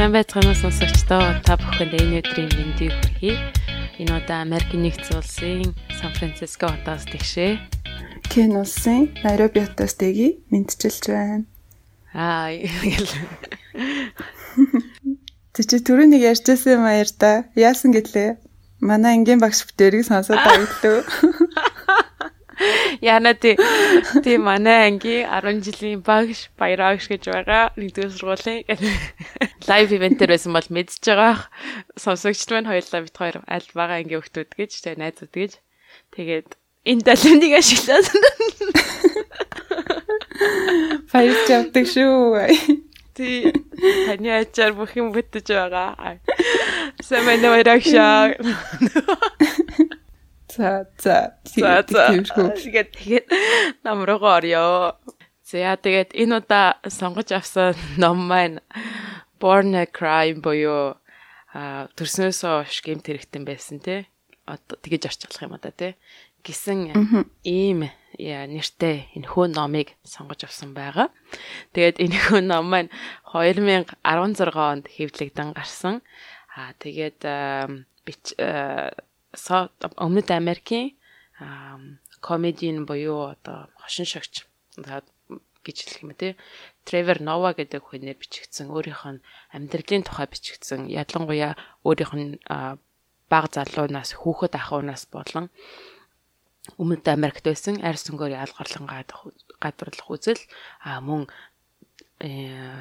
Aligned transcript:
Сайн 0.00 0.16
байцгаана 0.16 0.56
уу 0.56 0.56
сонсогчдоо 0.56 1.44
та 1.44 1.60
бүхэнд 1.60 1.92
энэ 2.00 2.24
өдрийн 2.24 2.48
мэндийг 2.56 2.88
хүргэе. 2.96 3.36
Энэ 4.00 4.12
удаа 4.16 4.40
Америкийн 4.48 4.88
нэгдсэн 4.88 5.20
улсын 5.20 5.76
Сан 5.92 6.16
Франциско 6.16 6.72
хотоос 6.72 7.04
тэгшээ. 7.04 7.60
Кен 8.32 8.56
улсын 8.56 9.12
Найроби 9.20 9.60
хотоос 9.60 10.00
тэги 10.00 10.40
мэдчилж 10.48 11.04
байна. 11.04 11.44
Аа 12.16 12.48
Тэ 15.52 15.60
чи 15.68 15.76
түрүүнийг 15.84 16.24
ярьжсэн 16.32 16.80
юм 16.80 16.88
аяр 16.88 17.12
та. 17.12 17.44
Яасан 17.52 17.92
гэлээ? 17.92 18.40
Манай 18.80 19.20
ангийн 19.20 19.36
багш 19.36 19.68
бүтээрийг 19.68 20.08
сонсоод 20.08 20.40
байглаа. 20.40 21.04
Яна 23.00 23.34
тий 23.34 23.56
тий 24.24 24.36
манай 24.36 24.90
анги 24.90 25.24
10 25.24 25.64
жилийн 25.64 26.00
багш 26.04 26.50
баяраагш 26.60 27.08
гэж 27.08 27.32
байгаа. 27.32 27.72
Нэгдүгээр 27.80 28.12
сургуулийн 28.12 28.60
лайв 29.68 29.88
ивентээр 29.92 30.30
байсан 30.34 30.52
бол 30.52 30.68
мэдж 30.68 31.00
байгаа. 31.00 31.48
Сонсогчд 31.96 32.50
маань 32.52 32.68
хоёулаа 32.68 33.00
бит 33.04 33.16
хоёр 33.16 33.36
аль 33.48 33.68
байгаа 33.72 33.96
анги 34.00 34.20
өгтүүд 34.20 34.50
гэж 34.58 34.70
тэгээ 34.84 35.00
найзууд 35.00 35.32
гэж. 35.32 35.52
Тэгээд 36.12 36.48
энэ 36.84 37.04
талбарыг 37.06 37.52
ашиглаад. 37.56 38.06
Баярч 41.12 41.46
явдаг 41.48 41.84
шүү. 41.88 42.46
Тий 43.16 43.52
таны 44.06 44.30
ачаар 44.40 44.72
бүх 44.76 44.92
юм 45.00 45.12
бүтэж 45.16 45.46
байгаа. 45.48 46.20
Сайн 47.00 47.24
байна 47.24 47.56
баяраагшаа 47.56 48.36
За 50.60 50.84
за. 51.00 51.16
За 51.44 51.80
за. 51.88 52.04
Тэгээд 52.52 52.88
тэгээд 52.92 53.26
нам 53.80 54.04
руугаа 54.04 54.44
орё. 54.44 54.92
За 55.48 55.72
тэгээд 55.80 56.12
энэ 56.12 56.44
удаа 56.44 56.76
сонгож 56.84 57.32
авсан 57.32 57.72
ном 58.02 58.28
маань 58.28 58.60
Born 59.40 59.72
a 59.72 59.88
Crime 59.88 60.44
буюу 60.44 61.00
а 61.56 61.88
төрснөөс 61.96 62.44
хойш 62.44 62.84
гэмт 62.84 63.08
хэрэгтэн 63.08 63.48
байсан. 63.48 63.80
Одоо 64.44 64.76
тэгэж 64.84 65.08
орчуулах 65.08 65.48
юм 65.48 65.56
одоо 65.56 65.72
те. 65.72 65.96
гисэн 66.44 66.92
ийм 67.44 67.88
нэртэй 68.20 69.08
энэ 69.16 69.28
хөө 69.28 69.46
номыг 69.56 69.96
сонгож 70.04 70.44
авсан 70.44 70.76
байгаа. 70.76 71.08
Тэгээд 71.72 72.00
энэ 72.00 72.16
хөө 72.16 72.40
ном 72.44 72.68
маань 72.68 72.90
2016 73.32 73.96
онд 74.56 74.84
хэвлэгдэн 74.88 75.56
гарсан. 75.56 76.04
Аа 76.56 76.72
тэгээд 76.80 77.20
бич 78.04 78.24
Өмнөд 79.30 80.28
Америкийн 80.30 80.98
комедийн 82.20 82.84
буюу 82.86 83.32
одоо 83.34 83.70
хошин 83.78 84.06
шогч 84.06 84.44
гэж 85.64 85.76
хэлэх 85.84 86.02
юм 86.02 86.12
тий. 86.16 86.36
Тревор 86.84 87.20
Нова 87.20 87.52
гэдэг 87.54 87.84
хүнээр 87.84 88.18
бичигдсэн 88.18 88.72
өөрийнх 88.72 89.04
нь 89.06 89.24
амьдралын 89.54 90.04
тухай 90.04 90.26
бичигдсэн 90.26 90.88
ялангуяа 90.88 91.54
өөрийнх 91.84 92.14
нь 92.16 92.40
баг 93.30 93.44
залуунаас 93.54 94.16
хүүхэд 94.18 94.54
ахуунаас 94.56 95.06
болон 95.12 95.48
Өмнөд 96.76 97.08
Америкт 97.08 97.44
байсан 97.46 97.80
арьс 97.80 98.04
өнгөөр 98.12 98.36
ялгарлан 98.36 98.84
гадуурлах 99.64 100.08
үзэл 100.12 100.42
мөн 100.84 101.24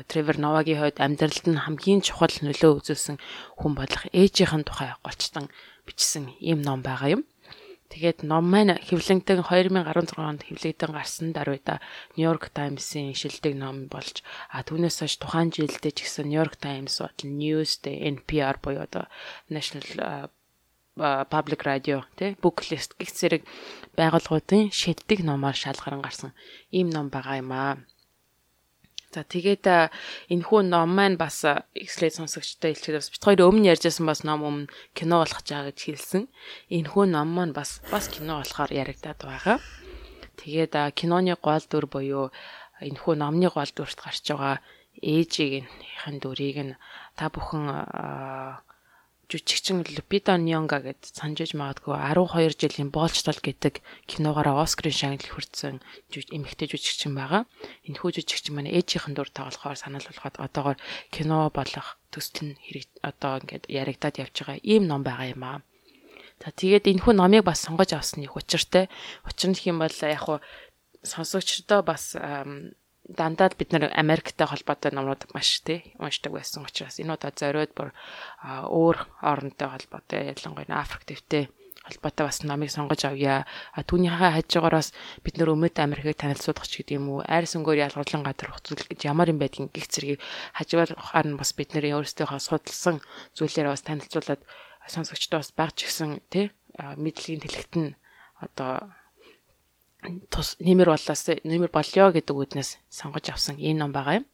Тревор 0.09 0.35
Новагийн 0.35 0.79
хувьд 0.83 0.99
амьдралд 0.99 1.45
нь 1.47 1.63
хамгийн 1.63 2.03
чухал 2.03 2.35
нөлөө 2.43 2.71
үзүүлсэн 2.83 3.17
хүн 3.55 3.73
болох 3.79 4.03
ээжийнхэн 4.11 4.67
тухай 4.67 4.91
голчтон 4.99 5.47
бичсэн 5.89 6.29
ийм 6.37 6.61
ном 6.61 6.85
байгаа 6.85 7.17
юм. 7.17 7.23
Тэгээд 7.89 8.21
ном 8.21 8.45
маань 8.45 8.77
хэвлэгдэн 8.77 9.41
2016 9.41 10.21
онд 10.21 10.45
хэвлэгдэн 10.45 10.91
гарсан 10.93 11.33
даруйда 11.33 11.81
Нью-Йорк 12.13 12.53
Таймс-ийн 12.53 13.17
шилдэг 13.17 13.57
ном 13.57 13.89
болж 13.89 14.21
а 14.53 14.61
түүнээс 14.61 15.01
хойш 15.01 15.17
тухайн 15.17 15.49
жилдээ 15.49 15.97
ч 15.97 16.05
гэсэн 16.05 16.29
Нью-Йорк 16.29 16.61
Таймс 16.61 17.01
болон 17.01 17.29
Newsday 17.41 17.97
NPR 18.13 18.61
буюу 18.61 18.85
одоо 18.85 19.09
National 19.49 20.29
Public 21.33 21.65
Radio 21.65 22.05
тий 22.13 22.37
Book 22.37 22.61
List 22.69 22.93
гэх 23.01 23.09
зэрэг 23.09 23.41
байгууллагуудын 23.97 24.69
шилдэг 24.69 25.25
номоор 25.25 25.57
шалгаран 25.57 26.05
гарсан 26.05 26.37
ийм 26.69 26.93
ном 26.93 27.09
байгаа 27.09 27.41
юм 27.41 27.49
аа. 27.57 27.81
За 29.09 29.25
тэгээд 29.25 29.65
энэ 30.29 30.45
хүн 30.45 30.69
ном 30.69 30.93
маань 30.93 31.17
бас 31.17 31.41
X-ray 31.73 32.13
сонсогчтой 32.13 32.77
хэлчихэд 32.77 33.01
бас 33.01 33.09
бит 33.09 33.25
хоёр 33.25 33.49
өмнө 33.49 33.73
ярьжсэн 33.73 34.05
бас 34.05 34.21
ном 34.21 34.45
өмнө 34.45 34.69
кино 34.93 35.25
болох 35.25 35.41
гэж 35.41 35.49
байгаа 35.49 35.69
гэж 35.73 35.79
хэлсэн. 35.81 36.23
Энэ 36.69 36.89
хүн 36.93 37.09
ном 37.17 37.29
маань 37.33 37.57
бас 37.57 37.81
бас 37.89 38.05
кино 38.05 38.45
болохоор 38.45 38.69
яригадаад 38.69 39.19
байгаа. 39.25 39.57
Тэгээд 40.37 40.73
киноны 40.93 41.33
гол 41.41 41.65
дүр 41.65 41.89
буюу 41.89 42.29
энэ 42.85 43.01
хүн 43.01 43.17
номны 43.25 43.49
гол 43.49 43.71
дүрт 43.73 43.97
гарч 43.97 44.29
байгаа 44.29 44.61
ээжийг 45.01 45.65
нь 45.65 46.19
дүрийг 46.21 46.57
нь 46.69 46.73
та 47.17 47.33
бүхэн 47.33 47.65
жүжигчин 49.29 49.85
Лупита 49.85 50.33
Ньонга 50.41 50.81
гэд 50.81 51.05
санджиж 51.13 51.53
магадгүй 51.53 51.93
12 51.93 52.57
жилийн 52.57 52.89
боолчтол 52.89 53.37
гэдэг 53.37 53.77
киногоороо 54.09 54.65
Оскарын 54.65 54.89
шагнал 54.89 55.29
хүртсэн 55.29 55.77
эмэгтэй 56.09 56.65
жүжигчин 56.65 57.13
байгаа. 57.13 57.45
Энэ 57.85 57.99
хүү 58.01 58.09
жүжигчин 58.17 58.57
маань 58.57 58.73
ээжийнхэн 58.73 59.13
дур 59.13 59.29
тоглохоор 59.29 59.77
санал 59.77 60.01
болгоод 60.01 60.41
одоогоор 60.41 60.77
кино 61.13 61.53
болох 61.53 62.01
төсөл 62.09 62.57
нь 62.57 62.57
хэрэг 62.57 62.89
одоо 63.05 63.37
ингээд 63.45 63.69
яригадад 63.69 64.17
явж 64.17 64.33
байгаа 64.33 64.65
ийм 64.65 64.89
ном 64.89 65.05
байгаа 65.05 65.29
юм 65.29 65.43
аа. 65.45 65.61
За 66.41 66.49
тэгээд 66.49 66.89
энэ 66.89 67.03
хүн 67.05 67.21
номыг 67.21 67.45
бас 67.45 67.61
сонгож 67.61 67.93
авсны 67.93 68.25
учиртай. 68.25 68.89
Учир 69.29 69.53
нь 69.53 69.61
юм 69.69 69.77
бол 69.77 69.93
яг 69.93 70.25
хуу 70.25 70.41
сонсогчдоо 71.05 71.85
бас 71.85 72.17
дандаа 73.09 73.49
бид 73.57 73.73
нар 73.73 73.89
Америктэй 73.89 74.45
холбоотой 74.45 74.93
номнууд 74.93 75.25
маш 75.33 75.65
тий 75.65 75.97
уншдаг 75.97 76.33
байсан 76.37 76.63
учраас 76.65 77.01
энэ 77.01 77.17
удаа 77.17 77.33
зориод 77.33 77.73
бүр 77.73 77.89
өөр 78.45 78.97
орнтой 79.25 79.69
холбоотой 79.73 80.29
ялангуяа 80.29 80.77
Африк 80.77 81.09
дэвтэй 81.09 81.49
холбоотой 81.89 82.25
бас 82.29 82.43
номыг 82.43 82.69
сонгож 82.69 83.01
авъя. 83.05 83.49
А 83.73 83.81
түүнийхээ 83.81 84.37
хажуугараас 84.37 84.93
бид 85.25 85.41
нөр 85.41 85.57
өмнөд 85.57 85.79
Америкийг 85.81 86.21
танилцуулах 86.21 86.69
ч 86.69 86.85
гэдэг 86.85 87.01
юм 87.01 87.09
уу, 87.09 87.25
айрс 87.25 87.57
өнгөөр 87.57 87.89
ялгарлан 87.89 88.21
гадар 88.21 88.53
хөцөл 88.53 88.85
гэж 88.85 89.09
ямар 89.09 89.33
юм 89.33 89.41
байдгийг 89.41 89.73
гих 89.73 89.89
зэргийг 89.89 90.21
хажуугаар 90.53 91.25
нь 91.25 91.39
бас 91.39 91.51
бид 91.57 91.73
нэр 91.73 91.97
өөрсдийнхөө 91.97 92.37
судалсан 92.37 93.01
зүйлээрээ 93.33 93.73
бас 93.73 93.83
танилцуулаад 93.87 94.41
сонсогчдоо 94.85 95.39
бас 95.41 95.51
багч 95.57 95.77
гисэн 95.89 96.21
тий 96.29 96.53
мэдлэгийн 96.77 97.41
тэлэгт 97.41 97.73
нь 97.79 97.97
одоо 98.37 98.93
тус 100.31 100.55
нэмэр 100.63 100.95
болоос 100.95 101.21
нэмэр 101.43 101.71
болёо 101.71 102.15
гэдэг 102.15 102.35
үднээс 102.35 102.79
сонгож 102.87 103.25
авсан 103.29 103.59
энэ 103.59 103.83
ном 103.83 103.91
байгаа 103.91 104.23
юм. 104.23 104.25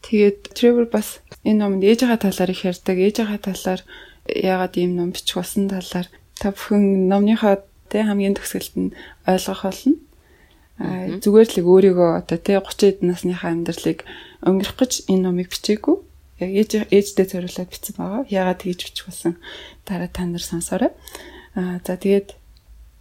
Тэгээд 0.00 0.56
Trevor 0.56 0.88
бас 0.88 1.20
энэ 1.44 1.60
номонд 1.60 1.84
ээжийнхаа 1.84 2.16
талаар 2.16 2.50
их 2.50 2.64
ярьдаг. 2.64 2.96
Ээжийнхаа 2.96 3.40
талаар 3.42 3.80
яагаад 4.24 4.74
ийм 4.80 4.96
ном 4.96 5.12
бичих 5.12 5.36
болсон 5.36 5.68
талаар 5.68 6.08
та 6.40 6.54
бүхэн 6.54 7.10
номныхоо 7.10 7.60
тэ 7.92 8.08
хамгийн 8.08 8.36
төгсгөлд 8.38 8.74
нь 8.80 8.94
ойлгох 9.28 9.62
болно. 9.68 9.92
Аа 10.78 11.20
зүгээр 11.20 11.48
л 11.58 11.68
өөрийгөө 11.68 12.10
одоо 12.22 12.38
тэ 12.38 12.62
30 12.62 12.88
эд 12.88 12.98
насныхаа 13.04 13.52
амьдралыг 13.52 14.06
өнгөрөх 14.46 14.76
гэж 14.78 14.92
энэ 15.12 15.24
номыг 15.26 15.52
бичээгүй. 15.52 15.96
Яг 16.38 16.50
ээж 16.54 16.70
ээждээ 16.94 17.26
зориулаад 17.28 17.68
бичсэн 17.68 17.94
байгаа. 17.98 18.22
Яагаад 18.30 18.62
тэгж 18.62 18.80
бичих 18.86 19.04
болсон 19.10 19.34
дараа 19.82 20.08
та 20.08 20.22
нар 20.24 20.44
сонсоорой. 20.44 20.94
Аа 21.58 21.82
за 21.82 21.98
тэгээд 21.98 22.38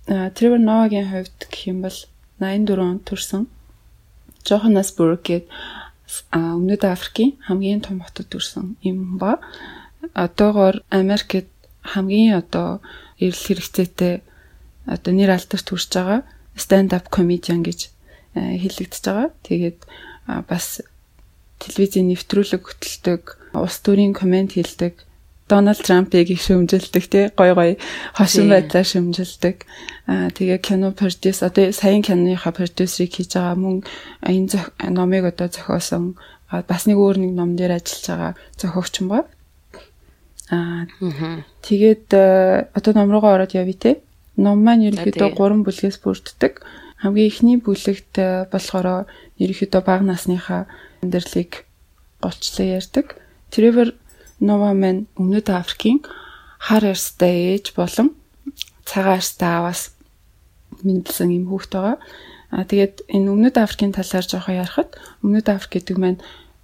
Тревор 0.08 0.60
Ноагийн 0.60 1.12
хувьд 1.12 1.40
гэх 1.52 1.68
юм 1.68 1.84
бол 1.84 1.98
84 2.40 2.80
онд 2.80 3.04
төрсэн 3.04 3.44
Johannesburg 4.48 5.22
гээд 5.28 5.46
Өмнөд 6.32 6.84
Африкийн 6.88 7.36
хамгийн 7.44 7.84
том 7.84 8.00
хотод 8.00 8.32
төрсэн 8.32 8.80
юм 8.88 9.20
ба 9.20 9.44
одоогоор 10.16 10.80
Америкт 10.90 11.52
хамгийн 11.84 12.40
одоо 12.40 12.80
эрэл 13.20 13.36
хэрэгцээтэй 13.36 14.24
одоо 14.88 15.12
нэр 15.12 15.36
алдарт 15.36 15.68
хүрч 15.68 15.92
байгаа 15.92 16.22
stand 16.56 16.96
up 16.96 17.12
comedian 17.12 17.62
гэж 17.62 17.92
хэлэгдэж 18.34 19.04
байгаа. 19.04 19.30
Тэгээд 19.44 19.80
бас 20.48 20.82
телевизийн 21.60 22.10
нэвтрүүлэг 22.14 22.64
хөтэлдэг, 22.66 23.22
улс 23.54 23.78
төрийн 23.82 24.14
комент 24.14 24.54
хийдэг, 24.58 25.06
Дональд 25.48 25.80
Трампыг 25.80 26.28
их 26.28 26.44
шөмжилдэг 26.44 27.04
тий 27.08 27.26
гой 27.32 27.54
гой 27.56 27.72
хошин 28.14 28.52
байдлаар 28.52 28.84
шөмжилдэг. 28.84 29.64
Аа 30.04 30.28
тэгээ 30.36 30.60
кино 30.60 30.92
продюс 30.92 31.40
одоо 31.40 31.72
саяын 31.72 32.04
киноныхаа 32.04 32.52
продюсерийг 32.52 33.16
хийж 33.16 33.40
байгаа 33.40 33.56
мөн 33.56 33.88
энэ 34.28 34.92
номыг 34.92 35.32
одоо 35.32 35.48
зохиосон 35.48 36.20
бас 36.52 36.84
нэг 36.84 37.00
өөр 37.00 37.24
нэг 37.24 37.32
ном 37.32 37.56
дээр 37.56 37.80
ажиллаж 37.80 38.06
байгаа 38.12 38.34
зохиогч 38.60 38.94
юм 39.00 39.08
ба. 39.08 39.20
Аа 40.52 40.84
тэгээд 41.64 42.12
одоо 42.76 42.92
ном 42.92 43.12
руугаа 43.12 43.40
ороод 43.40 43.56
явъя 43.56 43.80
те. 43.80 43.92
Ном 44.36 44.68
маань 44.68 44.92
ерөнхийдөө 44.92 45.32
3 45.32 45.64
бүлгээс 45.64 45.98
бүрддэг. 46.04 46.60
Хамгийн 47.00 47.32
эхний 47.32 47.58
бүлэгт 47.58 48.52
болохоор 48.52 49.08
ерөнхийдөө 49.40 49.82
бага 49.82 50.04
насныхаа 50.04 50.68
амьдралыг 51.02 51.64
голчлон 52.22 52.68
ярьдаг. 52.68 53.16
Тревор 53.50 53.96
Нова 54.40 54.74
маань 54.74 55.08
Өмнөд 55.18 55.50
Африкийн 55.50 56.06
хар 56.60 56.84
арьстай 56.86 57.58
ээж 57.58 57.74
болон 57.74 58.14
цагаан 58.86 59.18
арьстай 59.18 59.50
ааваас 59.50 59.98
мэдлсэн 60.84 61.34
юм 61.34 61.46
хүүхэд 61.50 61.74
байгаа. 61.74 61.98
Аа 62.52 62.64
тэгээд 62.70 62.96
энэ 63.10 63.32
Өмнөд 63.34 63.56
Африкийн 63.58 63.94
талаар 63.94 64.26
жоохон 64.26 64.60
ярихад 64.62 64.90
Өмнөд 65.26 65.48
Африк 65.50 65.82
гэдэг 65.82 65.98
маань 65.98 66.20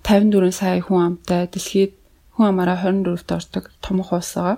54 0.05 0.51
сая 0.51 0.79
хүн 0.79 1.17
амтай 1.17 1.49
дэлхийд 1.49 1.93
хүн 2.35 2.45
амаараа 2.49 2.77
24-т 2.81 3.29
ордог 3.33 3.63
том 3.81 3.99
ухуус 4.01 4.33
байгаа. 4.35 4.57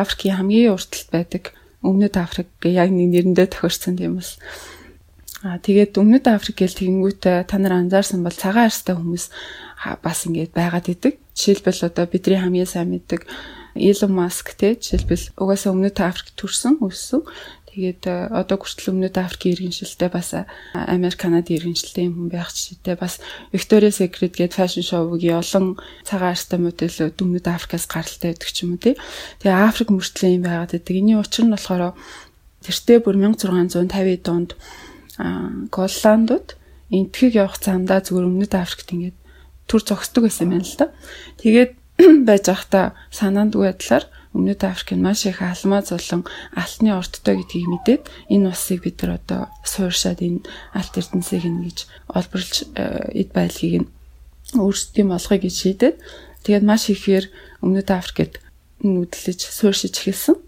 Африкийн 0.00 0.36
хамгийн 0.38 0.74
урталт 0.74 1.08
байдаг 1.10 1.44
Өмнөд 1.82 2.14
Африк 2.16 2.48
яг 2.64 2.90
нэг 2.92 3.08
нэрэндээ 3.10 3.48
тохирсон 3.52 3.96
тийм 3.96 4.20
бас. 4.20 4.38
Аа 5.40 5.56
тэгээд 5.60 5.96
Өмнөд 5.96 6.28
Африк 6.28 6.60
гэл 6.60 6.76
тэгэнгүүтээ 6.76 7.48
та 7.48 7.56
нар 7.56 7.80
анзаарсан 7.80 8.20
бол 8.20 8.36
цагаан 8.36 8.68
арстай 8.68 8.94
хүмүүс 8.96 9.32
бас 10.04 10.18
ингээд 10.28 10.52
байгаад 10.52 10.86
идэг. 10.92 11.14
Жишээлбэл 11.40 11.88
одоо 11.88 12.04
бидний 12.04 12.36
хамгийн 12.36 12.68
сайн 12.68 12.92
мэддэг 12.92 13.24
Elon 13.72 14.12
Musk 14.12 14.60
те 14.60 14.76
жишээлбэл 14.76 15.40
угаасаа 15.40 15.72
Өмнөд 15.72 15.96
Африк 16.04 16.36
төрсэн 16.36 16.84
өссөн. 16.84 17.24
Тэгээд 17.70 18.02
э, 18.10 18.28
одоо 18.28 18.58
хүртэл 18.60 18.92
Өмнөд 18.92 19.16
Африкийн 19.16 19.54
иргэншилтэй 19.56 20.10
бас 20.12 20.34
э, 20.34 20.44
Америк, 20.74 21.16
Канадын 21.16 21.56
иргэншилтэй 21.56 22.10
юм 22.10 22.18
хүн 22.18 22.28
байх 22.28 22.50
жишээтэй 22.50 22.98
бас 22.98 23.22
Victoria's 23.54 24.02
Secret 24.02 24.34
гээд 24.36 24.58
фэшн 24.58 24.84
шоугийн 24.84 25.38
олон 25.38 25.78
цагаан 26.02 26.34
арстай 26.34 26.58
модельүүд 26.58 27.16
Өмнөд 27.16 27.46
Африкаас 27.46 27.86
гаралтай 27.86 28.34
байдаг 28.34 28.50
ч 28.50 28.66
юм 28.66 28.74
уу 28.74 28.82
тий. 28.82 28.98
Тэгээ 29.38 29.54
Африк 29.54 29.94
мөртлөө 29.94 30.30
юм 30.34 30.44
байгаад 30.44 30.74
байдаг. 30.76 30.92
Эний 30.92 31.16
учир 31.16 31.46
нь 31.46 31.54
болохоор 31.54 31.94
тэртээ 32.66 32.98
бүр 33.00 33.16
1650-ийн 33.16 34.20
донд 34.26 34.50
Голландууд 35.70 36.58
энтхийг 36.90 37.38
явах 37.38 37.62
замдаа 37.62 38.02
зүгээр 38.02 38.28
Өмнөд 38.28 38.52
Африкт 38.58 38.90
ингээд 38.90 39.19
төр 39.70 39.82
зогсдог 39.86 40.26
байсан 40.26 40.50
юм 40.50 40.58
байна 40.58 40.66
л 40.66 40.78
да. 40.82 40.86
Тэгээд 41.38 41.72
байж 42.28 42.44
байхдаа 42.50 42.86
санаандгүй 43.14 43.70
байдлаар 43.70 44.04
Өмнөд 44.30 44.62
Африкийн 44.62 45.02
маш 45.02 45.26
их 45.26 45.42
алмаз 45.42 45.90
болон 45.90 46.22
алтны 46.54 46.94
ордтой 46.94 47.42
гэдгийг 47.42 47.66
мэдээд 47.66 48.02
энэ 48.30 48.54
усыг 48.54 48.86
бид 48.86 49.02
нар 49.02 49.18
одоо 49.18 49.50
суурьшаад 49.66 50.22
энэ 50.22 50.46
алт 50.70 50.94
эрдэнсийг 50.94 51.50
ингэж 51.50 51.78
олборлж 52.14 52.54
э, 52.78 53.10
эд 53.10 53.34
байдлыг 53.34 53.74
нь 53.82 53.90
өөрсдийн 54.54 55.10
болгоё 55.10 55.38
гэж 55.42 55.54
шийдээд 55.54 55.96
тэгээд 56.46 56.62
маш 56.62 56.94
ихээр 56.94 57.26
Өмнөд 57.58 57.90
Африкт 57.90 58.38
нүдлэж 58.86 59.40
суурьшиж 59.50 59.98
эхэлсэн. 59.98 60.38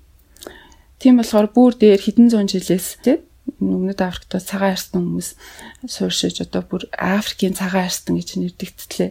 Тийм 1.02 1.18
болохоор 1.18 1.50
бүр 1.50 1.74
дээр 1.74 1.98
хэдэн 1.98 2.30
зуун 2.30 2.46
жилээс 2.46 3.02
тийм 3.02 3.26
Өмнөд 3.58 4.00
Африкт 4.02 4.34
цагаан 4.38 4.74
арстан 4.74 5.02
хүмүүс 5.02 5.34
суурьшиж 5.86 6.42
одоо 6.46 6.62
бүр 6.62 6.86
Африкийн 6.94 7.54
цагаан 7.54 7.86
арстан 7.86 8.18
гэж 8.18 8.38
нэрдэгдтлээ 8.38 9.10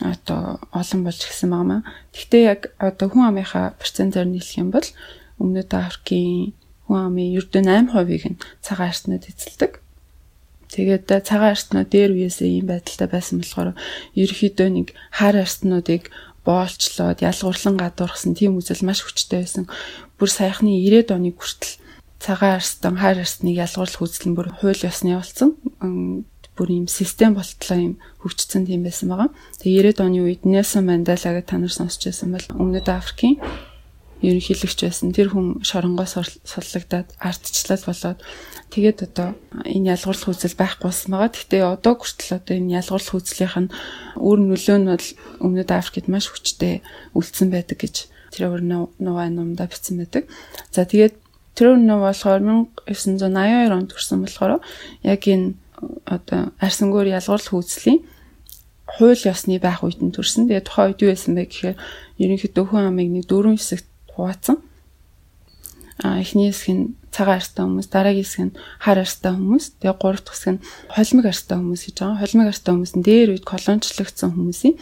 одоо 0.00 0.60
олон 0.72 1.00
болж 1.04 1.20
гисэн 1.26 1.50
байнамаа. 1.50 1.80
Гэхдээ 2.14 2.42
яг 2.44 2.60
одоо 2.78 3.08
хүн 3.10 3.28
амынхаа 3.28 3.76
процентээр 3.80 4.28
нийлэх 4.30 4.56
юм 4.60 4.70
бол 4.70 4.88
Өмнөд 5.38 5.70
Африкийн 5.74 6.54
хүн 6.86 6.98
амын 6.98 7.34
ердөө 7.38 7.62
8%-ийг 7.62 8.24
нь 8.32 8.40
цагаан 8.64 8.90
арснууд 8.90 9.24
эзэлдэг. 9.28 9.72
Тэгээд 10.72 11.06
цагаан 11.28 11.52
арснууд 11.54 11.88
дээр 11.92 12.12
үеэсээ 12.16 12.48
ийм 12.58 12.66
байдалтай 12.72 13.08
байсан 13.10 13.38
болохоор 13.38 13.76
ерөөхдөө 14.18 14.68
нэг 14.72 14.88
хар 15.14 15.36
арснуудыг 15.38 16.10
боолчлоод 16.46 17.20
ялгуурлан 17.20 17.76
гадуурхсан 17.76 18.32
тийм 18.32 18.58
үзэл 18.58 18.82
маш 18.82 19.04
хүчтэй 19.04 19.44
байсан. 19.44 19.64
Бүр 20.16 20.30
саяхны 20.32 20.72
90-ад 20.74 21.12
оны 21.14 21.30
хүртэл 21.36 21.76
цагаан 22.18 22.58
арстан 22.58 22.96
хар 22.98 23.18
арсныг 23.22 23.56
ялгуурлах 23.56 24.02
үзэл 24.02 24.28
нь 24.30 24.36
бүр 24.36 24.48
хууль 24.58 24.82
ёсны 24.82 25.14
болсон 25.14 25.54
бүр 26.58 26.68
ийм 26.74 26.86
систем 26.90 27.38
болтлоо 27.38 27.78
ийм 27.78 27.94
хөгжсөн 28.18 28.66
тийм 28.66 28.82
байсан 28.82 29.14
байгаа. 29.14 29.30
Тэгээ 29.62 29.94
90-ад 29.94 30.02
оны 30.02 30.18
үед 30.26 30.42
Нельсон 30.42 30.90
Манделагийн 30.90 31.46
та 31.46 31.54
нар 31.62 31.70
сонсч 31.70 32.02
байсан 32.02 32.34
бол 32.34 32.46
Өмнөд 32.58 32.90
Африкийн 32.90 33.38
ерөнхийлөгч 34.18 34.78
байсан. 34.82 35.14
Тэр 35.14 35.30
хүн 35.30 35.62
шоронгоос 35.62 36.42
суллагдаад 36.42 37.14
ардчлал 37.22 37.82
болоод 37.86 38.18
тэгээд 38.74 38.98
одоо 39.06 39.38
энэ 39.62 39.94
ялгуурлах 39.94 40.34
үзэл 40.34 40.58
байхгүй 40.58 40.90
болсон 40.90 41.10
байгаа. 41.14 41.30
Гэхдээ 41.30 41.62
одоо 41.62 41.94
хүртэл 41.94 42.42
одоо 42.42 42.54
энэ 42.58 42.74
ялгуурлах 42.82 43.14
үзлийнх 43.14 43.56
нь 43.62 43.70
үр 44.18 44.38
нөлөө 44.42 44.78
нь 44.82 44.90
бол 44.90 45.06
Өмнөд 45.46 45.70
Африкт 45.70 46.10
маш 46.10 46.26
хүчтэй 46.26 46.82
үлдсэн 47.14 47.54
байдаг 47.54 47.78
гэж 47.78 48.10
тэр 48.34 48.58
нугаа 48.58 49.30
номда 49.30 49.70
бичсэн 49.70 50.02
байдаг. 50.02 50.26
За 50.74 50.82
тэгээд 50.82 51.14
тэр 51.58 51.74
нув 51.74 52.06
болохоор 52.06 52.38
1982 52.86 53.74
онд 53.74 53.90
төрсэн 53.90 54.22
болохоор 54.22 54.62
яг 55.02 55.22
энэ 55.26 55.58
одоо 56.06 56.54
арсангуур 56.62 57.10
ялгуурлах 57.10 57.58
үйлслийн 57.58 58.06
хууль 58.86 59.18
ёсны 59.26 59.58
байх 59.58 59.82
үед 59.82 60.00
нь 60.00 60.14
төрсэн. 60.14 60.48
Тэгээ 60.48 60.64
тухайн 60.64 60.88
үед 60.94 61.02
юу 61.02 61.10
байсан 61.12 61.34
бэ 61.34 61.44
гэхээр 61.50 61.76
ерөнхийдөө 62.22 62.64
хүн 62.70 62.88
амыг 62.88 63.08
нэг 63.10 63.24
дөрвөн 63.28 63.60
хэсэгт 63.60 63.86
хуваацсан. 64.14 64.56
А 66.02 66.22
эхний 66.22 66.48
хэсэг 66.48 66.72
нь 66.72 66.84
цагаан 67.12 67.42
арстай 67.42 67.62
хүмүүс, 67.66 67.88
дараагийн 67.90 68.24
хэсэг 68.24 68.42
нь 68.48 68.56
хар 68.80 68.98
арстай 69.02 69.32
хүмүүс, 69.34 69.64
тэгээ 69.82 69.96
гурав 69.98 70.22
дахь 70.24 70.34
хэсэг 70.38 70.52
нь 70.56 70.64
холимог 70.94 71.26
арстай 71.26 71.56
хүмүүс 71.58 71.82
гэж 71.84 71.96
байгаа. 71.98 72.20
Холимог 72.22 72.48
арстай 72.48 72.72
хүмүүс 72.72 72.94
нь 72.96 73.04
дээр 73.04 73.28
үед 73.34 73.44
колоничлогдсон 73.44 74.30
хүмүүсийн 74.34 74.76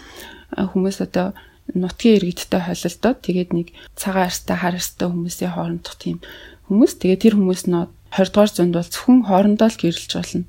хүмүүс 0.55 0.97
одоо 1.03 1.27
нутгийн 1.75 2.17
иргэдтэй 2.23 2.63
холилдоод 2.63 3.19
тэгээд 3.27 3.51
нэг 3.57 3.69
цагаан 3.99 4.31
арстай, 4.31 4.57
хар 4.61 4.79
арстай 4.79 5.09
хүмүүсийн 5.11 5.51
хоорондох 5.57 5.97
тийм 5.99 6.23
хүмүүс. 6.67 6.93
Тэгээд 7.01 7.23
тэр 7.23 7.35
хүмүүс 7.39 7.63
нь 7.71 7.79
20 8.15 8.31
дугаар 8.35 8.51
зуунд 8.53 8.75
бол 8.77 8.91
зөвхөн 8.91 9.21
хоорондоо 9.27 9.69
л 9.71 9.81
гэрэлж 9.81 10.13
болно 10.15 10.45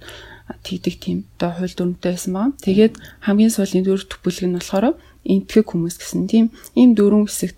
тэгдэг 0.64 0.96
тийм 1.00 1.18
одоо 1.38 1.52
хууль 1.60 1.76
дүрмтэй 1.76 2.12
байсан 2.16 2.34
байгаа. 2.34 2.64
Тэгээд 2.64 2.94
хамгийн 3.26 3.52
сүүлийн 3.52 3.84
дөрөв 3.84 4.08
дэх 4.08 4.20
бүлэг 4.24 4.46
нь 4.48 4.56
болохоор 4.56 4.86
энтгэг 5.28 5.66
хүмүүс 5.68 5.96
гэсэн 6.00 6.24
тийм 6.32 6.46
ийм 6.80 6.96
дөрвөн 6.96 7.28
хэсэгт 7.28 7.58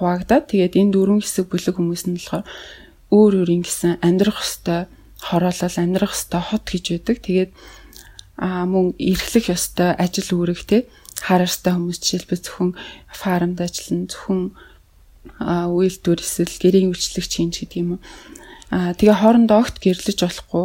хуваагдаад 0.00 0.44
тэгээд 0.48 0.78
энэ 0.80 0.92
дөрвөн 0.96 1.20
хэсэг 1.20 1.46
бүлэг 1.52 1.76
хүмүүс 1.76 2.02
нь 2.08 2.16
болохоор 2.16 2.44
өөр 3.12 3.32
өөрийн 3.44 3.62
гэсэн 3.64 4.00
амьдрах 4.00 4.40
ёстой 4.40 4.88
хороолол 5.20 5.76
амьдрах 5.76 6.16
ёстой 6.16 6.40
хот 6.40 6.64
гэж 6.64 6.84
байдаг. 6.96 7.16
Тэгээд 7.20 7.50
аа 8.40 8.64
мөн 8.64 8.96
эрхлэх 8.96 9.52
ёстой 9.52 9.92
ажил 10.00 10.32
үүрэг 10.32 10.60
те 10.64 10.88
хараарстай 11.20 11.76
хүмүүс 11.76 11.98
жишээлбэл 12.00 12.40
зөвхөн 12.40 12.70
фармд 13.12 13.60
ажиллана 13.60 14.08
зөвхөн 14.08 14.40
үйлдвэр 15.40 16.20
эсвэл 16.20 16.54
гэрийн 16.60 16.92
үйлчлэгч 16.92 17.32
хийн 17.32 17.50
гэдэг 17.50 17.78
юм 17.80 17.90
уу. 17.96 18.00
Аа 18.70 18.92
тэгээ 18.94 19.16
хоорондоо 19.24 19.58
огт 19.64 19.80
гэрлэж 19.80 20.18
болохгүй 20.20 20.64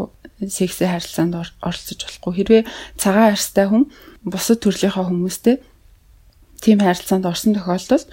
сексийн 0.52 0.92
харилцаанд 0.92 1.34
оролцож 1.64 2.00
болохгүй. 2.04 2.34
Хэрвээ 2.36 2.62
цагаан 3.00 3.34
арьстай 3.34 3.66
хүн 3.72 3.88
бусад 4.28 4.60
төрлийнхаа 4.60 5.08
хүмүүстэй 5.08 5.64
тийм 6.60 6.84
харилцаанд 6.84 7.26
орсон 7.26 7.56
тохиолдолд 7.56 8.08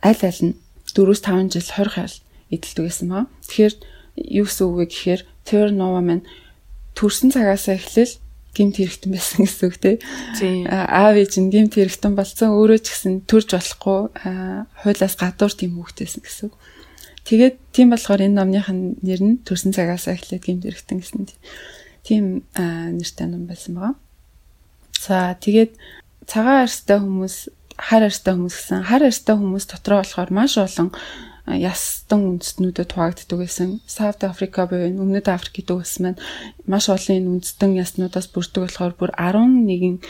аль 0.00 0.22
аль 0.24 0.42
нь 0.42 0.56
4-5 0.96 1.52
жил 1.52 1.68
20 1.68 1.92
хаал 1.92 2.16
эдэлдэг 2.48 2.84
гэсэн 2.88 3.08
маа. 3.12 3.28
Тэгэхээр 3.44 3.74
юу 4.40 4.46
гэсэн 4.48 4.64
үг 4.64 4.76
вэ 4.78 4.86
гэхээр 4.88 5.70
нова 5.76 6.00
маань 6.00 6.24
төрсэн 6.96 7.34
цагаасаа 7.34 7.76
эхлээл 7.76 8.23
гимт 8.54 8.78
хэрэгтэн 8.78 9.10
байсан 9.10 9.44
гэсэн 9.44 9.66
үг 9.66 9.76
тий. 9.82 9.96
Аав 10.70 11.18
ээж 11.18 11.42
нь 11.42 11.50
гимт 11.50 11.74
хэрэгтэн 11.74 12.14
болсон 12.14 12.54
өөрөө 12.54 12.78
ч 12.80 12.86
гэсэн 12.94 13.26
төрж 13.26 13.58
болохгүй 13.58 14.00
хуулиас 14.80 15.14
гадуур 15.18 15.52
тийм 15.52 15.76
хүүхдтэйсэн 15.76 16.22
гэсэн 16.22 16.44
үг. 16.48 16.54
Тэгээд 17.26 17.56
тийм 17.74 17.90
болохоор 17.90 18.22
энэ 18.22 18.36
номных 18.38 18.68
нь 18.70 19.00
нэр 19.02 19.20
нь 19.20 19.40
төрсэн 19.42 19.72
цагаас 19.72 20.06
эхлээд 20.06 20.44
гэмт 20.44 20.64
хэрэгтэн 20.68 20.98
гэсэн 21.02 21.22
тийм 22.04 22.44
нэртэй 22.54 23.26
ном 23.26 23.48
байсан 23.48 23.74
байгаа. 23.74 23.96
За 25.00 25.32
тэгээд 25.40 25.72
цагаан 26.28 26.68
арьстай 26.68 27.00
хүмүүс, 27.00 27.36
хар 27.80 28.02
арьстай 28.04 28.32
хүмүүс 28.36 28.54
гэсэн 28.54 28.84
хар 28.88 29.02
арьстай 29.08 29.34
хүмүүс 29.40 29.64
дотроо 29.68 30.04
болохоор 30.04 30.30
маш 30.36 30.60
олон 30.60 30.92
ястан 31.46 32.40
үндэстнүүдэд 32.40 32.96
хуваагддаг 32.96 33.38
байсан. 33.38 33.80
Саут 33.84 34.24
Африка 34.24 34.64
буюу 34.64 34.88
Өмнөд 34.88 35.28
Африк 35.28 35.60
гэдэг 35.60 35.76
улс 35.76 36.00
маань 36.00 36.16
маш 36.64 36.88
олон 36.88 37.16
энэ 37.20 37.30
үндэстэн 37.36 37.76
яснуудаас 37.76 38.32
бүрддэг 38.32 38.64
болохоор 38.64 38.92
бүр 38.96 39.12
11 39.12 40.00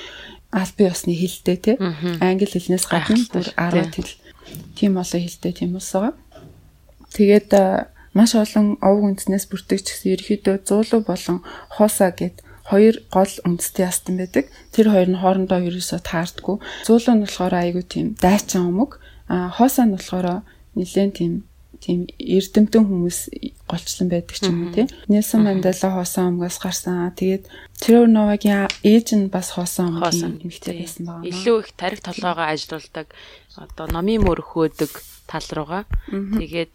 албан 0.54 0.86
ёсны 0.86 1.14
хэлтэй 1.18 1.58
тий. 1.58 1.76
Англи 2.22 2.46
хэлнээс 2.46 2.86
гадна 2.86 3.18
бүр 3.34 3.50
10 3.50 3.98
хэл. 3.98 4.14
Тийм 4.78 4.94
олон 4.94 5.20
хэлтэй 5.26 5.52
тийм 5.52 5.74
улс 5.74 5.90
байгаа. 5.90 6.14
Тэгээд 7.18 7.50
маш 8.14 8.30
олон 8.38 8.78
овг 8.78 9.02
үндснээс 9.02 9.50
бүртгэж 9.50 9.82
гэсэн 9.90 10.14
ерөөхдөө 10.14 10.56
зуулуу 10.62 11.02
болон 11.02 11.42
хооса 11.74 12.14
гэд 12.14 12.46
хоёр 12.70 13.02
гол 13.10 13.34
үндэстэй 13.42 13.90
ястан 13.90 14.22
байдаг. 14.22 14.46
Тэр 14.70 14.94
хоёр 14.94 15.10
нь 15.10 15.18
хоорондоо 15.18 15.58
ерөөсөө 15.66 16.00
таардгүй. 16.06 16.62
Зуулуу 16.86 17.14
нь 17.18 17.24
болохоор 17.26 17.54
айгүй 17.58 17.84
тийм 17.84 18.06
дайчин 18.22 18.70
өмг, 18.70 19.02
а 19.26 19.50
хооса 19.50 19.82
нь 19.82 19.98
болохоор 19.98 20.46
нэлээд 20.74 21.12
тийм 21.18 21.32
тийм 21.84 22.08
эрдэмтэн 22.16 22.84
хүмүүс 22.86 23.18
голчлон 23.68 24.08
байдаг 24.08 24.36
ч 24.40 24.48
юм 24.48 24.68
уу 24.68 24.72
тий. 24.72 24.86
Нэлсэн 25.12 25.44
Мандела 25.44 25.90
хоосон 25.92 26.40
өмгөөс 26.40 26.58
гарсан. 26.62 27.12
Тэгээд 27.12 27.44
Тревор 27.76 28.08
Новагийн 28.08 28.72
ээж 28.80 29.08
нь 29.18 29.28
бас 29.28 29.52
хоосон 29.52 30.00
өмгийн 30.00 30.40
эмэгтэй 30.40 30.80
байсан 30.80 31.04
байгаа. 31.04 31.28
Илүү 31.28 31.56
их 31.60 31.68
тарих 31.76 32.00
толгоогоо 32.00 32.46
ажилуулдаг 32.48 33.12
одоо 33.60 33.86
номын 33.92 34.24
мөрхөөдөг 34.24 34.92
тал 35.28 35.48
руугаа. 35.52 35.84
Тэгээд 36.08 36.74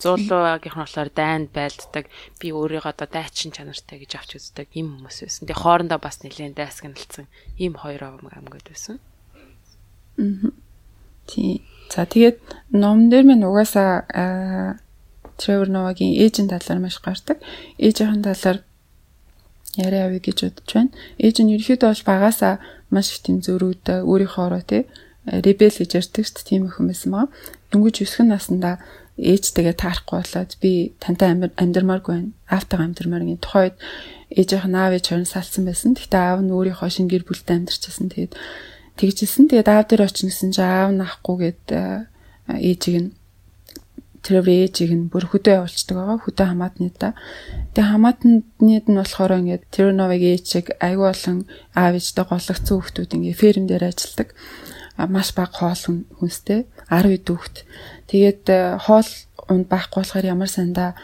зуулуугийнх 0.00 0.76
нь 0.76 0.82
болохоор 0.84 1.10
дайнд 1.12 1.48
байлддаг. 1.52 2.04
Би 2.36 2.52
өөрийгөө 2.52 2.92
одоо 2.92 3.08
дайчин 3.08 3.52
чанартай 3.52 4.00
гэж 4.00 4.12
авч 4.20 4.30
үздэг 4.40 4.68
юм 4.76 5.00
хүмүүс 5.00 5.24
байсан. 5.24 5.48
Тэгээд 5.48 5.62
хоорондоо 5.64 6.00
бас 6.00 6.20
нэлээд 6.20 6.56
дайсагналцсан 6.56 7.28
ийм 7.60 7.76
хоёр 7.80 8.20
амьгод 8.20 8.64
байсан. 8.68 9.00
Аа. 10.16 10.52
Тий. 11.28 11.64
За 11.90 12.06
тэгээд 12.06 12.38
ном 12.72 13.10
дээр 13.10 13.24
минь 13.24 13.44
угаасаа 13.44 14.78
Тревор 15.36 15.68
Новагийн 15.68 16.14
ээжийн 16.14 16.48
талаар 16.48 16.80
маш 16.80 16.98
гардаг. 17.02 17.38
Ээжийн 17.78 18.22
талаар 18.22 18.62
яриа 19.76 20.06
авъя 20.06 20.22
гэж 20.22 20.38
бодож 20.46 20.70
байна. 20.74 20.94
Ээж 21.18 21.36
нь 21.42 21.54
ерөөхдөө 21.54 21.90
бол 21.90 22.04
багасаа 22.06 22.54
маш 22.90 23.10
их 23.10 23.22
тийм 23.26 23.42
зөрүүд 23.42 24.06
өөрийнхоороо 24.06 24.62
тий 24.62 24.86
ребел 25.26 25.72
гэж 25.72 25.90
ярьдаг 25.98 26.24
шүү 26.24 26.36
дээ 26.36 26.48
тийм 26.48 26.62
их 26.68 26.78
юм 26.78 26.86
байсан 26.92 27.10
маа. 27.10 27.26
Дөнгөж 27.72 27.96
9 28.04 28.28
наснда 28.28 28.78
ээжтэйгээ 29.16 29.76
таарахгүй 29.78 30.20
болоод 30.20 30.52
би 30.60 30.92
тантай 31.00 31.32
амьдмааргүй 31.34 32.12
байна. 32.14 32.30
Аавтайгаа 32.50 32.86
амьдмаар 32.86 33.24
гин 33.24 33.40
тухайд 33.40 33.74
ээжийнх 34.30 34.68
нь 34.68 34.76
аав 34.76 34.92
ээж 34.94 35.06
хорн 35.10 35.26
салсан 35.26 35.64
байсан. 35.64 35.94
Гэхдээ 35.96 36.22
аав 36.22 36.40
нь 36.44 36.52
өөрийнхөө 36.52 36.90
шин 36.92 37.08
гэр 37.08 37.24
бүлтэй 37.24 37.56
амьдарчсэн. 37.56 38.10
Тэгээд 38.12 38.32
тэгжсэн. 38.98 39.50
Тэгээд 39.50 39.68
аав 39.68 39.86
дээр 39.88 40.06
очно 40.06 40.28
гэсэн 40.30 40.50
чинь 40.54 40.64
аав 40.64 40.90
нь 40.94 41.04
ахгүй 41.04 41.36
гээд 41.42 41.64
ээжийг 42.48 42.96
нь 43.02 43.10
тэр 44.24 44.40
ээжийг 44.40 44.92
нь 44.96 45.08
бүр 45.12 45.28
хөдөө 45.28 45.60
явуулцдаг 45.60 45.96
байгаа. 45.96 46.18
Хөдөө 46.24 46.46
хамаатны 46.48 46.90
та. 46.96 47.12
Тэгээ 47.76 47.92
хамаатнууд 47.92 48.86
нь 48.88 48.98
болохоор 48.98 49.32
ингээд 49.40 49.64
тэр 49.68 49.92
новыг 49.92 50.22
ээжиг 50.24 50.66
аягүй 50.80 51.12
болон 51.12 51.38
аав 51.76 51.92
ээжтэй 51.98 52.24
голөгцсөн 52.24 52.76
хүмүүс 52.80 53.12
ингээд 53.12 53.40
ферм 53.40 53.64
дээр 53.68 53.84
ажилладаг. 53.92 54.28
Маш 54.96 55.28
бага 55.36 55.52
хоол 55.52 55.82
хүнстэй 56.16 56.64
10 56.88 57.20
дүүхт. 57.26 57.66
Тэгээд 58.08 58.44
хоол 58.86 59.10
унд 59.52 59.66
байхгүй 59.68 60.00
болохоор 60.00 60.24
ямар 60.24 60.48
сандаа 60.48 60.96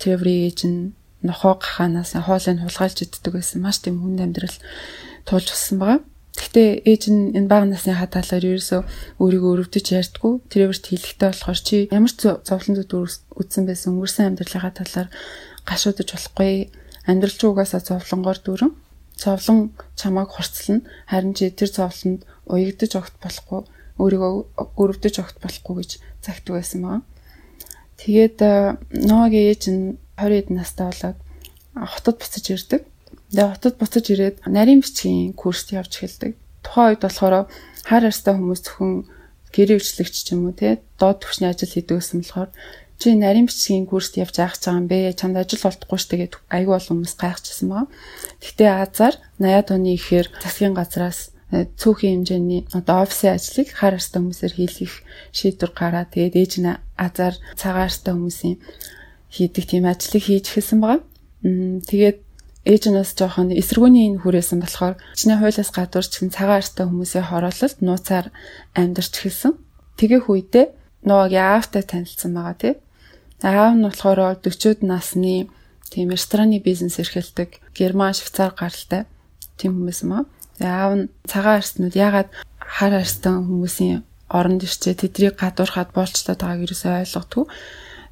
тэр 0.00 0.24
ээж 0.24 0.64
нь 0.64 0.94
нохоо 1.20 1.60
гаханаас 1.60 2.16
хоолыг 2.16 2.58
хулгайлж 2.62 2.98
иддэг 3.04 3.32
байсан. 3.36 3.60
Маш 3.60 3.84
тийм 3.84 4.00
хүнд 4.00 4.20
амьдрал 4.24 4.56
туулж 5.26 5.48
усан 5.52 5.78
байгаа. 5.78 6.00
Гэхдээ 6.32 6.88
ээж 6.88 7.02
нь 7.12 7.36
энэ 7.36 7.48
бага 7.48 7.68
насны 7.68 7.92
хатаалаар 7.92 8.44
ерөөсөө 8.56 8.80
өөрийгөө 9.20 9.52
өрөвдөж 9.52 9.86
ярьдгүй. 9.92 10.32
Тэрвэрт 10.48 10.84
хэлэхтэй 10.88 11.28
болохоор 11.28 11.60
чи 11.60 11.76
ямар 11.92 12.12
ч 12.12 12.24
зовлон 12.24 12.74
зүд 12.80 12.92
үтсэн 13.36 13.68
байсан 13.68 14.00
өнгөрсөн 14.00 14.32
амьдралынхаа 14.32 14.72
талаар 14.72 15.08
гашуудаж 15.68 16.08
болохгүй. 16.08 16.72
Амьдрал 17.04 17.36
чи 17.36 17.44
угаасаа 17.44 17.84
зовлонгоор 17.84 18.38
дүүрэн. 18.40 18.72
Зовлон 19.20 19.76
чамааг 20.00 20.30
хорцлно. 20.32 20.80
Харин 21.04 21.36
чи 21.36 21.52
тэр 21.52 21.68
зовлонд 21.68 22.24
уягдаж 22.48 22.92
огт 22.96 23.14
болохгүй. 23.20 23.60
Өөрийгөө 24.00 24.32
өрөвдөж 24.80 25.14
огт 25.20 25.36
болохгүй 25.44 25.74
гэж 25.84 25.90
загтдаг 26.24 26.52
байсан 26.56 26.80
маа. 26.80 26.98
Тэгээд 28.00 28.40
ноогийн 29.04 29.48
ээж 29.52 29.62
нь 29.68 30.00
20 30.16 30.40
эд 30.40 30.48
настай 30.48 30.88
болоод 30.88 31.18
хотод 31.76 32.16
буцаж 32.18 32.44
ирдэг. 32.50 32.82
Тэгээ 33.32 33.48
хотод 33.56 33.74
буцаж 33.80 34.04
ирээд 34.12 34.36
нарийн 34.44 34.84
бичгийн 34.84 35.32
курст 35.32 35.72
явж 35.72 35.96
эхэлдэг. 35.96 36.36
Тухайн 36.60 36.88
үед 36.92 37.00
болохоор 37.00 37.48
хар 37.88 38.04
арстай 38.04 38.36
хүмүүс 38.36 38.60
зөвхөн 38.60 39.08
гэрээ 39.56 39.80
үйлчлэгч 39.80 40.14
ч 40.20 40.36
юм 40.36 40.52
уу 40.52 40.54
те 40.56 40.84
доод 41.00 41.24
түвшний 41.24 41.48
ажил 41.48 41.72
хийдэг 41.72 41.96
гэсэн 41.96 42.20
болохоор 42.20 42.52
чи 43.00 43.16
нарийн 43.16 43.48
бичгийн 43.48 43.88
курст 43.88 44.20
явж 44.20 44.36
аах 44.36 44.60
гэж 44.60 44.68
байгаа 44.68 44.80
юм 44.84 44.88
бэ? 44.92 45.16
Чамд 45.16 45.36
ажил 45.40 45.64
олдохгүй 45.64 45.98
ш 45.98 46.04
тэгээд 46.12 46.34
айгүй 46.52 46.72
бол 46.76 46.88
хүмүүс 46.92 47.14
гайхчихсан 47.16 47.68
байгаа. 47.72 47.88
Гэхдээ 48.44 48.70
Азар 48.84 49.14
80-аад 49.40 49.68
оны 49.72 49.90
ихээр 49.96 50.26
засгийн 50.38 50.76
газраас 50.76 51.32
э, 51.50 51.66
цөөхөн 51.80 52.22
хэмжээний 52.22 52.68
одоо 52.76 53.02
офисын 53.02 53.32
ажлыг 53.32 53.68
хар 53.72 53.96
арстай 53.96 54.20
хүмүүсээр 54.20 54.54
хийх 54.54 54.94
шийдвэр 55.32 55.72
гараад 55.72 56.12
тэгээд 56.12 56.36
ээж 56.36 56.52
нь 56.62 56.68
Азар 56.94 57.34
цагаан 57.56 57.88
арстай 57.88 58.12
хүмүүсийн 58.14 58.56
хийдэг 59.34 59.64
тийм 59.66 59.84
ажлыг 59.88 60.22
хийж 60.22 60.46
эхэлсэн 60.52 60.78
байгаа. 60.78 61.02
Тэгээд 61.90 62.18
ээж 62.62 62.82
нь 62.88 62.98
бас 62.98 63.10
жоохон 63.18 63.50
эсэргүүний 63.50 64.14
энэ 64.14 64.22
хүрээсэн 64.22 64.62
болохоор 64.62 64.94
чиний 65.18 65.38
хуулиас 65.38 65.70
гадуур 65.74 66.06
ч 66.06 66.22
хэн 66.22 66.30
цагаан 66.30 66.62
арстай 66.62 66.86
хүмүүсийн 66.86 67.26
хороололд 67.26 67.78
нууцаар 67.82 68.26
амьдарч 68.78 69.12
эхэлсэн. 69.18 69.58
Тэгэх 69.98 70.30
үедээ 70.30 70.66
нуугийн 71.02 71.58
аавтай 71.58 71.82
танилцсан 71.82 72.32
байгаа 72.34 72.56
тий. 72.62 72.74
Аав 73.42 73.74
нь 73.74 73.82
болохоор 73.82 74.38
40-од 74.38 74.80
насны 74.86 75.50
тийм 75.90 76.14
рестораны 76.14 76.62
бизнес 76.62 77.02
эрхэлдэг 77.02 77.58
герман 77.74 78.14
швейцар 78.14 78.54
гаралтай 78.54 79.10
тийм 79.58 79.82
хүмүүс 79.82 80.00
маа. 80.06 80.22
Тэгээ 80.62 80.70
аав 80.70 80.92
нь 80.94 81.10
цагаан 81.26 81.58
арснууд 81.58 81.94
ягаад 81.98 82.30
хар 82.62 82.92
арстан 82.94 83.42
хүмүүсийн 83.50 84.06
оронд 84.30 84.62
ирчээ 84.62 84.94
тэднийг 84.96 85.36
гадуурхаад 85.36 85.90
болцлоод 85.92 86.40
байгааг 86.40 86.64
ерөөсөй 86.64 86.92
ойлгохгүй. 87.02 87.44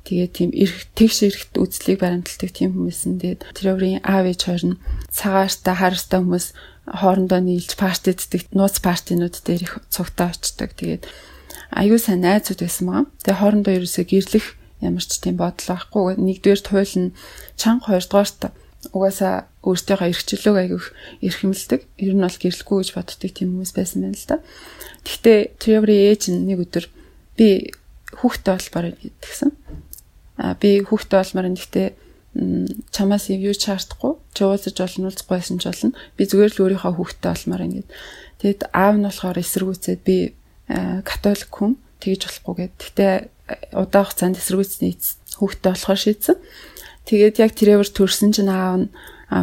Тэгээд 0.05 0.33
тийм 0.33 0.51
эрх 0.57 0.89
тэгш 0.97 1.19
эрхт 1.29 1.53
үзлийг 1.61 2.01
баримталдаг 2.01 2.51
тийм 2.51 2.73
хүмүүс 2.73 3.01
нь 3.07 3.21
тэгээд 3.21 3.41
тэрүүрийн 3.53 4.01
аав 4.03 4.25
ээж 4.27 4.41
хоёр 4.49 4.65
нь 4.75 4.81
цагааштай 5.13 5.75
харастай 5.77 6.19
хүмүүс 6.25 6.47
хоорондоо 6.89 7.41
нийлж 7.41 7.77
парти 7.77 8.11
иддэг 8.11 8.51
нууц 8.51 8.81
партинууд 8.83 9.37
дээр 9.45 9.63
их 9.63 9.75
цугтаа 9.93 10.33
очдог. 10.33 10.73
Тэгээд 10.75 11.07
аюу 11.71 11.99
сайн 12.01 12.25
найзууд 12.25 12.61
байсан 12.65 12.85
маа. 12.89 13.03
Тэгээд 13.23 13.41
хоорондоо 13.41 13.73
ерөөсөө 13.79 14.05
гэрлэх 14.09 14.47
ямар 14.83 15.05
ч 15.05 15.21
тийм 15.21 15.37
бодол 15.39 15.69
байхгүй. 15.71 16.19
Нэгдүгээр 16.19 16.63
туйл 16.65 16.95
нь 16.99 17.15
чанга 17.55 17.93
хоёрдугаарт 17.93 18.51
угаасаа 18.97 19.47
өөртөөхөө 19.61 20.09
эрхчлөөг 20.09 20.57
аягүйх 20.57 20.87
эрхэмлдэг. 21.21 21.81
Ер 22.01 22.15
нь 22.17 22.25
бол 22.25 22.39
гэрлэхгүй 22.41 22.77
гэж 22.81 22.91
боддог 22.97 23.31
тийм 23.31 23.49
хүмүүс 23.55 23.73
байсан 23.77 23.99
байна 24.09 24.17
л 24.17 24.27
да. 24.27 24.37
Гэхдээ 25.05 25.39
Тревори 25.61 25.97
ээж 26.11 26.33
нэг 26.33 26.59
өдөр 26.65 26.85
би 27.37 27.77
хүүхдтэй 28.17 28.57
болбоор 28.57 28.87
гэдгсэн 28.97 29.51
би 30.61 30.71
хүүхдээ 30.85 31.19
болмоор 31.21 31.49
энэ 31.51 31.61
гэхдээ 31.61 31.89
чамаас 32.95 33.27
юу 33.29 33.55
ч 33.55 33.67
шаардахгүй 33.67 34.13
чи 34.33 34.41
уулзаж 34.47 34.77
болно 34.79 35.11
уулзахгүй 35.11 35.35
байсан 35.35 35.59
ч 35.59 35.65
болно. 35.67 35.99
Би 36.15 36.23
зүгээр 36.25 36.53
л 36.55 36.63
өөрийнхөө 36.63 36.93
хүүхдээ 36.95 37.33
болмоор 37.35 37.63
ингээд 37.67 37.89
тэгэд 38.41 38.61
аав 38.71 38.95
нь 38.97 39.07
болохоор 39.07 39.43
эсэргүүцээд 39.43 40.01
би 40.07 40.17
католик 41.03 41.51
хүн 41.51 41.75
тэгж 41.99 42.23
болохгүй 42.25 42.55
гэд. 42.71 42.75
Гэхдээ 42.79 43.13
удаан 43.75 44.07
хугацаанд 44.07 44.39
эсэргүүцний 44.39 44.95
хүүхдээ 45.37 45.73
болохоор 45.75 46.01
шийдсэн. 46.01 46.37
Тэгээд 47.11 47.37
яг 47.43 47.53
тэрээр 47.59 47.83
төрсэн 47.83 48.31
чинь 48.31 48.49
аав 48.55 48.87
нь 48.87 48.89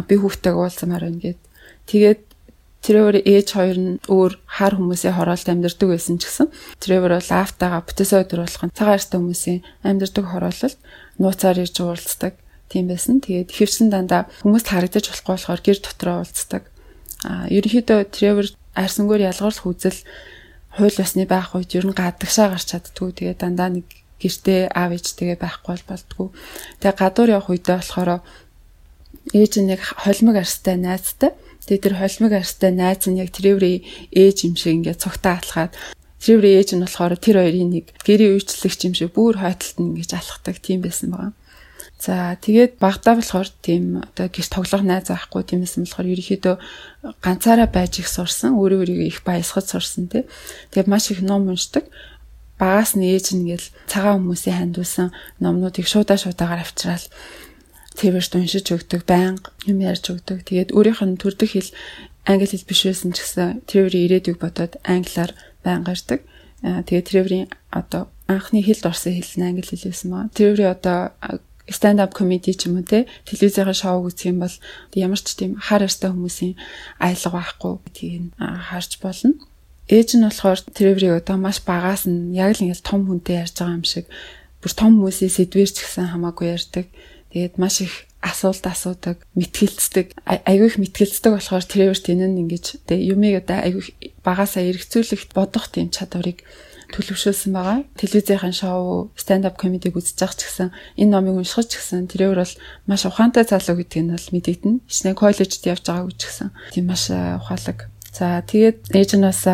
би 0.08 0.14
хүүхдэйг 0.16 0.56
уулзмаар 0.56 1.04
байна 1.04 1.20
гэд. 1.20 1.40
Тэгээд 1.86 2.22
Тревор 2.88 3.20
ээж 3.20 3.48
хоёр 3.52 3.76
нь 3.76 3.92
өөр 4.08 4.32
хар 4.48 4.80
хүмүүсийн 4.80 5.12
хороолт 5.12 5.44
амьдардаг 5.44 5.88
байсан 5.92 6.16
ч 6.16 6.24
гэсэн 6.24 6.48
Тревор 6.80 7.20
бол 7.20 7.30
аавтайгаа 7.36 7.84
бүтээсээ 7.84 8.24
өдрүүлэх 8.24 8.72
цагаан 8.72 8.96
арстай 8.96 9.20
хүмүүсийн 9.20 9.60
амьдардаг 9.84 10.24
хороололт 10.24 10.78
нууцаар 11.20 11.60
ирж 11.60 11.76
уулздаг 11.84 12.40
тийм 12.72 12.88
байсан. 12.88 13.20
Тэгээд 13.20 13.52
хөвсөн 13.52 13.92
дандаа 13.92 14.32
хүмүүст 14.40 14.72
харагдаж 14.72 15.04
болохгүй 15.04 15.32
болохоор 15.36 15.60
гэр 15.60 15.78
дотроо 15.84 16.16
уулздаг. 16.24 16.62
А 17.28 17.44
ерөнхийдөө 17.52 18.00
Тревор 18.08 18.48
арсангаар 18.72 19.28
ялгарлах 19.28 19.68
үзэл 19.68 20.00
хууль 20.72 20.96
ёсны 21.04 21.28
байх 21.28 21.52
үед 21.52 21.76
ер 21.76 21.84
нь 21.84 21.92
гадагшаа 21.92 22.56
гарч 22.56 22.72
чаддгүй. 22.72 23.12
Тэгээд 23.12 23.42
дандаа 23.44 23.68
нэг 23.68 23.84
гэртээ 24.16 24.72
аав 24.72 24.96
ээжтэйгээ 24.96 25.38
байхгүй 25.38 25.76
болдгоо. 25.84 26.28
Тэгээ 26.80 26.98
гадуур 26.98 27.30
явах 27.36 27.50
үедээ 27.52 27.76
болохоор 27.78 28.10
ээж 29.34 29.52
нь 29.60 29.72
яг 29.72 29.82
холимог 29.82 30.36
арстай 30.40 30.76
найзтай 30.76 31.32
Тэгээ 31.68 31.84
тэр 31.84 31.94
холимог 32.00 32.32
арстай 32.32 32.72
найз 32.72 33.04
нь 33.04 33.20
яг 33.20 33.28
Треври 33.28 33.84
ээж 34.08 34.48
юм 34.48 34.56
шиг 34.56 34.80
ингээд 34.80 35.04
цогтаа 35.04 35.36
атлахад 35.36 35.76
Треври 36.16 36.56
ээж 36.56 36.72
нь 36.72 36.80
болохоор 36.80 37.20
тэр 37.20 37.44
хоёрын 37.44 37.68
нэг 37.76 37.92
гэрийн 38.08 38.40
үйлчлэгч 38.40 38.80
юм 38.88 38.94
шиг 38.96 39.12
бүр 39.12 39.36
хойтолт 39.36 39.76
нь 39.76 40.00
ингэж 40.00 40.16
алхдаг 40.16 40.56
тийм 40.64 40.80
байсан 40.80 41.12
байгаа. 41.12 41.36
За 42.00 42.40
тэгээд 42.40 42.80
багтаа 42.80 43.20
болохоор 43.20 43.52
тийм 43.60 44.00
одоо 44.00 44.32
гэрт 44.32 44.48
тоглох 44.48 44.80
найз 44.80 45.12
байхгүй 45.12 45.44
тиймээс 45.44 45.76
болохоор 45.76 46.08
ерөөхдөө 46.08 46.56
ганцаараа 47.20 47.68
байж 47.68 48.00
их 48.00 48.08
сурсан, 48.08 48.56
өөрөө 48.56 48.88
өөрийгөө 48.88 49.08
их 49.12 49.20
баясгаж 49.28 49.66
сурсан 49.68 50.08
тий. 50.08 50.24
Тэгээд 50.72 50.88
маш 50.88 51.12
их 51.12 51.20
ном 51.20 51.52
уншдаг. 51.52 51.84
Багаас 52.56 52.96
нь 52.96 53.04
ээж 53.04 53.36
нь 53.36 53.44
гэл 53.44 53.66
цагаан 53.90 54.24
хүмүүсийн 54.24 54.72
хандуулсан 54.72 55.12
номнуудыг 55.42 55.84
шуудаа 55.84 56.16
шуудаагаар 56.16 56.64
авчраал 56.64 57.04
твэрт 57.98 58.32
уншиж 58.38 58.66
өгдөг, 58.70 59.02
байнга 59.02 59.50
юм 59.66 59.82
ярьж 59.82 60.14
өгдөг. 60.14 60.46
Тэгээд 60.46 60.70
өөрийнх 60.70 61.02
нь 61.02 61.18
төрдөг 61.18 61.50
хэл 61.50 61.70
англи 62.30 62.46
хэл 62.46 62.68
биш 62.70 62.80
байсан 62.86 63.10
ч 63.10 63.26
гэсэн 63.26 63.66
тэрвэрийн 63.66 64.06
ирээдүйг 64.06 64.38
бодоод 64.38 64.78
англиар 64.86 65.34
байнга 65.66 65.98
ярьдаг. 65.98 66.22
Тэгээд 66.62 67.08
тэрвэрийн 67.10 67.46
одоо 67.74 68.06
анхны 68.30 68.62
хэлд 68.62 68.86
орсон 68.86 69.18
хэл 69.18 69.34
нь 69.42 69.46
англи 69.50 69.66
хэл 69.66 69.90
байсан 69.90 70.08
маа. 70.14 70.30
Тэрвэрийн 70.30 70.72
одоо 70.78 70.98
stand 71.68 72.00
up 72.00 72.14
comedy 72.14 72.54
ч 72.54 72.66
юм 72.66 72.80
уу 72.80 72.86
те 72.86 73.06
телевизийн 73.28 73.72
шоу 73.74 74.08
үзэх 74.08 74.32
юм 74.32 74.40
бол 74.40 74.56
ямар 74.94 75.20
ч 75.20 75.36
тийм 75.36 75.58
хар 75.60 75.84
арстай 75.84 76.10
хүмүүсийн 76.10 76.54
аялга 77.02 77.30
байхгүй 77.34 77.72
гэдгийг 77.84 78.22
харж 78.38 78.90
болно. 79.02 79.36
Ээж 79.88 80.08
нь 80.16 80.24
болохоор 80.24 80.60
тэрвэрийг 80.76 81.14
одоо 81.20 81.36
маш 81.36 81.60
багаас 81.64 82.08
нь 82.08 82.32
яг 82.32 82.56
л 82.56 82.64
ингээл 82.64 82.88
том 82.88 83.04
хүнтэй 83.04 83.44
ярьж 83.44 83.56
байгаа 83.60 83.76
юм 83.76 83.84
шиг 83.84 84.06
бүр 84.60 84.72
том 84.72 84.92
хүмүүсийн 84.96 85.32
сэдвэр 85.32 85.70
ч 85.72 85.76
гэсэн 85.84 86.12
хамаагүй 86.12 86.46
ярьдаг. 86.56 86.86
Тэгээд 87.32 87.58
маш 87.60 87.84
их 87.84 88.08
асуулт 88.20 88.64
асуудаг, 88.66 89.22
мэтгэлцдэг, 89.38 90.16
айгүй 90.26 90.66
их 90.66 90.78
мэтгэлцдэг 90.82 91.32
болохоор 91.32 91.64
Тревор 91.64 91.98
тэн 91.98 92.24
нь 92.26 92.40
ингэж 92.42 92.82
тэг 92.88 92.98
юмыг 92.98 93.46
одоо 93.46 93.62
айгүй 93.62 93.84
багасаа 94.26 94.66
эргцүүлэх 94.66 95.30
бодох 95.30 95.70
тийм 95.70 95.94
чадварыг 95.94 96.42
төлөвшүүлсэн 96.92 97.52
байгаа. 97.52 97.84
Телевизийн 98.00 98.56
шоу, 98.56 99.12
stand 99.14 99.44
up 99.44 99.60
comedy 99.60 99.92
үзэж 99.92 100.18
байгаа 100.18 100.34
ч 100.34 100.42
гэсэн 100.48 100.68
энэ 100.98 101.12
номыг 101.12 101.36
унших 101.36 101.68
ч 101.68 101.78
гэсэн 101.78 102.08
Тревор 102.08 102.42
бол 102.42 102.54
маш 102.88 103.02
ухаантай 103.04 103.44
залуу 103.44 103.76
гэдгийг 103.76 104.04
нь 104.08 104.14
бол 104.16 104.28
мэдэгдэнэ. 104.32 104.82
Хичнээн 104.88 105.20
коллежид 105.20 105.68
явж 105.68 105.84
байгааг 105.84 106.16
ч 106.16 106.22
гэсэн 106.26 106.48
тийм 106.72 106.88
маш 106.88 107.12
ухаалаг 107.12 107.92
За 108.18 108.42
тэгээд 108.42 108.90
ээж 108.98 109.10
нь 109.14 109.22
бас 109.22 109.46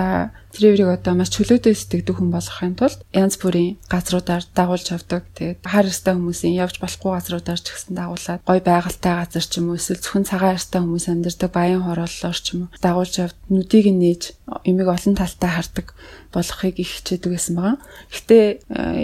Треврийг 0.54 0.86
одоо 0.86 1.18
маш 1.18 1.34
чөлөөтэй 1.34 1.74
сэтгэдэг 1.74 2.14
хүн 2.14 2.30
болгохын 2.30 2.78
тулд 2.78 3.02
янз 3.10 3.36
бүрийн 3.42 3.74
газруудаар 3.90 4.46
дагуулж 4.54 4.86
авдаг. 4.94 5.26
Тэгээд 5.34 5.66
хар 5.66 5.90
ёстой 5.90 6.14
хүмүүсийн 6.14 6.54
явж 6.62 6.78
болохгүй 6.78 7.10
газруудаар 7.10 7.58
ч 7.58 7.74
гэсэн 7.74 7.98
дагуулад 7.98 8.40
гой 8.46 8.60
байгальтай 8.62 9.18
газар 9.18 9.42
ч 9.42 9.58
юм 9.58 9.74
уу 9.74 9.76
эсвэл 9.76 9.98
зөвхөн 9.98 10.24
цагаан 10.24 10.54
ёстой 10.54 10.80
хүмүүс 10.80 11.06
амьдардаг 11.10 11.50
баян 11.50 11.82
хорооллоор 11.82 12.38
ч 12.38 12.46
юм 12.54 12.70
уу 12.70 12.74
дагуулж 12.78 13.14
авд 13.18 13.38
нүдийг 13.50 13.86
нээж 13.90 14.22
эмиг 14.62 14.88
олон 14.88 15.14
талтай 15.18 15.50
хардаг 15.50 15.86
болохыг 16.30 16.78
их 16.78 16.90
хичээдэг 17.02 17.30
байсан 17.34 17.54
байгаа. 17.58 17.76
Гэхдээ 18.14 18.46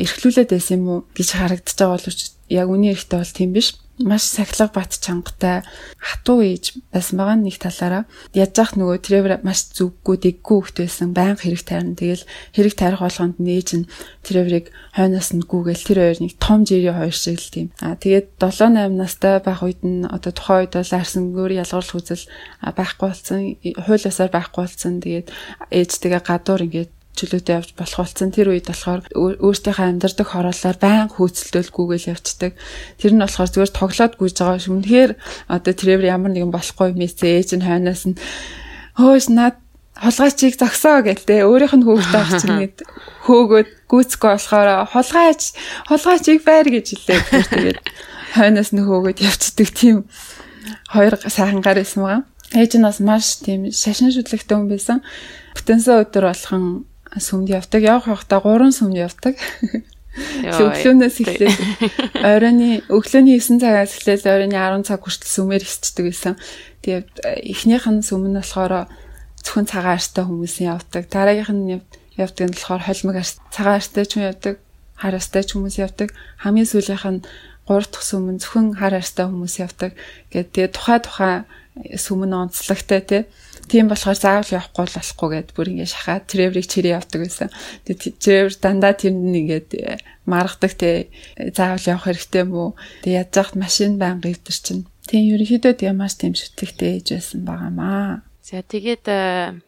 эрхлүүлээд 0.07 0.51
байсан 0.55 0.75
юм 0.79 0.87
уу 0.87 0.99
гэж 1.19 1.29
харагдаж 1.35 1.75
байгаа 1.75 1.99
боловч 1.99 2.21
яг 2.47 2.69
үний 2.71 2.95
ихтэй 2.95 3.19
бол 3.19 3.35
тийм 3.35 3.51
биш 3.59 3.75
маш 4.01 4.25
сахилга 4.25 4.71
бат 4.73 4.97
чангатай 4.97 5.61
хатуу 6.01 6.41
ээж 6.41 6.81
байсан 6.93 7.17
байгаа 7.21 7.37
нэг 7.37 7.57
талаараа. 7.61 8.05
Яаж 8.33 8.53
яах 8.57 8.73
нөгөө 8.77 8.99
Тревор 9.05 9.35
маш 9.45 9.69
зүггүй 9.77 10.17
дэггүй 10.21 10.59
хөхт 10.61 10.77
байсан 10.81 11.13
байнга 11.13 11.45
хэрэг 11.45 11.63
тайрна. 11.65 11.97
Тэгэл 11.97 12.25
хэрэг 12.57 12.75
тайрах 12.77 13.05
болгонд 13.05 13.37
нээж 13.37 13.69
нь 13.77 13.89
Треворыг 14.25 14.73
хойноос 14.97 15.31
нь 15.37 15.45
гүгээл 15.45 15.85
тэр 15.85 15.99
хоёр 16.01 16.19
нэг 16.25 16.33
том 16.41 16.65
жирийн 16.65 16.97
хоёр 16.97 17.17
шиг 17.17 17.41
л 17.41 17.53
тийм. 17.53 17.69
А 17.85 17.97
тэгээд 17.97 18.41
7 18.41 18.73
8 18.73 18.97
настай 18.97 19.41
байх 19.45 19.61
үед 19.61 19.81
нь 19.85 20.09
одоо 20.09 20.33
тухайн 20.33 20.65
үед 20.65 20.75
бол 20.77 20.93
арсангөр 20.97 21.53
ялгарлах 21.61 21.97
үзэл 21.97 22.25
байхгүй 22.61 23.07
болсон 23.09 23.41
хуулиасаар 23.61 24.31
байхгүй 24.33 24.61
болсон. 24.65 24.93
Тэгээд 25.05 25.29
ээжтэйгээ 25.73 26.23
гадуур 26.25 26.65
ингээд 26.65 26.91
чөлөөтэй 27.19 27.55
явж 27.59 27.71
болох 27.77 27.99
болсон. 28.07 28.31
Тэр 28.31 28.55
үед 28.55 28.71
болохоор 28.71 29.05
өөртөөхөө 29.13 29.87
амьдардаг 29.87 30.29
хороолоор 30.31 30.77
байн 30.81 31.09
хөөцөлдөлгүйгээл 31.11 32.11
явцдаг. 32.15 32.53
Тэр 32.97 33.13
нь 33.15 33.23
болохоор 33.25 33.51
зүгээр 33.51 33.73
тоглоод 33.75 34.15
гүйж 34.17 34.35
байгаа 34.39 34.61
шүү. 34.63 34.75
Үнэхээр 34.79 35.13
одоо 35.51 35.73
Тревор 35.75 36.07
ямар 36.07 36.33
нэгэн 36.33 36.55
болохгүй 36.55 36.95
мессэ 36.95 37.27
ээж 37.41 37.51
нь 37.59 37.67
хойноос 37.67 38.05
нь 38.09 38.17
хөөс 38.97 39.27
над 39.35 39.57
холгайчийг 40.01 40.57
зогсоо 40.57 41.05
гэлтэй 41.05 41.45
өөрийнх 41.45 41.77
нь 41.77 41.85
хүүхдээ 41.85 42.21
авч 42.25 42.35
чинь 42.47 42.61
гэд 42.65 42.79
хөөгөөд 43.29 43.69
гүйцэхгүй 43.91 44.31
болохоор 44.33 44.69
холгайч 44.89 45.43
холгайчийг 45.91 46.41
байр 46.47 46.69
гэж 46.73 46.87
хэлээ. 46.95 47.21
Тэгээд 47.53 47.79
хойноос 48.39 48.71
нь 48.73 48.81
хөөгөөд 48.81 49.19
явцдаг 49.21 49.69
тийм 49.77 50.09
хоёр 50.89 51.15
сайхан 51.21 51.61
гар 51.61 51.77
байсан 51.83 52.01
байгаа. 52.01 52.23
Ээж 52.57 52.73
нь 52.81 52.87
бас 52.87 52.99
маш 53.05 53.27
тийм 53.45 53.69
шашин 53.69 54.09
шүтлэгтэй 54.09 54.57
хүн 54.57 54.73
байсан. 54.73 54.99
Бүтэнсэ 55.55 56.01
өдөр 56.01 56.33
болгон 56.33 56.90
сүмд 57.19 57.51
явдаг. 57.51 57.83
Явах 57.83 58.07
явахдаа 58.07 58.41
3 58.45 58.71
сүмд 58.71 58.97
явдаг. 58.97 59.35
Өглөөнөөс 60.11 61.17
эхлээд 61.23 61.59
оройны 62.19 62.83
өглөөний 62.91 63.39
9 63.39 63.63
цагаас 63.63 63.95
эхлээд 63.99 64.27
оройны 64.27 64.59
10 64.59 64.87
цаг 64.87 65.03
хүртэл 65.07 65.31
сүмээр 65.31 65.63
хисчдэг 65.63 66.05
байсан. 66.11 66.35
Тэгээд 66.83 67.11
эхнийх 67.47 67.87
нь 67.87 68.03
сүм 68.03 68.27
нь 68.27 68.39
болохоор 68.39 68.91
зөвхөн 69.43 69.67
цагаан 69.71 69.95
арстай 69.99 70.25
хүмүүсийн 70.27 70.75
явдаг. 70.75 71.07
Дараагийнх 71.11 71.55
нь 71.55 71.83
явдаг 72.19 72.45
нь 72.51 72.55
болохоор 72.59 72.83
холимог 72.83 73.17
арс 73.23 73.39
цагаан 73.55 73.79
арстай 73.79 74.05
ч 74.07 74.19
юм 74.19 74.27
явдаг. 74.31 74.55
Хар 74.99 75.15
арстай 75.15 75.43
ч 75.47 75.55
хүмүүс 75.55 75.77
явдаг. 75.79 76.09
Хамгийн 76.43 76.69
сүүлийнх 76.69 77.07
нь 77.07 77.23
3 77.71 77.87
дахь 77.87 78.07
сүм 78.07 78.35
нь 78.35 78.43
зөвхөн 78.43 78.75
хар 78.83 78.99
арстай 78.99 79.31
хүмүүс 79.31 79.55
явдаг. 79.63 79.95
Гэт 80.35 80.51
тэгээд 80.59 80.75
тухай 80.75 80.99
тухай 80.99 81.35
сүм 81.77 82.27
нь 82.27 82.37
онцлогтой 82.37 83.01
тий 83.05 83.23
Тийм 83.71 83.87
болохоор 83.87 84.19
заавал 84.19 84.51
явахгүй 84.51 84.83
л 84.83 84.97
болохгүй 84.99 85.29
гэд 85.31 85.49
бүр 85.55 85.69
ингэ 85.71 85.87
шахаад 85.87 86.27
Треврийг 86.27 86.67
чирээ 86.67 86.99
явдаг 86.99 87.23
байсан. 87.23 87.55
Тэгээ 87.87 88.19
Тревр 88.19 88.55
дандаа 88.59 88.95
тэнд 88.99 89.21
нэгээд 89.31 89.71
э, 89.79 90.03
маргадаг 90.27 90.75
те 90.75 91.07
заавал 91.55 91.79
явах 91.87 92.11
хэрэгтэй 92.11 92.45
мүү. 92.51 92.75
Тэгээ 93.07 93.19
яаж 93.23 93.31
яхад 93.31 93.57
машин 93.63 93.95
байнга 94.03 94.27
ивдэр 94.27 94.59
чинь. 94.59 94.91
Тийм 95.07 95.23
ерөнхийдөө 95.39 95.73
тэгээ 95.79 95.95
маш 95.95 96.19
тийм 96.19 96.35
шүтлэгтэй 96.35 96.99
ээж 96.99 97.07
байсан 97.15 97.41
байгаамаа. 97.47 98.27
За 98.43 98.59
тэгээд 98.59 99.07
э, 99.07 99.63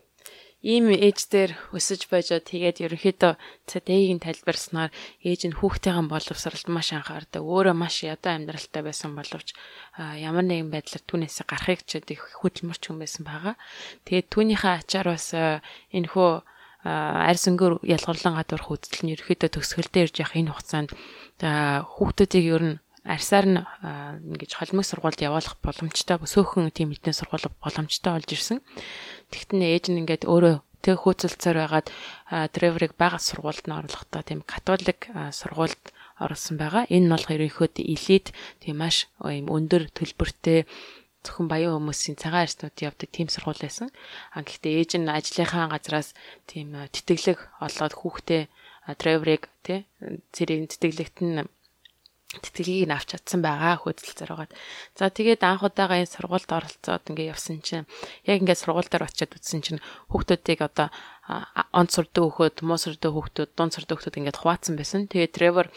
ийм 0.62 0.94
ээж 0.94 1.18
дээр 1.26 1.52
өсөж 1.74 2.06
байжоо 2.06 2.38
тэгээд 2.38 2.86
ерөнхийдөө 2.86 3.34
цэдэгийг 3.66 4.22
тайлбарснаар 4.22 4.90
ээж 5.26 5.50
нь 5.50 5.58
хүүхдийн 5.58 6.06
боловсролд 6.06 6.68
маш 6.70 6.94
анхаардаг. 6.94 7.42
Өөрөө 7.42 7.74
маш 7.74 8.06
ядуу 8.06 8.30
амьдралтай 8.30 8.82
байсан 8.86 9.18
боловч 9.18 9.58
ямар 9.98 10.46
нэгэн 10.46 10.70
байдлаар 10.70 11.02
түүнээс 11.02 11.42
гарахыг 11.50 11.82
ч 11.82 11.98
их 11.98 12.22
хөдөлмөрч 12.38 12.82
хүн 12.86 13.02
байсан 13.02 13.26
байгаа. 13.26 13.58
Тэгээд 14.06 14.30
түүнийхээ 14.30 14.74
ачаар 14.86 15.08
бас 15.10 15.34
энэ 15.34 16.10
хөө 16.14 16.46
арьс 16.82 17.46
өнгөөр 17.50 17.82
ялгарлан 17.86 18.38
гадуурх 18.38 18.70
үзэл 18.74 19.06
нь 19.06 19.14
ерөөхдөө 19.14 19.50
төгсгөлдөө 19.54 20.02
ирж 20.02 20.16
явах 20.18 20.38
энэ 20.38 20.50
хугацаанд 20.50 20.90
хүүхдүүдийг 21.38 22.46
ер 22.50 22.62
нь 22.62 22.78
арьсаар 23.02 23.46
нь 23.46 23.58
ингэж 24.34 24.58
холимог 24.58 24.86
сургуульд 24.86 25.22
явуулах 25.26 25.58
боломжтой 25.58 26.22
сөөхөн 26.22 26.70
тийм 26.70 26.94
эдний 26.94 27.14
сургууль 27.14 27.50
боломжтой 27.58 28.14
болж 28.14 28.30
ирсэн. 28.30 28.58
Тэгтэн 29.32 29.60
ээж 29.64 29.84
нь 29.90 30.00
ингээд 30.04 30.28
өөрөө 30.28 30.56
тэг 30.84 30.96
хөөцөлцөөр 31.02 31.56
байгаад 31.62 31.88
Треворыг 32.54 32.92
бага 33.00 33.18
сургуульд 33.22 33.64
нь 33.66 33.76
оруулахдаа 33.78 34.22
тийм 34.26 34.40
католик 34.44 35.08
сургуульд 35.10 35.82
оруулсан 36.22 36.56
байгаа. 36.58 36.84
Энэ 36.90 37.06
нь 37.06 37.12
бол 37.14 37.26
ерөнхийдөө 37.34 37.84
элит 37.94 38.26
тийм 38.62 38.76
маш 38.82 39.08
юм 39.22 39.48
өндөр 39.48 39.88
төлбөртэй 39.96 40.66
зөвхөн 41.22 41.46
баян 41.46 41.78
хүмүүсийн 41.78 42.18
цагаан 42.18 42.44
арснууд 42.46 42.76
явдаг 42.82 43.08
тийм 43.14 43.28
сургууль 43.30 43.62
байсан. 43.62 43.88
А 44.34 44.42
гэхдээ 44.42 44.74
ээж 44.82 44.90
нь 44.98 45.06
ажлынхаа 45.06 45.70
газраас 45.70 46.18
тийм 46.50 46.74
тэтгэлэг 46.90 47.38
олоод 47.62 47.94
хүүхдээ 47.94 48.42
Треворыг 48.98 49.46
тий 49.62 49.86
зэрэг 50.34 50.66
тэтгэлэгт 50.74 51.16
нь 51.22 51.46
тэтгэлгийг 52.40 52.88
нь 52.88 52.96
авч 52.96 53.12
чадсан 53.12 53.44
байгаа 53.44 53.76
хөдөлцөр 53.84 54.30
байгаад. 54.32 54.52
За 54.96 55.12
тэгээд 55.12 55.44
анх 55.44 55.68
удаага 55.68 56.00
энэ 56.00 56.08
сургуульд 56.08 56.48
оролцоод 56.48 57.04
ингээ 57.12 57.32
явсан 57.36 57.60
чинь 57.60 57.84
яг 58.24 58.40
ингээ 58.40 58.56
сургуульдаар 58.56 59.04
очиод 59.04 59.36
үзсэн 59.36 59.60
чинь 59.60 59.84
хүүхдүүдийг 60.08 60.60
одоо 60.64 60.88
онц 61.76 61.90
сурдаг 61.92 62.24
хүүхдүүд, 62.24 62.56
муу 62.64 62.80
сурдаг 62.80 63.12
хүүхдүүд, 63.12 63.50
дунд 63.52 63.72
сурдаг 63.76 64.00
хүүхдүүд 64.00 64.18
ингээд 64.24 64.40
хуваацсан 64.40 64.74
байсан. 64.80 65.12
Тэгээд 65.12 65.36
Тревор 65.36 65.68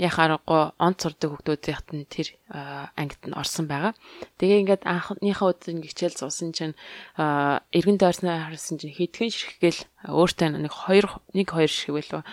яхаарахгүй 0.00 0.72
онц 0.80 1.04
сурдаг 1.04 1.36
хүүхдүүдийнх 1.36 1.84
нь 1.92 2.08
тэр 2.08 2.28
ангид 2.96 3.22
нь 3.28 3.36
орсон 3.36 3.68
байгаа. 3.68 3.92
Тэгээ 4.40 4.60
ингээд 4.64 4.82
анхныхаа 4.88 5.52
удаа 5.52 5.68
ингээд 5.68 5.92
хичээл 5.92 6.16
зуусан 6.16 6.56
чинь 6.56 6.72
эргэн 7.20 8.00
дойрсноо 8.00 8.48
харсан 8.48 8.80
чинь 8.80 8.96
хитгэн 8.96 9.28
ширхгээл 9.28 9.84
өөртөө 10.08 10.48
нэг 10.64 10.72
2 10.72 11.36
нэг 11.36 11.48
2 11.52 11.68
шиг 11.68 11.92
байлуу 11.92 12.24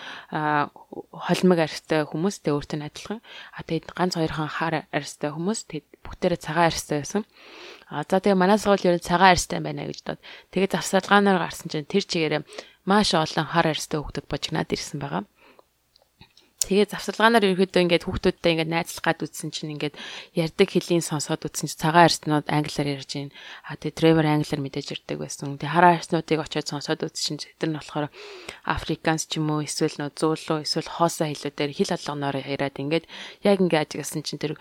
холимог 1.12 1.58
арьстай 1.60 2.08
хүмүүс 2.08 2.40
тэ 2.40 2.56
өөртөө 2.56 2.80
адилхан. 2.80 3.20
А 3.52 3.60
тэгээд 3.60 3.92
ганц 3.92 4.16
хоёрхан 4.16 4.48
хар 4.48 4.88
арьстай 4.88 5.28
хүмүүс 5.28 5.60
тэгээд 5.68 5.88
бүгдээрээ 6.00 6.40
цагаан 6.40 6.72
арьстай 6.72 7.04
байсан. 7.04 7.22
А 7.92 8.08
за 8.08 8.24
тэгээ 8.24 8.40
манай 8.40 8.56
сургууль 8.56 8.88
ер 8.88 8.96
нь 8.96 9.04
цагаан 9.04 9.36
арьстай 9.36 9.60
байна 9.60 9.84
гэж 9.84 10.00
дод. 10.00 10.20
Тэгээд 10.48 10.80
завсаргаанаар 10.80 11.44
гарсан 11.44 11.68
чинь 11.68 11.84
тэр 11.84 12.08
чигээрээ 12.08 12.42
маш 12.88 13.12
олон 13.12 13.46
хар 13.52 13.68
арьстай 13.68 14.00
хүүхдүүд 14.00 14.26
божигнаад 14.32 14.72
ирсэн 14.72 14.96
байгаа. 14.96 15.22
Тэгээ 16.70 16.86
завсарлагаанаар 16.86 17.50
ерөөдөө 17.50 17.82
ингээд 17.82 18.06
хүүхдүүдтэй 18.06 18.50
ингээд 18.54 18.70
найзлах 18.70 19.02
гад 19.02 19.26
үтсэн 19.26 19.50
чинь 19.50 19.74
ингээд 19.74 19.98
ярддаг 20.38 20.68
хэлийг 20.70 21.02
сонсоод 21.02 21.42
үтсэн 21.42 21.66
чинь 21.66 21.82
цагаан 21.82 22.06
арснууд 22.06 22.46
англиар 22.46 22.94
ярьж 22.94 23.10
байна. 23.10 23.34
А 23.66 23.74
тэгээ 23.74 23.98
Тревор 23.98 24.26
англиар 24.30 24.62
мэдээж 24.62 24.86
ярьдаг 24.94 25.18
байсан. 25.18 25.58
Тэгээ 25.58 25.74
хараа 25.74 25.98
арснуудыг 25.98 26.38
очиод 26.38 26.70
сонсоод 26.70 27.02
үтсэн 27.10 27.42
чинь 27.42 27.58
тэр 27.58 27.74
нь 27.74 27.78
болохоор 27.82 28.06
Африканс 28.62 29.26
ч 29.26 29.42
юм 29.42 29.50
уу 29.50 29.66
эсвэл 29.66 29.98
нөө 29.98 30.14
зуулуу 30.14 30.62
эсвэл 30.62 30.94
хоосоо 30.94 31.26
хэлүүдээр 31.26 31.74
хэл 31.74 31.90
алгоноор 31.98 32.38
яриад 32.38 32.78
ингээд 32.78 33.10
яг 33.42 33.58
ингээд 33.58 33.90
ажигласан 33.90 34.22
чинь 34.22 34.38
тэр 34.38 34.54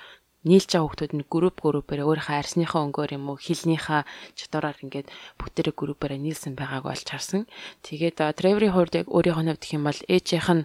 нийлж 0.48 0.72
байгаа 0.72 0.88
хүмүүс 0.90 1.14
нь 1.14 1.30
групп 1.30 1.58
группээр 1.60 2.08
өөрийнхөө 2.08 2.40
арсныхаа 2.40 2.88
өнгөөр 2.88 3.12
юм 3.20 3.30
уу 3.30 3.38
хилнийхаа 3.38 4.08
чадвараар 4.40 4.80
ингээд 4.80 5.12
бүгдээрээ 5.36 5.76
группээр 5.76 6.14
нийлсэн 6.16 6.56
байгааг 6.56 6.88
олж 6.88 7.06
харсан. 7.12 7.44
Тэгээд 7.84 8.24
Треворийн 8.40 8.72
хувьд 8.72 9.04
яг 9.04 9.08
өөрийнхөө 9.12 9.46
хувьд 9.46 9.60
гэх 9.60 9.76
юм 9.76 9.84
бол 9.84 10.00
ээжийнх 10.08 10.50
нь 10.56 10.64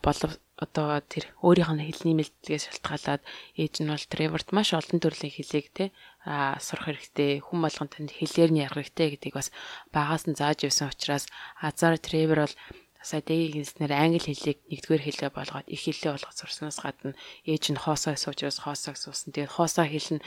болов 0.00 0.32
одоо 0.58 0.98
тэр 1.06 1.30
өөрийнх 1.46 1.72
нь 1.78 1.86
хэлний 1.86 2.16
мэдлэгээс 2.18 2.64
шалтгаалаад 2.66 3.22
ээж 3.54 3.74
нь 3.80 3.90
бол 3.94 4.06
Треворт 4.10 4.48
маш 4.50 4.74
олон 4.74 4.98
төрлийн 4.98 5.30
хэлийг 5.30 5.66
те 5.70 5.84
а 6.26 6.58
сурах 6.58 6.90
хэрэгтэй 6.90 7.38
хүн 7.46 7.62
болгон 7.62 7.88
танд 7.88 8.10
хэлээр 8.10 8.50
нь 8.50 8.62
ярих 8.66 8.90
хэрэгтэй 8.90 9.08
гэдгийг 9.14 9.36
бас 9.38 9.48
багаас 9.94 10.26
нь 10.26 10.34
зааж 10.34 10.66
явсан 10.66 10.90
учраас 10.90 11.24
азар 11.62 11.94
Тревор 12.02 12.50
бол 12.50 12.56
сая 12.98 13.22
дэгийн 13.22 13.62
хэлснээр 13.62 13.92
англи 13.94 14.18
хэлийг 14.18 14.58
нэгдүгээр 14.66 15.02
хэлээ 15.06 15.30
болгоод 15.30 15.66
их 15.70 15.82
хэлээ 15.86 16.12
болгоод 16.18 16.36
сурснаас 16.36 16.78
гадна 16.82 17.14
ээж 17.46 17.64
нь 17.70 17.78
хоосоо 17.78 18.18
суучраас 18.18 18.58
хоосоог 18.58 18.98
суусан. 18.98 19.30
Тэгээд 19.30 19.54
хоосоо 19.54 19.86
хэл 19.86 20.18
нь 20.18 20.22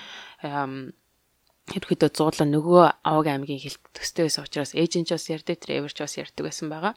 ерөөдөө 1.75 2.09
зуудлаа 2.15 2.47
нөгөө 2.47 2.83
аваг 3.03 3.27
аймгийн 3.27 3.61
хэл 3.61 3.77
төстэй 3.95 4.25
байсан 4.25 4.47
учраас 4.47 4.71
ээж 4.73 4.91
нь 4.97 5.07
ч 5.07 5.13
бас 5.13 5.27
ярьдаг, 5.27 5.59
Тревор 5.59 5.91
ч 5.91 5.99
бас 6.01 6.15
ярьдаг 6.15 6.43
байсан 6.47 6.67
байгаа. 6.71 6.93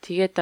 Тэгээд 0.00 0.36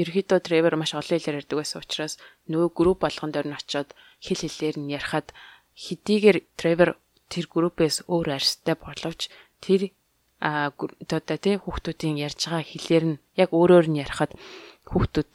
ерөөдөө 0.00 0.40
Тревор 0.40 0.74
маш 0.80 0.92
олон 0.96 1.16
хэлээр 1.20 1.40
ярьдаг 1.44 1.58
байсан 1.60 1.82
учраас 1.84 2.14
нөгөө 2.48 2.70
групп 2.76 2.98
болгон 3.04 3.30
дээр 3.32 3.48
нь 3.52 3.58
очиод 3.60 3.92
хэл 4.24 4.42
хэлээр 4.44 4.76
нь 4.80 4.92
ярихад 4.96 5.28
хэдийгээр 5.76 6.38
Тревор 6.56 6.90
тэр 7.32 7.44
группээс 7.48 8.08
өөр 8.08 8.28
арьстай 8.36 8.76
боловч 8.76 9.28
тэр 9.64 9.92
а 10.42 10.74
одоо 10.74 11.38
тий 11.38 11.56
хүүхдүүдийн 11.60 12.18
ярьж 12.26 12.40
байгаа 12.50 12.64
хэлээр 12.66 13.04
нь 13.06 13.20
яг 13.38 13.50
өөрөөр 13.54 13.86
нь 13.88 14.00
ярихад 14.04 14.32
хүүхдүүд 14.90 15.32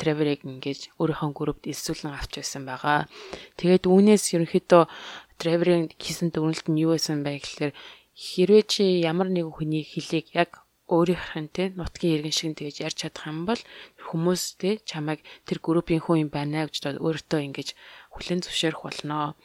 Треворыг 0.00 0.44
ингэж 0.44 0.92
өөрийнхөө 1.00 1.32
группт 1.32 1.64
элсүүлэн 1.72 2.12
авч 2.12 2.32
байсан 2.36 2.68
байгаа. 2.68 3.08
Тэгээд 3.56 3.88
үүнээс 3.88 4.24
ерөнхийдөө 4.36 4.84
Треворын 5.40 5.88
хийсэн 5.96 6.28
дүгнэлт 6.34 6.66
нь 6.68 6.82
юу 6.84 6.92
байсан 6.92 7.24
бэ 7.24 7.40
гэхээр 7.40 7.72
хэрвээ 8.12 8.62
чи 8.68 8.84
ямар 9.00 9.32
нэгэн 9.32 9.54
хүний 9.56 9.84
хэлийг 9.88 10.26
яг 10.36 10.67
өөрийнх 10.88 11.36
нь 11.36 11.52
те 11.52 11.70
нутгийн 11.76 12.14
иргэн 12.16 12.34
шиг 12.34 12.52
тэгэж 12.56 12.76
ярьж 12.86 12.96
чадах 13.04 13.28
юм 13.28 13.44
бол 13.48 13.60
хүмүүс 14.08 14.42
те 14.60 14.80
чамайг 14.88 15.20
тэр 15.46 15.58
группийн 15.60 16.02
хүн 16.02 16.28
юм 16.28 16.30
байна 16.32 16.66
гэж 16.66 16.96
өөртөө 16.98 17.40
ингэж 17.46 17.68
хүлэн 18.12 18.40
зөвшөөрөх 18.42 18.82
болноо. 18.84 19.36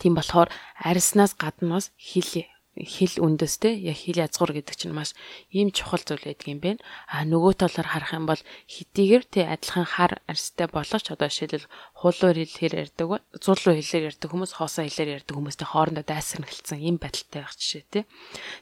Тийм 0.00 0.14
болохоор 0.16 0.48
арьснаас 0.80 1.32
гаднаас 1.36 1.92
хэл 1.96 2.53
хэл 2.74 3.22
үндэстэй 3.22 3.86
яг 3.86 3.98
хэл 4.02 4.26
язгуур 4.26 4.50
гэдэг 4.58 4.74
чинь 4.74 4.90
маш 4.90 5.14
ийм 5.54 5.70
чухал 5.70 6.02
зүйл 6.02 6.26
байдаг 6.26 6.48
юм 6.50 6.58
байна. 6.58 6.82
А 7.06 7.22
нөгөө 7.22 7.62
талаар 7.62 7.86
харах 7.86 8.12
юм 8.18 8.26
бол 8.26 8.42
хэдийгээр 8.66 9.24
тий 9.30 9.46
адилхан 9.46 9.86
хар 9.86 10.18
арьстай 10.26 10.66
боловч 10.66 11.06
одоо 11.14 11.30
жишээлбэл 11.30 11.70
хуулуур 11.94 12.34
хэлээр 12.34 12.74
ярьдаг, 12.90 13.22
зуулуу 13.38 13.78
хэлээр 13.78 14.10
ярьдаг 14.10 14.26
хүмүүс 14.26 14.52
хоосоо 14.58 14.82
хэлээр 14.90 15.22
ярьдаг 15.22 15.34
хүмүүстэй 15.38 15.68
хоорондоо 15.70 16.02
дайсагналцсан 16.02 16.82
ийм 16.82 16.98
байдалтай 16.98 17.46
байх 17.46 17.54
жишээ 17.54 17.84
тий. 17.94 18.04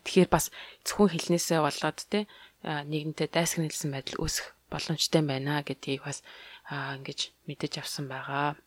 Тэгэхээр 0.05 0.29
бас 0.29 0.53
зөвхөн 0.85 1.09
хэлнээсээ 1.16 1.61
болоод 1.64 1.98
тий 2.12 2.29
нэгэнтээ 2.62 3.29
дайсагналсан 3.33 3.90
байдал 3.96 4.20
үүсэх 4.20 4.53
боломжтой 4.68 5.22
байна 5.25 5.64
гэдгийг 5.64 6.05
бас 6.05 6.20
ингэж 6.68 7.33
мэдэж 7.48 7.72
авсан 7.81 8.07
байгаа. 8.12 8.61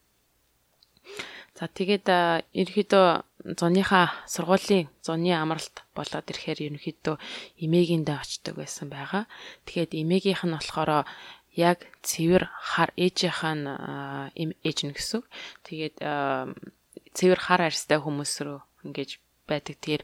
За 1.55 1.71
тэгээд 1.71 2.11
ерөөхдөө 2.51 3.07
зуныхаа 3.55 4.11
сургуулийн 4.27 4.91
зуны 4.99 5.31
амралт 5.31 5.87
болоод 5.95 6.27
ирэхээр 6.27 6.59
ерөнхийдөө 6.67 7.15
эмээгэндээ 7.63 8.17
очдог 8.19 8.59
байсан 8.59 8.91
байгаа. 8.91 9.23
Тэгээд 9.63 9.95
эмээгийнх 9.95 10.43
нь 10.43 10.55
болохоор 10.59 11.07
яг 11.55 11.79
цэвэр 12.03 12.51
хар 12.51 12.91
ээжийнх 12.99 13.41
нь 13.55 13.63
ээж 14.67 14.79
нь 14.83 14.91
гэсэн. 14.91 15.23
Тэгээд 15.63 15.95
цэвэр 17.15 17.39
хар 17.39 17.61
арьстай 17.71 18.03
хүмүүс 18.03 18.33
рүү 18.43 18.59
ингэж 18.83 19.09
байдаг. 19.47 19.79
Тэгэхээр 19.79 20.03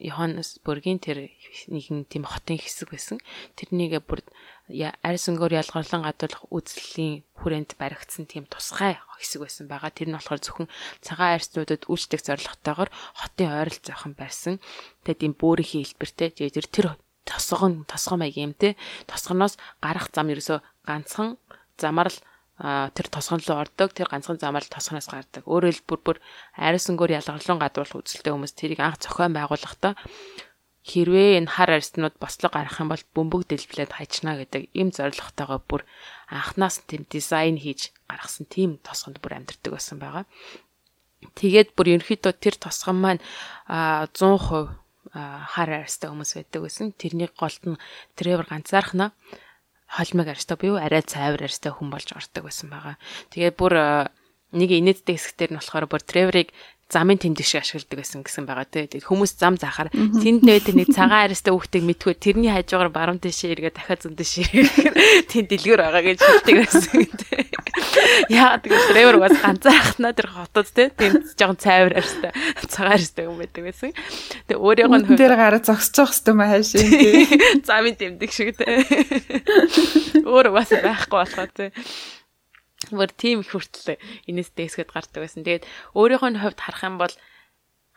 Йоханнес 0.00 0.58
Бургийн 0.64 0.98
тэр 0.98 1.30
нэгэн 1.70 2.08
тийм 2.10 2.24
хотын 2.26 2.58
хэсэг 2.58 2.90
байсан. 2.90 3.22
Тэрнийгээ 3.54 4.02
бүр 4.02 4.26
арьс 4.72 5.28
өнгөөр 5.28 5.60
ялгарлан 5.60 6.08
гадуулах 6.08 6.48
үзлийн 6.48 7.20
хүрээнд 7.36 7.76
баригдсан 7.76 8.24
тийм 8.24 8.48
тусгай 8.48 8.96
хэсэг 9.20 9.44
байсан 9.44 9.68
байгаа. 9.68 9.92
Тэр 9.92 10.08
нь 10.08 10.16
болохоор 10.16 10.40
зөвхөн 10.40 10.72
цагаан 11.04 11.36
арьснуудад 11.36 11.84
үйлчлэх 11.84 12.24
зорилготойгоор 12.24 12.88
хотын 12.88 13.52
ойрол 13.52 13.80
зоохон 13.84 14.16
барьсан. 14.16 14.56
Тэгээд 15.04 15.20
тийм 15.20 15.34
бөөрийнхээ 15.36 15.84
хэлбэртэй. 15.84 16.28
Тэгээд 16.32 16.72
тэр 16.72 16.96
тосгон 17.28 17.84
тосгон 17.84 18.24
маяг 18.24 18.40
юм 18.40 18.56
те. 18.56 18.80
Тосгоноос 19.04 19.60
гарах 19.84 20.08
зам 20.16 20.32
ерөөсө 20.32 20.64
ганцхан 20.88 21.36
замаар 21.76 22.08
л 22.08 22.18
тэр 22.56 23.06
тосгон 23.12 23.44
руу 23.44 23.68
ордог 23.68 23.92
тэр 23.92 24.08
ганцхан 24.08 24.40
замаар 24.40 24.64
тосгоноос 24.64 25.12
гардаг. 25.12 25.44
Өөрөөр 25.44 25.76
хэлбэл 25.84 26.04
бүр 26.06 26.18
айрсангөр 26.56 27.18
ялгарлан 27.20 27.60
гадуур 27.60 28.00
үзэлтэй 28.00 28.32
хүмүүс 28.32 28.54
тэрийг 28.56 28.80
анх 28.80 29.02
зохион 29.02 29.36
байгуулахдаа 29.36 29.92
хэрвээ 30.84 31.40
энэ 31.40 31.48
хар 31.48 31.80
арьснууд 31.80 32.20
бослог 32.20 32.52
гарах 32.52 32.76
юм 32.76 32.92
бол 32.92 33.04
бөмбөг 33.16 33.48
дэлбэлээд 33.48 33.96
хайчна 33.96 34.36
гэдэг 34.36 34.68
им 34.76 34.92
зорилготойгоо 34.92 35.60
бүр 35.64 35.82
анханаас 36.28 36.84
тийм 36.84 37.08
дизайн 37.08 37.56
хийж 37.56 37.96
гаргасан 38.04 38.44
тийм 38.52 38.76
тосгонд 38.84 39.16
бүр 39.24 39.40
амьдэрдэг 39.40 39.72
байсан 39.72 39.96
байгаа. 39.96 40.28
Тэгээд 41.40 41.72
бүр 41.72 41.96
ерөнхийдөө 41.96 42.32
тэр 42.36 42.54
тосгон 42.60 43.00
маань 43.00 43.24
100% 43.64 44.84
хар 45.14 45.70
арьстай 45.72 46.12
хүмүүс 46.12 46.36
байдаг 46.36 46.60
байсан. 46.68 46.92
Тэрний 46.92 47.32
голд 47.32 47.64
нь 47.64 47.80
Тревор 48.12 48.44
ганцаархнаа 48.44 49.16
холимог 49.88 50.28
арьстай 50.28 50.56
буюу 50.60 50.76
арай 50.76 51.00
цайвар 51.00 51.48
арьстай 51.48 51.72
хүн 51.72 51.88
болж 51.88 52.12
ордог 52.12 52.44
байсан 52.44 52.68
байгаа. 52.68 53.00
Тэгээд 53.32 53.56
бүр 53.56 53.74
нэг 54.54 54.70
инээдтэй 54.70 55.16
хэсгээр 55.18 55.50
нь 55.54 55.58
болохоор 55.62 55.86
бүр 55.86 56.02
Треворыг 56.02 56.48
замын 56.92 57.18
тэмдэг 57.18 57.46
шиг 57.46 57.64
ашигладаг 57.64 57.96
байсан 57.96 58.20
гэсэн 58.22 58.44
байгаа 58.44 58.68
тийм. 58.68 59.00
Хүмүүс 59.00 59.32
зам 59.40 59.56
заахаар 59.56 59.88
тэнд 59.88 60.44
нээд 60.44 60.68
нэг 60.76 60.92
цагаан 60.92 61.32
арьстай 61.32 61.50
хүүхдийг 61.50 61.84
мэдгүй 61.88 62.14
тэрний 62.20 62.52
хажуугаар 62.52 62.92
баруун 62.92 63.18
дэшээ 63.18 63.56
эргээ 63.56 63.72
дахиад 63.72 64.04
зүүн 64.04 64.16
дэшээ 64.20 64.46
тэнд 65.32 65.48
дэлгүүр 65.48 65.80
байгаа 65.80 66.02
гэж 66.04 66.18
хэлдэг 66.20 66.56
байсан 66.60 67.00
тийм. 67.08 67.48
Яа 68.28 68.60
тэгэхээр 68.60 68.84
Тревор 68.90 69.18
бас 69.22 69.34
ганцаархнаа 69.40 70.12
тэр 70.12 70.28
хотод 70.28 70.68
тийм 70.70 71.12
жоохон 71.34 71.58
цайвар 71.58 71.94
арьстай 71.98 72.32
цагаан 72.68 72.94
арьстай 73.00 73.24
хүн 73.26 73.40
байдаг 73.40 73.62
байсан. 73.64 73.90
Тэгээ 74.46 74.60
өөрийнх 74.60 75.08
нь 75.08 75.18
тэр 75.18 75.34
гараа 75.34 75.62
зогсож 75.64 76.04
явах 76.04 76.14
хэвээр 76.14 76.50
хайшин 76.52 76.90
тийм. 76.90 77.14
Замын 77.68 77.96
тэмдэг 77.96 78.30
шиг 78.30 78.54
тийм. 78.60 78.84
Өөр 80.26 80.52
бас 80.52 80.68
байхгүй 80.68 81.16
болохоор 81.16 81.50
тийм 81.54 81.72
бүр 82.90 83.12
тийм 83.14 83.40
их 83.40 83.52
хүртэл 83.54 83.96
энэс 84.28 84.50
дээсгэд 84.52 84.90
гардаг 84.92 85.20
байсан. 85.24 85.46
Тэгээд 85.46 85.64
өөрийнхөө 85.94 86.40
хувьд 86.42 86.60
харах 86.60 86.82
юм 86.84 86.96
бол 87.00 87.14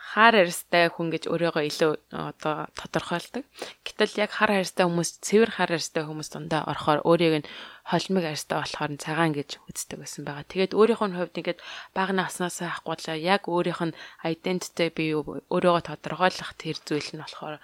хар 0.08 0.36
арьстай 0.39 0.88
хүн 0.88 1.12
гэж 1.12 1.28
өөрийгөө 1.28 1.63
илүү 1.67 1.91
одоо 2.15 2.71
тодорхойлдог. 2.80 3.43
Гэтэл 3.84 4.23
яг 4.23 4.32
хар 4.32 4.56
арьстай 4.56 4.88
хүмүүс, 4.88 5.19
цэвэр 5.19 5.52
хар 5.52 5.76
арьстай 5.76 6.08
хүмүүс 6.08 6.32
дундаа 6.32 6.63
орохоор 6.63 7.04
өөрийг 7.04 7.43
нь 7.43 7.50
холимог 7.88 8.26
арьстай 8.28 8.60
болохоор 8.60 8.91
цагаан 9.00 9.32
гэж 9.32 9.63
үздэг 9.71 9.97
байсан 10.04 10.28
байгаа. 10.28 10.43
Тэгээд 10.52 10.76
өөрийнхөө 10.76 11.08
хувьд 11.15 11.39
ингээд 11.39 11.60
баг 11.95 12.12
наснаас 12.12 12.60
ахгүйдлаа 12.60 13.15
яг 13.15 13.47
өөрийнх 13.47 13.82
нь 13.88 13.97
identity 14.28 14.91
би 14.91 15.15
өөрийгөө 15.15 15.84
тодорхойлох 15.88 16.52
тэр 16.60 16.76
зүйл 16.84 17.15
нь 17.15 17.23
болохоор 17.23 17.63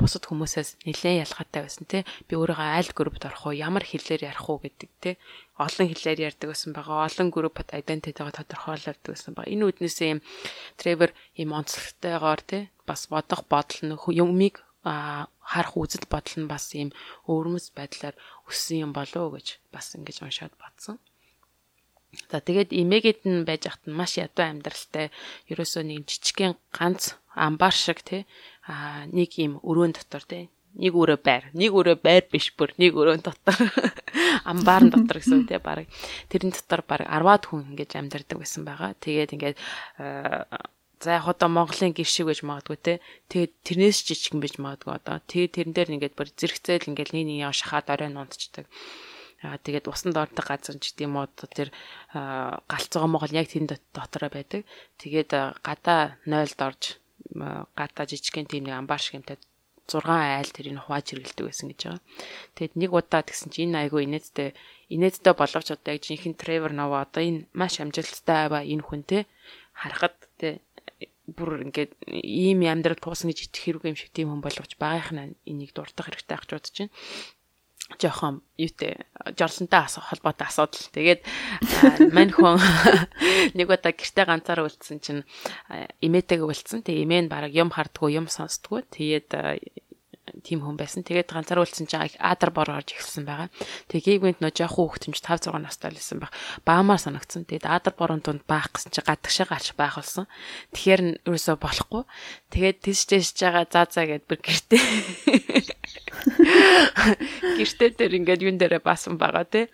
бусад 0.00 0.24
хүмүүсээс 0.24 0.88
нэлээд 0.88 1.28
ялгаатай 1.28 1.60
байсан 1.68 1.84
тий. 1.84 2.02
Би 2.24 2.34
өөрийгөө 2.40 2.68
аль 2.80 2.92
группт 2.96 3.28
орох 3.28 3.52
уу, 3.52 3.52
ямар 3.52 3.84
хэлээр 3.84 4.32
ярих 4.32 4.48
уу 4.48 4.56
гэдэг 4.64 4.90
тий. 5.04 5.14
Олон 5.60 5.86
хэлээр 5.92 6.32
ярьдаг 6.32 6.48
байсан 6.48 6.72
байгаа. 6.72 7.04
Олон 7.04 7.28
группт 7.28 7.68
identity-гаа 7.68 8.32
тодорхойлдог 8.32 9.04
байсан 9.04 9.36
байгаа. 9.36 9.52
Энэ 9.52 9.68
үднээсээ 9.68 10.08
юм 10.16 10.20
Trevor 10.80 11.12
ийм 11.36 11.52
онцлогтойгоор 11.52 12.40
тий 12.40 12.62
бас 12.88 13.04
бодох 13.12 13.44
бодол 13.52 13.80
нь 13.84 14.00
юмыг 14.16 14.64
харах 15.48 15.74
үзэл 15.80 16.04
бодол 16.12 16.36
нь 16.44 16.50
бас 16.52 16.76
ийм 16.76 16.90
өвөрмөц 17.24 17.72
байдлаар 17.72 18.16
өссөн 18.48 18.84
юм 18.84 18.92
болов 18.92 19.22
уу 19.24 19.34
гэж 19.40 19.48
бас 19.72 19.96
ингэж 19.96 20.16
уншаад 20.20 20.54
бодсон. 20.60 20.96
За 22.28 22.40
тэгээд 22.40 22.72
эмээгээд 22.72 23.20
нь 23.24 23.44
байж 23.48 23.68
хат 23.68 23.84
нь 23.88 23.96
маш 23.96 24.20
ядуу 24.20 24.44
амьдралтай. 24.44 25.12
Ерөөсөө 25.48 25.82
нэг 25.88 26.08
жижигхэн 26.08 26.56
ганц 26.72 27.16
амбар 27.32 27.72
шиг 27.72 28.00
тий 28.04 28.22
а 28.68 29.06
нэг 29.08 29.30
юм 29.40 29.60
өрөөнд 29.64 29.96
дотор 30.00 30.24
тий 30.28 30.44
нэг 30.76 30.92
өрөө 30.92 31.18
байр 31.24 31.44
нэг 31.56 31.72
өрөө 31.72 31.96
байр 32.02 32.24
биш 32.28 32.52
бүр 32.52 32.74
нэг 32.76 32.92
өрөөнд 32.94 33.24
дотор 33.24 33.56
амбаар 34.50 34.90
дотор 34.92 35.18
гэсэн 35.18 35.48
тий 35.48 35.58
баг 35.62 35.88
тэрэн 36.28 36.52
дотор 36.52 36.84
баг 36.84 37.02
10-аад 37.08 37.44
хүн 37.48 37.72
ингэж 37.72 37.90
амьдардаг 37.96 38.38
байсан 38.38 38.62
байгаа 38.68 38.92
тэгээд 39.00 39.34
ингээд 39.34 39.56
за 41.00 41.18
яг 41.18 41.26
одоо 41.28 41.48
Монголын 41.48 41.94
гэр 41.94 42.08
шиг 42.08 42.26
байж 42.28 42.40
магадгүй 42.42 42.78
те 42.82 42.92
тэгээд 43.30 43.52
тэрнээс 43.66 43.98
жижигэн 44.06 44.40
байж 44.42 44.54
магадгүй 44.58 44.92
одоо 44.98 45.16
тэгээд 45.30 45.54
тэрэн 45.54 45.74
дээр 45.74 45.92
ингээд 45.94 46.14
бүр 46.18 46.28
зэрэгцээл 46.34 46.90
ингээд 46.90 47.10
нэг 47.14 47.24
нэг 47.26 47.54
шахаад 47.54 47.86
оройн 47.94 48.20
унтчихдаг 48.20 48.66
Аа 49.38 49.54
тэгээд 49.54 49.86
усанд 49.86 50.18
ордог 50.18 50.42
газар 50.50 50.74
ч 50.82 50.98
гэдэм 50.98 51.14
үү 51.14 51.26
тэр 51.54 51.70
галцгаа 52.10 53.06
Монгол 53.06 53.30
яг 53.38 53.46
тэнд 53.46 53.78
дотороо 53.94 54.30
байдаг. 54.34 54.66
Тэгээд 54.98 55.62
гадаа 55.62 56.18
0-д 56.26 56.58
орж 56.58 56.98
гата 57.78 58.02
жижигхэн 58.10 58.50
тийм 58.50 58.66
нэг 58.66 58.74
амбар 58.82 58.98
шиг 58.98 59.22
юмтай 59.22 59.38
6 59.86 60.10
айл 60.10 60.50
тэрийг 60.50 60.82
хувааж 60.82 61.06
хэргэлдэг 61.06 61.44
байсан 61.46 61.70
гэж 61.70 61.80
байгаа. 61.86 62.02
Тэгэд 62.58 62.74
нэг 62.82 62.90
удаа 62.90 63.22
тэгсэн 63.22 63.48
чинь 63.54 63.70
энэ 63.70 63.80
айгүй 63.86 64.10
инээдтэй 64.10 64.50
инээдтэй 64.90 65.34
боловч 65.38 65.68
одоо 65.70 65.90
яг 65.94 66.02
жинхэнэ 66.02 66.34
Тревор 66.34 66.72
Нова 66.74 67.06
одоо 67.06 67.22
энэ 67.22 67.46
маш 67.54 67.78
амжилттай 67.78 68.50
ба 68.50 68.66
энэ 68.66 68.84
хүн 68.84 69.02
те 69.06 69.30
харахад 69.70 70.18
те 70.36 70.58
бүр 71.36 71.68
ингээд 71.68 71.92
ийм 72.08 72.64
амьдрал 72.64 73.00
туусан 73.00 73.28
гэж 73.28 73.48
итгэх 73.52 73.64
хэрэг 73.64 73.84
юм 73.88 73.98
шиг 73.98 74.10
тийм 74.12 74.32
хүн 74.32 74.40
боловч 74.40 74.72
багийнх 74.80 75.12
нь 75.12 75.36
энийг 75.44 75.76
дурдах 75.76 76.08
хэрэгтэй 76.08 76.36
ах 76.36 76.46
ч 76.48 76.50
бодож 76.56 76.76
байна 76.78 76.92
жоохон 77.96 78.42
юутэй 78.60 79.00
жорлонтой 79.32 79.88
холбоотой 79.88 80.46
асуудал. 80.46 80.92
Тэгээд 80.92 81.24
мань 82.12 82.32
хүн 82.36 82.60
нэг 83.56 83.68
удаа 83.72 83.96
гэрте 83.96 84.28
ганцаараа 84.28 84.68
үлдсэн 84.68 85.00
чинь 85.00 85.24
эмээтэйгээ 86.04 86.48
үлдсэн. 86.52 86.84
Тэгээ 86.84 87.04
эмээ 87.08 87.20
нь 87.24 87.32
баг 87.32 87.48
юм 87.48 87.72
хардггүй, 87.72 88.20
юм 88.20 88.28
сонсдггүй. 88.28 88.84
Тэгээд 88.92 89.32
тийм 90.42 90.62
хүн 90.62 90.78
байсан. 90.78 91.02
Тэгээд 91.02 91.32
ганцаараа 91.32 91.66
үлдсэн 91.66 91.86
чинь 91.90 92.18
аадар 92.18 92.50
бор 92.54 92.70
орж 92.70 92.94
ихсэн 92.94 93.26
байгаа. 93.26 93.50
Тэгээ 93.90 94.22
гівгэнт 94.22 94.40
нөө 94.42 94.52
жоохон 94.54 94.88
хүүхдэмж 94.88 95.18
5 95.20 95.50
6 95.50 95.58
настай 95.58 95.90
л 95.90 95.98
байсан 95.98 96.18
баг. 96.22 96.32
Баамаар 96.64 97.02
санагдсан. 97.02 97.44
Тэгээд 97.46 97.66
аадар 97.66 97.94
борон 97.98 98.22
донд 98.22 98.46
баах 98.46 98.70
гэсэн 98.72 98.94
чинь 98.94 99.08
гадагшаа 99.08 99.46
гарч 99.50 99.74
байх 99.74 99.98
болсон. 99.98 100.26
Тэгэхээр 100.72 101.26
ерөөсөө 101.26 101.56
болохгүй. 101.58 102.02
Тэгээд 102.54 102.78
тийш 102.82 103.00
тийш 103.10 103.34
жагаа 103.34 103.66
заа 103.68 103.86
заа 103.90 104.06
гэд 104.06 104.24
бүр 104.24 104.40
гэртээ 104.40 104.78
гэртээ 107.58 107.90
дээр 107.98 108.18
ингээд 108.18 108.44
юун 108.44 108.58
дээрээ 108.58 108.82
баасан 108.82 109.18
байгаа 109.18 109.46
тий. 109.46 109.66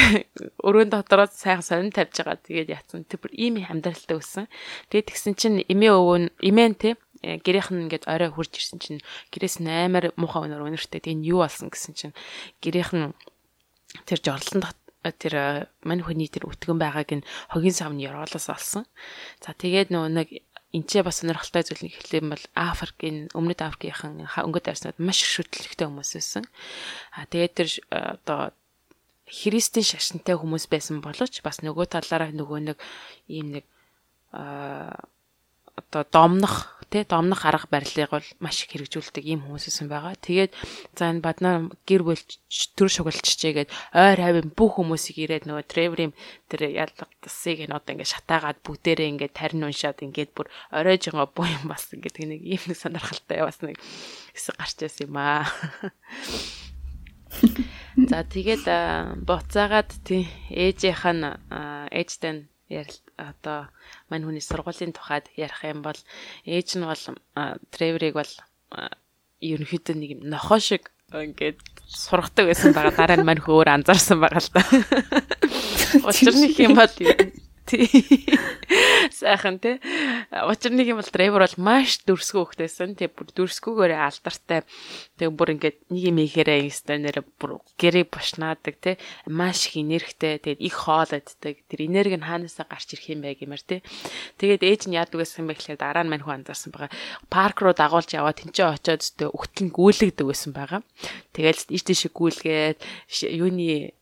Өрөөнд 0.66 0.94
дотроос 0.94 1.36
сайхан 1.36 1.64
сонин 1.64 1.94
тавьж 1.94 2.22
байгаа. 2.22 2.38
Тэгээд 2.40 2.72
яатсан. 2.72 3.04
Тэр 3.04 3.20
бүр 3.22 3.32
ийм 3.34 3.60
амьдралтай 3.60 4.16
өссөн. 4.16 4.46
Тэгээд 4.90 5.08
тэгсэн 5.10 5.34
чинь 5.34 5.58
эмээ 5.66 5.92
өвөө 5.94 6.18
нь 6.18 6.28
эмээ 6.40 6.68
тий 6.78 6.94
гэрийнх 7.44 7.70
нь 7.72 7.82
ингээд 7.88 8.08
орой 8.10 8.30
хурж 8.30 8.52
ирсэн 8.56 8.78
чинь 8.80 9.00
гэрээс 9.32 9.62
нь 9.64 9.70
амар 9.70 10.12
муухай 10.20 10.46
өнөр 10.48 10.68
өнөртэй 10.68 11.00
тийм 11.00 11.24
юу 11.24 11.44
болсон 11.44 11.72
гэсэн 11.72 11.92
чинь 11.96 12.14
гэрийнх 12.60 12.92
нь 12.92 13.12
тэр 14.06 14.20
жорлон 14.20 14.62
тэр 15.04 15.68
мань 15.84 16.00
хүний 16.00 16.28
тэр 16.32 16.48
өтгөн 16.48 16.80
байгааг 16.80 17.10
нь 17.20 17.26
хогийн 17.52 17.76
савны 17.76 18.00
ёроолоос 18.08 18.48
олсон. 18.48 18.88
За 19.44 19.52
тэгээд 19.52 19.92
нөгөө 19.92 20.10
нэг 20.16 20.28
энчээ 20.72 21.04
бас 21.04 21.20
сонирхолтой 21.20 21.62
зүйл 21.62 21.84
нэг 21.86 21.94
хэлэх 21.94 22.18
юм 22.24 22.32
бол 22.32 22.44
Африкийн 22.56 23.28
өмнөд 23.36 23.60
Африкийн 23.60 24.24
өнгөт 24.26 24.66
арснууд 24.72 24.98
маш 24.98 25.20
шүтлэгтэй 25.20 25.86
хүмүүс 25.86 26.10
байсан. 26.16 26.44
А 27.14 27.28
тэгээд 27.28 27.52
тэр 27.54 27.68
одоо 27.92 28.56
христийн 29.28 29.86
шашинтай 29.86 30.34
хүмүүс 30.34 30.66
байсан 30.72 30.98
боловч 31.04 31.44
бас 31.46 31.60
нөгөө 31.62 31.86
талаараа 31.94 32.32
нөгөө 32.32 32.60
нэг 32.74 32.78
ийм 33.28 33.60
нэг 33.60 33.64
одоо 34.34 36.02
домнох 36.10 36.74
тий 36.94 37.02
домнох 37.02 37.42
арга 37.42 37.66
барилыг 37.66 38.14
бол 38.14 38.28
маш 38.38 38.62
их 38.62 38.70
хэрэгжүүлдэг 38.70 39.26
ийм 39.26 39.42
хүмүүссэн 39.42 39.90
байгаа. 39.90 40.14
Тэгээд 40.14 40.54
за 40.94 41.10
энэ 41.10 41.26
баднаа 41.26 41.66
гэр 41.82 42.06
бүл 42.06 42.22
төр 42.78 42.90
шугалчжээгээд 42.94 43.74
ойр 43.98 44.20
хавийн 44.22 44.54
бүх 44.54 44.78
хүмүүсийг 44.78 45.18
ирээд 45.26 45.50
нөгөө 45.50 45.66
Треворийн 45.66 46.14
тэр 46.46 46.70
ялгдсыг 46.70 47.66
энэ 47.66 47.74
одоо 47.74 47.98
ингээд 47.98 48.14
шатаагаад 48.14 48.62
бүгдээрээ 48.62 49.10
ингээд 49.10 49.34
тарин 49.34 49.66
уншаад 49.66 50.06
ингээд 50.06 50.30
бүр 50.38 50.46
оройжгоо 50.70 51.26
буу 51.34 51.50
юм 51.50 51.66
бас 51.66 51.90
ингээд 51.90 52.22
нэг 52.22 52.40
ийм 52.46 52.62
нэг 52.70 52.78
сонирхолтой 52.78 53.42
бас 53.42 53.58
нэг 53.58 53.74
хэсэг 54.30 54.54
гарч 54.54 54.78
ирсэн 54.86 55.10
юм 55.10 55.18
аа. 55.18 55.50
За 58.10 58.22
тэгээд 58.22 58.70
буцаагаад 59.26 59.90
тий 60.06 60.30
ээжийнх 60.54 61.02
нь 61.10 61.26
ээжтэй 61.90 62.46
ярил 62.70 62.98
одоо 63.16 63.68
мань 64.10 64.24
хүний 64.24 64.42
сургуулийн 64.42 64.92
тухайд 64.92 65.30
ярих 65.36 65.62
юм 65.64 65.82
бол 65.82 65.98
ээж 66.46 66.68
нь 66.78 66.86
бол 66.86 67.02
Треворыг 67.70 68.14
бол 68.14 68.32
ерөнхийдөө 69.40 69.94
нэг 69.96 70.10
юм 70.18 70.20
нохоо 70.30 70.58
шиг 70.58 70.90
ингээд 71.12 71.58
сургадаг 71.86 72.50
байсан 72.50 72.74
байгаа 72.74 72.94
дараа 72.96 73.18
нь 73.20 73.28
мань 73.28 73.42
хөөр 73.42 73.68
анзаарсан 73.70 74.18
байгаа 74.18 74.42
л 74.42 74.50
да. 74.54 74.62
Учир 76.08 76.34
нь 76.34 76.54
юм 76.58 76.74
бол 76.74 76.90
Тий. 77.64 77.88
Сайхан 79.14 79.62
тий. 79.62 79.78
Учир 80.34 80.74
нэг 80.74 80.90
юм 80.90 80.98
бол 80.98 81.06
драйвер 81.06 81.46
бол 81.46 81.56
маш 81.62 82.02
дүрсгүй 82.02 82.42
хөхтэйсэн. 82.42 82.98
Тий 82.98 83.06
бүр 83.06 83.30
дүрсгүйгээр 83.30 83.94
алдартай. 83.94 84.66
Тэг 85.14 85.30
бүр 85.38 85.54
ингээд 85.54 85.86
нэг 85.94 86.02
юм 86.10 86.18
ихээрээ 86.18 86.66
инстаа 86.66 86.98
нэр 86.98 87.22
бүр 87.38 87.62
гэрээ 87.78 88.10
бушнаадаг 88.10 88.74
тий. 88.82 88.98
Маш 89.30 89.70
их 89.70 89.78
энергтэй. 89.78 90.42
Тэгээд 90.42 90.60
их 90.60 90.74
хоолойддаг. 90.74 91.54
Тэр 91.70 91.80
энерги 91.86 92.18
нь 92.18 92.26
хаанасаа 92.26 92.66
гарч 92.66 92.98
ирэх 92.98 93.14
юм 93.14 93.22
бэ 93.22 93.38
гэмээр 93.38 93.62
тий. 93.62 93.80
Тэгээд 94.42 94.66
ээж 94.66 94.82
нь 94.90 94.98
яадаг 94.98 95.22
байсан 95.22 95.46
бэ 95.46 95.54
гэхээр 95.54 95.78
дараа 95.78 96.02
нь 96.02 96.10
мань 96.10 96.26
хүн 96.26 96.42
анзаарсан 96.42 96.74
байгаа. 96.74 96.90
Парк 97.30 97.62
руу 97.62 97.72
дагуулж 97.72 98.10
яваад 98.10 98.42
тэнцээ 98.42 98.66
очиод 98.66 99.00
өстө 99.06 99.30
өгтлэн 99.30 99.70
гүйлгдэг 99.70 100.26
байсан 100.26 100.50
байгаа. 100.50 100.82
Тэгээд 101.30 101.70
ийш 101.70 101.84
тийш 101.86 102.10
гүйлгээд 102.10 102.82
юуны 103.30 103.94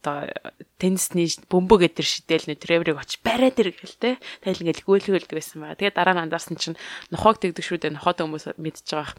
одоо 0.00 0.28
теннисний 0.76 1.32
бөмбөг 1.48 1.88
гэдэр 1.88 2.06
шидэл 2.06 2.46
нэ 2.52 2.60
треврийг 2.60 3.00
очиж 3.00 3.20
бариад 3.24 3.56
ир 3.60 3.72
гэлтэй. 3.72 4.20
Тэгэл 4.44 4.62
ингээл 4.68 4.86
гүйлгүүлдэг 4.86 5.36
байсан 5.36 5.64
байгаа. 5.64 5.80
Тэгээд 5.80 5.96
дараа 5.96 6.14
нь 6.14 6.22
анзаарсан 6.28 6.56
чинь 6.60 6.80
нохоог 7.10 7.40
тэгдэг 7.40 7.64
шүү 7.64 7.78
дээ. 7.80 7.96
Нохоод 7.96 8.20
хүмүүс 8.20 8.56
мэдчихэж 8.60 8.90
байгаа 8.92 9.14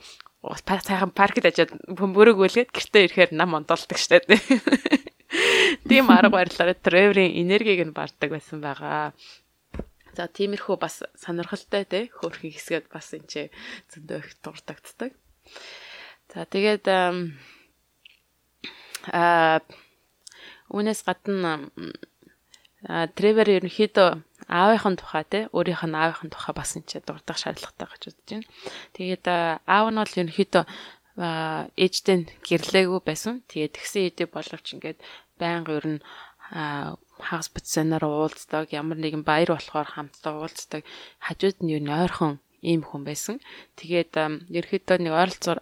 сайхан 0.55 1.11
паркд 1.11 1.45
ажаад 1.45 1.73
бөмбөрөг 1.89 2.37
үлгээд 2.37 2.71
гэртээ 2.71 3.03
ирэхээр 3.09 3.31
нам 3.33 3.57
ондолдог 3.57 3.97
штэ. 3.97 4.21
Тийм 5.89 6.07
арга 6.13 6.29
барилаар 6.31 6.77
треврийн 6.77 7.35
энергийг 7.41 7.83
нь 7.83 7.95
барддаг 7.95 8.31
байсан 8.31 8.61
байгаа. 8.61 9.11
За 10.15 10.27
тиймэрхүү 10.29 10.77
бас 10.79 11.03
сонирхолтой 11.19 11.83
те 11.85 12.07
хөөрхөн 12.13 12.53
хэсгээд 12.53 12.87
бас 12.87 13.11
энэ 13.13 13.27
ч 13.27 13.33
зөндөө 13.91 14.17
их 14.23 14.29
дуртагддаг. 14.39 15.11
За 16.31 16.45
тэгээд 16.47 16.85
аа 19.11 19.59
Үүнээс 20.73 21.01
гадна 21.07 21.71
Тревер 23.17 23.49
ерөнхийдөө 23.57 24.09
аавынхын 24.47 24.95
тухай 25.01 25.25
те 25.25 25.39
өөрийнх 25.51 25.83
нь 25.89 25.97
аавынхын 25.97 26.29
тухай 26.29 26.53
бас 26.55 26.77
энэ 26.77 26.87
ч 26.87 26.91
дурдах 27.01 27.37
шаардлагатай 27.41 27.87
гэж 27.89 28.03
бодож 28.05 28.25
байна. 28.29 28.47
Тэгээд 28.95 29.25
аав 29.65 29.85
нь 29.89 29.99
бол 29.99 30.19
ерөнхийдөө 30.21 30.63
ээжтэй 31.17 32.17
гэрлээгүй 32.47 33.01
байсан. 33.01 33.41
Тэгээд 33.49 33.75
тэгсэн 33.75 34.01
хэдий 34.05 34.27
боловч 34.29 34.67
ингээд 34.77 34.99
байнга 35.41 35.71
ер 35.81 35.85
нь 35.97 36.01
хагас 37.27 37.49
бүтсэнээр 37.51 38.05
уулздаг 38.05 38.71
ямар 38.71 38.97
нэгэн 39.01 39.23
баяр 39.25 39.57
болохоор 39.57 39.89
хамтдаа 39.97 40.33
уулздаг 40.37 40.81
хажууд 41.25 41.57
нь 41.65 41.73
юу 41.75 41.81
н 41.81 41.89
ойрхон 41.91 42.39
ийм 42.67 42.81
хүн 42.83 43.03
байсан. 43.07 43.39
Тэгээд 43.79 44.13
ерөөхдөө 44.51 44.97
нэг 44.99 45.13
ойролцоогоор 45.15 45.61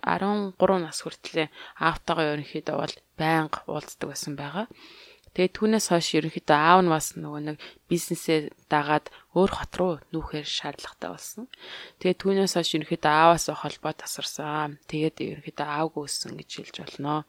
13 0.58 0.86
нас 0.86 1.00
хүртлээр 1.06 1.50
аавтайгаа 1.78 2.34
ерөнхийдөө 2.34 2.76
бол 2.82 2.96
байнга 3.20 3.60
уулздаг 3.70 4.08
байсан 4.10 4.34
байгаа. 4.34 4.66
Тэгээд 5.36 5.56
түүнээс 5.60 5.88
хойш 5.92 6.08
ерөнхийдөө 6.16 6.56
аав 6.56 6.80
нь 6.80 6.94
бас 6.96 7.08
нөгөө 7.20 7.42
нэг 7.44 7.58
бизнесээ 7.92 8.56
дагаад 8.72 9.12
өөр 9.36 9.52
хот 9.52 9.74
руу 9.76 9.94
нүүхээр 10.16 10.48
шаардлагатай 10.48 11.10
болсон. 11.12 11.46
Тэгээд 12.00 12.22
түүнээс 12.24 12.56
хойш 12.56 12.70
ерөнхийдөө 12.80 13.12
ааваас 13.12 13.46
холбоо 13.52 13.94
тасарсан. 14.00 14.80
Тэгээд 14.88 15.44
ерөнхийдөө 15.44 15.68
аавгүй 15.68 16.08
өссөн 16.08 16.40
гэж 16.40 16.50
хэлж 16.56 16.76
болно. 16.88 17.28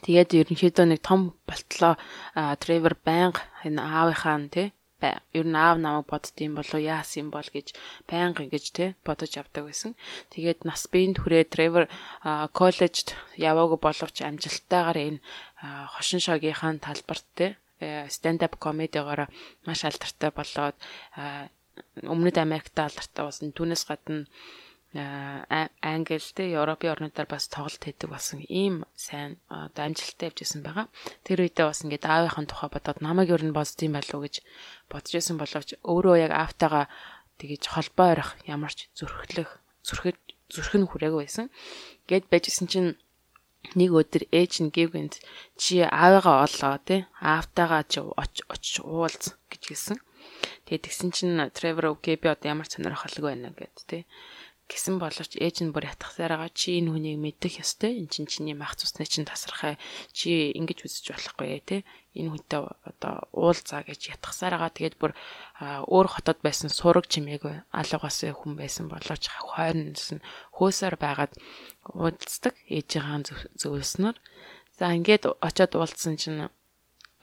Тэгээд 0.00 0.30
ерөнхийдөө 0.40 0.86
нэг 0.88 1.00
том 1.04 1.36
болтлоо 1.44 2.00
Тревор 2.56 2.96
байнга 3.04 3.44
энэ 3.68 3.84
аавынхаа 3.84 4.36
нь 4.40 4.48
тий 4.48 4.68
ер 5.00 5.46
нь 5.46 5.54
аав 5.54 5.78
намайг 5.78 6.06
боддtiin 6.10 6.58
болоо 6.58 6.80
яасан 6.80 7.26
юм 7.26 7.30
бол 7.30 7.46
гэж 7.46 7.74
байнга 8.10 8.42
ингэж 8.42 8.64
те 8.74 8.84
бодож 9.06 9.32
авдаг 9.38 9.70
байсан. 9.70 9.94
Тэгээд 10.34 10.66
нас 10.66 10.90
биеийн 10.90 11.14
түрээ 11.14 11.44
Тревор 11.46 11.86
коллежд 12.52 13.14
яваагүй 13.38 13.78
боловч 13.78 14.16
амжилттайгаар 14.26 14.98
энэ 14.98 15.22
хошин 15.94 16.20
шогийнхаа 16.20 16.74
талбарт 16.82 17.26
те 17.38 17.56
stand 18.10 18.42
up 18.42 18.58
comedy-гоор 18.58 19.30
маш 19.66 19.80
алдартай 19.86 20.30
болоод 20.34 20.76
өмнөд 22.02 22.36
Америкт 22.42 22.74
алдартай 22.74 23.22
болсон. 23.22 23.54
Түүнээс 23.54 23.86
гадна 23.86 24.26
Англи 24.94 26.16
те 26.32 26.48
Европын 26.48 26.92
орнуудаар 26.96 27.28
бас 27.28 27.48
тоглолт 27.52 27.84
хийдэг 27.84 28.08
болсон 28.08 28.40
ийм 28.48 28.88
сайн 28.96 29.36
одоо 29.52 29.84
амжилттай 29.84 30.32
явжсэн 30.32 30.64
байгаа. 30.64 30.88
Тэр 31.28 31.44
үедээ 31.44 31.68
бас 31.68 31.84
ингээд 31.84 32.08
аавынхын 32.08 32.48
тухай 32.48 32.72
бодоод 32.72 33.04
намайг 33.04 33.28
ер 33.28 33.44
нь 33.44 33.52
бодсон 33.52 33.92
байлуу 33.92 34.24
гэж 34.24 34.40
бодож 34.88 35.12
исэн 35.12 35.36
боловч 35.36 35.76
өөрөө 35.84 36.16
яг 36.24 36.32
аавтайгаа 36.32 36.88
тэгэж 37.36 37.62
холбоо 37.68 38.06
орох 38.16 38.30
ямар 38.48 38.72
ч 38.72 38.88
зүрхлэх 38.96 39.60
зүрхэд 39.84 40.16
зүрх 40.48 40.72
нь 40.80 40.88
хүрээгүй 40.88 41.20
байсан. 41.28 41.46
Гэт 42.08 42.32
байжсэн 42.32 42.66
чинь 42.72 42.90
нэг 43.76 43.90
өдөр 43.92 44.24
ээж 44.32 44.52
нь 44.64 44.72
гівгэнд 44.72 45.20
чи 45.60 45.84
аавыгаа 45.84 46.48
олоо 46.48 46.76
тий 46.88 47.00
аавтайгаа 47.20 47.82
чи 47.92 48.00
очиж 48.00 48.76
уулз 48.80 49.36
гэж 49.52 49.62
хэлсэн. 49.68 49.98
Тэгээд 50.64 50.84
тэгсэн 50.88 51.10
чинь 51.12 51.36
Тревор 51.52 51.92
окей 51.92 52.16
би 52.16 52.32
одоо 52.32 52.48
ямар 52.56 52.68
сонирхолтой 52.68 53.24
байна 53.36 53.52
гэд 53.52 53.76
тий 53.84 54.02
гэсэн 54.68 55.00
боловч 55.00 55.40
ээж 55.40 55.64
нь 55.64 55.72
бүр 55.72 55.88
ятгахсараа 55.88 56.52
чи 56.52 56.76
энэ 56.76 56.92
хүнийг 56.92 57.16
мэдэх 57.16 57.64
ёстой. 57.64 57.96
Энд 58.04 58.12
чинь 58.12 58.28
чиний 58.28 58.52
мах 58.52 58.76
цусны 58.76 59.08
чинь 59.08 59.24
тасархай. 59.24 59.80
Чи 60.12 60.52
ингэж 60.52 60.84
үзэж 60.84 61.16
болохгүй 61.16 61.64
те. 61.64 61.76
Энэ 62.12 62.36
хүнтэй 62.36 62.60
одоо 62.84 63.14
уулзаа 63.32 63.80
гэж 63.88 64.20
ятгахсараа 64.20 64.68
тэгээд 64.68 65.00
бүр 65.00 65.16
өөр 65.88 66.06
хотод 66.12 66.44
байсан 66.44 66.68
сураг 66.68 67.08
чимээгүй 67.08 67.64
алуугаас 67.72 68.28
хүн 68.28 68.60
байсан 68.60 68.92
боловч 68.92 69.24
хойноос 69.32 70.20
нь 70.20 70.24
хөөсөр 70.52 70.94
байгаад 71.00 71.32
уулздаг 71.88 72.54
ээжийн 72.68 73.24
зөвлснөр. 73.56 74.16
За 74.76 74.92
ингээд 74.92 75.32
очиод 75.40 75.72
уулзсан 75.80 76.20
чинь 76.20 76.52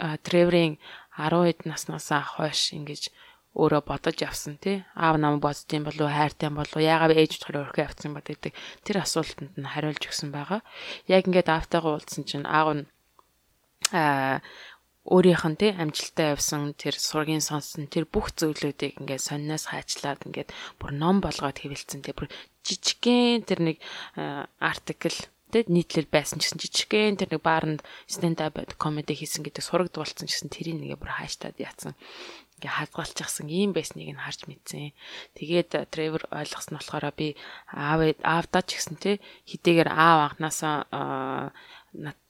Треворийн 0.01 0.75
10 1.15 1.45
хэд 1.47 1.59
наснасаа 1.69 2.25
хойш 2.25 2.73
ингэж 2.75 3.13
өөрөө 3.55 3.81
бодож 3.87 4.19
авсан 4.27 4.59
тий. 4.59 4.83
Аав 4.99 5.15
нам 5.15 5.39
боддtiin 5.39 5.87
болов 5.87 6.11
хайртай 6.11 6.51
болов 6.51 6.75
яагаад 6.75 7.15
ээж 7.15 7.39
болохоор 7.39 7.71
өөрхөө 7.71 7.85
авсан 7.87 8.11
бод 8.11 8.27
гэдэг 8.27 8.53
тэр 8.83 8.97
асуултанд 8.99 9.55
нь 9.55 9.71
хариулж 9.71 10.03
өгсөн 10.03 10.29
байгаа. 10.35 10.59
Яг 11.07 11.23
ингээд 11.23 11.47
аавтайгаа 11.47 11.95
уулзсан 11.95 12.27
чинь 12.27 12.43
аав 12.43 12.69
нь 12.75 12.83
аа 13.95 14.43
өөрийнх 15.07 15.45
нь 15.47 15.59
тий 15.61 15.71
амжилттай 15.71 16.35
явсан 16.35 16.75
тэр 16.75 16.99
сургийн 16.99 17.39
сонсон 17.39 17.87
тэр 17.87 18.09
бүх 18.09 18.35
зүйлүүдийг 18.35 18.99
ингээд 18.99 19.23
сонноос 19.23 19.71
хайчлаад 19.71 20.25
ингээд 20.27 20.49
бүр 20.81 20.91
ном 20.91 21.23
болгоод 21.23 21.55
хэвэлцэн 21.61 22.03
тий. 22.03 22.11
Бүр 22.11 22.27
жижигхэн 22.65 23.45
тэр 23.47 23.59
нэг 23.61 23.77
артикл 24.59 25.15
тэ 25.53 25.69
нийтлэл 25.69 26.09
байсан 26.09 26.41
гэсэн 26.41 26.57
жижигхэн 26.57 27.21
тэр 27.21 27.37
нэг 27.37 27.41
бааранд 27.45 27.85
stand 28.09 28.41
up 28.41 28.57
comedy 28.81 29.13
хийсэн 29.13 29.45
гэдэг 29.45 29.63
сурагд 29.63 29.93
болцсон 29.93 30.25
гэсэн 30.25 30.49
тэрийг 30.49 30.81
нэгэ 30.81 30.97
бүр 30.97 31.13
хааштаад 31.13 31.55
яатсан 31.61 31.93
ингээ 32.65 32.77
хазгаалчихсан 32.81 33.47
ийм 33.53 33.71
байсныг 33.77 34.09
нь 34.09 34.19
харж 34.19 34.49
мэдсэн. 34.49 34.97
Тэгээд 35.37 35.93
Тревор 35.93 36.25
ойлгосон 36.33 36.81
болохоор 36.81 37.13
би 37.13 37.37
аав 37.69 38.01
аавдаа 38.25 38.63
ч 38.65 38.81
гэсэн 38.81 38.97
те 38.97 39.21
хідээгээр 39.45 39.89
аав 39.93 40.33
анханасаа 40.33 41.53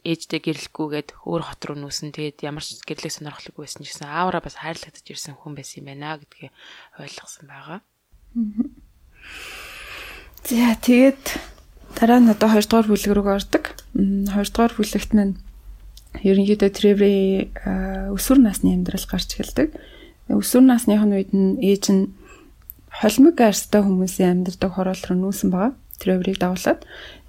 ээжтэй 0.05 0.39
гэрэлгүйгээд 0.43 1.09
өөр 1.25 1.41
хот 1.41 1.61
руу 1.65 1.77
нүүсэн. 1.79 2.13
Тэгээд 2.13 2.45
ямар 2.45 2.61
ч 2.61 2.77
гэрлэх 2.85 3.15
сонирхолгүй 3.15 3.65
байсан 3.65 3.81
ч 3.81 3.95
гэсэн 3.95 4.05
аавраа 4.05 4.43
бас 4.43 4.61
хайрлагдаж 4.61 5.05
ирсэн 5.07 5.39
хүн 5.39 5.57
байсан 5.57 5.81
юм 5.81 5.87
байна 5.89 6.21
гэдгийг 6.21 6.53
ойлгосон 7.01 7.45
байгаа. 7.49 7.79
За 10.45 10.77
тэгээд 10.77 11.23
дараа 11.97 12.19
нь 12.21 12.29
одоо 12.29 12.49
2 12.53 12.69
дугаар 12.69 12.87
бүлэг 12.91 13.11
рүү 13.17 13.33
ордог. 13.33 13.63
2 13.97 14.29
дугаар 14.29 14.73
бүлэгт 14.77 15.11
маань 15.17 15.41
ерөнхийдөө 16.21 16.69
Треворийн 16.69 17.49
өсвөр 18.13 18.39
насны 18.39 18.77
амьдрал 18.77 19.09
гарч 19.09 19.33
эхэлдэг. 19.33 19.73
Өсвөр 20.29 20.63
насных 20.65 21.01
нь 21.05 21.15
үед 21.15 21.31
нь 21.33 21.61
ээж 21.61 21.83
нь 21.93 22.03
холимог 22.89 23.37
арьстай 23.37 23.81
хүмүүсийн 23.83 24.45
амьдрдаг 24.45 24.71
хороол 24.73 25.03
руу 25.05 25.17
нүүсэн 25.19 25.49
байгаа. 25.53 25.73
Тэр 25.99 26.19
өврийг 26.19 26.39
дагуулад 26.41 26.81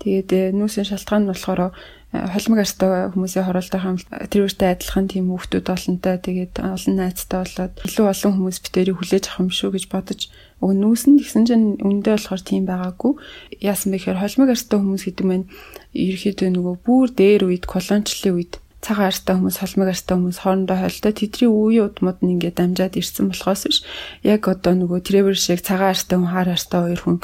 тэгээд 0.02 0.30
э, 0.32 0.42
нүүсэн 0.56 0.88
шалтгаан 0.88 1.26
нь 1.26 1.30
болохоор 1.30 1.76
холимог 2.12 2.60
арьстай 2.62 3.10
хүмүүсийн 3.12 3.46
хороолтой 3.46 3.80
хам 3.80 3.96
тэрүүртэй 4.32 4.68
адилхан 4.72 5.06
тийм 5.10 5.26
хүүхдүүд 5.28 5.66
олонтой 5.74 6.16
тэгээд 6.22 6.54
олон 6.62 6.94
найзтай 6.96 7.38
болоод 7.42 7.74
илүү 7.82 8.06
олон 8.06 8.32
хүмүүс 8.32 8.58
битэрийг 8.62 8.96
хүлээж 8.96 9.24
авах 9.26 9.40
юм 9.42 9.50
шүү 9.50 9.70
гэж 9.74 9.84
бодож 9.92 10.20
өө 10.62 10.72
нүүсэн 10.72 11.12
гэсэн 11.20 11.44
чинь 11.50 11.66
үндэ 11.82 12.14
болохоор 12.14 12.42
тийм 12.46 12.64
байгаагүй 12.70 13.12
яасан 13.60 13.90
бэ 13.92 13.98
гэхээр 14.00 14.22
холимог 14.22 14.48
арьстай 14.54 14.78
хүмүүс 14.80 15.02
гэдэг 15.04 15.26
нь 15.26 15.48
ерөөхдөө 15.92 16.50
нөгөө 16.54 16.76
бүр 16.86 17.08
дээр 17.10 17.42
үед 17.50 17.64
колоничлын 17.66 18.34
үед 18.38 18.52
цагаан 18.86 19.10
арьстай 19.10 19.34
хүмүүс 19.34 19.58
холимог 19.58 19.90
арьстай 19.90 20.14
хүмүүс 20.14 20.38
хоорондоо 20.46 20.76
хойлтой 20.78 21.12
тэдний 21.18 21.50
үеийн 21.50 21.86
удмууд 21.90 22.18
нь 22.22 22.32
ингээд 22.38 22.58
дамжаад 22.62 22.94
ирсэн 22.94 23.26
болохоос 23.34 23.62
биш 23.66 23.78
яг 24.22 24.46
одоо 24.46 24.78
нөгөө 24.78 25.02
тревер 25.02 25.34
шиг 25.34 25.60
цагаан 25.66 25.90
арьстай 25.90 26.16
хүн 26.16 26.30
хаар 26.30 26.54
арьстай 26.54 26.80
хоёр 26.86 27.00
хүн 27.02 27.16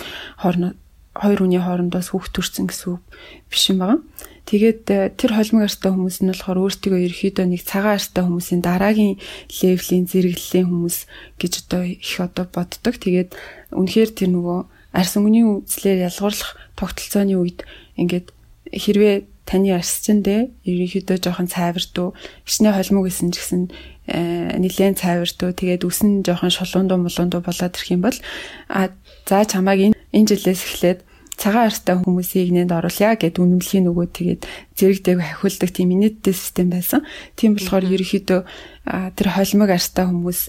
хоорондоо 0.42 0.74
хоёр 1.12 1.38
хүний 1.44 1.60
хоорондоос 1.60 2.08
хүүхд 2.10 2.32
төрсэн 2.32 2.66
гэсэн 2.66 2.96
үг 2.96 3.02
биш 3.52 3.68
юм 3.68 3.78
байна. 3.84 4.00
Тэгээд 4.48 4.82
э, 4.90 5.12
тэр 5.12 5.36
холимог 5.36 5.68
арьстай 5.68 5.92
хүмүүс 5.92 6.18
нь 6.24 6.32
болохоор 6.32 6.58
өөртөө 6.66 6.98
ерөөхдөө 7.04 7.46
нэг 7.52 7.62
цагаан 7.62 7.94
арьстай 8.00 8.22
хүмүүсийн 8.24 8.62
дараагийн 8.64 9.20
левлийн 9.60 10.08
зэрэглэлийн 10.08 10.66
хүмүүс 10.72 10.96
гэж 11.36 11.52
одоо 11.68 11.82
их 11.84 12.16
одоо 12.16 12.44
боддог. 12.48 12.96
Тэгээд 12.96 13.36
үнэхээр 13.76 14.10
тэр 14.16 14.30
нөгөө 14.32 14.58
арьс 14.96 15.12
өнгөний 15.20 15.44
үзлээр 15.44 16.08
ялгуурлах 16.08 16.56
тогтолцооны 16.80 17.36
үед 17.36 17.64
ингээд 18.00 18.32
хэрвээ 18.72 19.31
таны 19.44 19.74
арьс 19.74 20.02
чинь 20.04 20.22
дээ 20.22 20.50
ерөөхдөө 20.64 21.18
жоохон 21.18 21.48
цайвартуу 21.50 22.14
ичнээ 22.46 22.72
холимог 22.72 23.10
гэсэн 23.10 23.30
ч 23.34 23.36
гэсэн 23.42 23.62
э, 24.06 24.54
нилээн 24.58 24.94
цайвартуу 24.94 25.50
тэгээд 25.50 25.82
үсэн 25.82 26.22
жоохон 26.22 26.54
шулуундуу 26.54 26.98
мулуундуу 27.02 27.42
болоод 27.42 27.74
ирэх 27.74 27.90
юм 27.90 28.02
бол 28.06 28.18
а 28.70 28.94
за 29.26 29.44
чамааг 29.44 29.92
энэ 29.92 29.96
энэ 30.14 30.28
жилээс 30.30 30.62
эхлээд 30.62 31.00
цагаан 31.42 31.66
арьстай 31.66 31.96
хүмүүсийг 31.98 32.54
нэнд 32.54 32.70
оруулъя 32.70 33.18
гэд 33.18 33.42
үнэмлэхийн 33.42 33.88
нөгөө 33.88 34.06
тэгээд 34.14 34.42
зэрэгдэг 34.78 35.16
хахиулдаг 35.18 35.70
тийм 35.74 35.90
инээдтэй 35.96 36.34
систем 36.36 36.70
байсан. 36.70 37.02
Тийм 37.34 37.58
болохоор 37.58 37.88
ерөөхдөө 37.88 38.40
тэр 39.16 39.28
холимог 39.32 39.70
арьстай 39.72 40.06
хүмүүс 40.06 40.40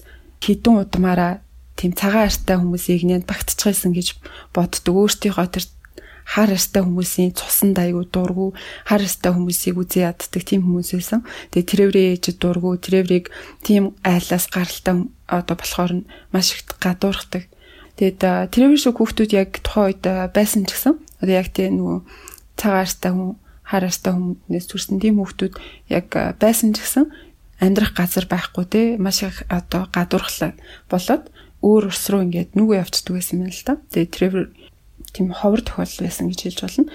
хідэн 0.44 0.84
удмаараа 0.86 1.42
тийм 1.74 1.98
цагаан 1.98 2.30
арьстай 2.30 2.56
хүмүүсийг 2.60 3.02
нэнд 3.10 3.26
багтчихсан 3.26 3.90
гэж 3.90 4.20
боддог. 4.54 4.94
Өөртөөхөө 4.94 5.46
тэр 5.50 5.64
хар 6.24 6.50
арьстай 6.50 6.82
хүмүүсийн 6.82 7.36
цусан 7.36 7.76
дайгуу 7.76 8.08
дургу 8.08 8.56
хар 8.88 9.04
арьстай 9.04 9.32
хүмүүсийг 9.32 9.76
үзээ 9.76 10.08
яддаг 10.08 10.42
тийм 10.44 10.64
хүмүүс 10.64 10.96
байсан. 10.96 11.20
Тэгээ 11.52 11.68
тэрэврээ 11.70 12.06
ээж 12.16 12.24
дургу 12.40 12.76
тэрэврийг 12.80 13.28
тийм 13.60 13.92
айлаас 14.02 14.48
гаралтай 14.48 15.08
одоо 15.28 15.54
болохоор 15.56 16.04
маш 16.32 16.56
их 16.56 16.64
гадуурхдаг 16.80 17.48
Тэгээд 17.94 18.50
тэрвэр 18.50 18.80
шиг 18.80 18.98
хүүхдүүд 18.98 19.30
яг 19.38 19.62
тухайн 19.62 19.94
үед 19.94 20.02
байсан 20.34 20.66
ч 20.66 20.74
гэсэн 20.74 20.98
одоо 21.22 21.34
яг 21.34 21.54
тийм 21.54 21.78
нөгөө 21.78 21.98
цагаартай 22.58 23.12
хүн 23.14 23.38
хараартай 23.62 24.12
хүмүүнээс 24.18 24.66
төрсэн 24.66 24.98
тийм 24.98 25.22
хүүхдүүд 25.22 25.54
яг 25.94 26.10
байсан 26.42 26.74
ч 26.74 26.82
гэсэн 26.82 27.06
амьдрах 27.62 27.94
газар 27.94 28.26
байхгүй 28.26 28.66
те 28.66 28.82
маш 28.98 29.22
их 29.22 29.46
одоо 29.46 29.86
гадуурхлаа 29.94 30.58
болоод 30.90 31.30
өөр 31.62 31.94
ус 31.94 32.02
руу 32.10 32.26
ингээд 32.26 32.58
нүгөө 32.58 32.82
явцдаг 32.82 33.14
байсан 33.14 33.46
юм 33.46 33.54
л 33.54 33.62
та. 33.62 33.78
Тэгээд 33.94 34.10
тревер 34.10 34.50
тийм 35.14 35.30
ховор 35.30 35.62
тохиол 35.62 35.94
байсан 36.02 36.28
гэж 36.28 36.40
хэлж 36.42 36.60
болно. 36.66 36.90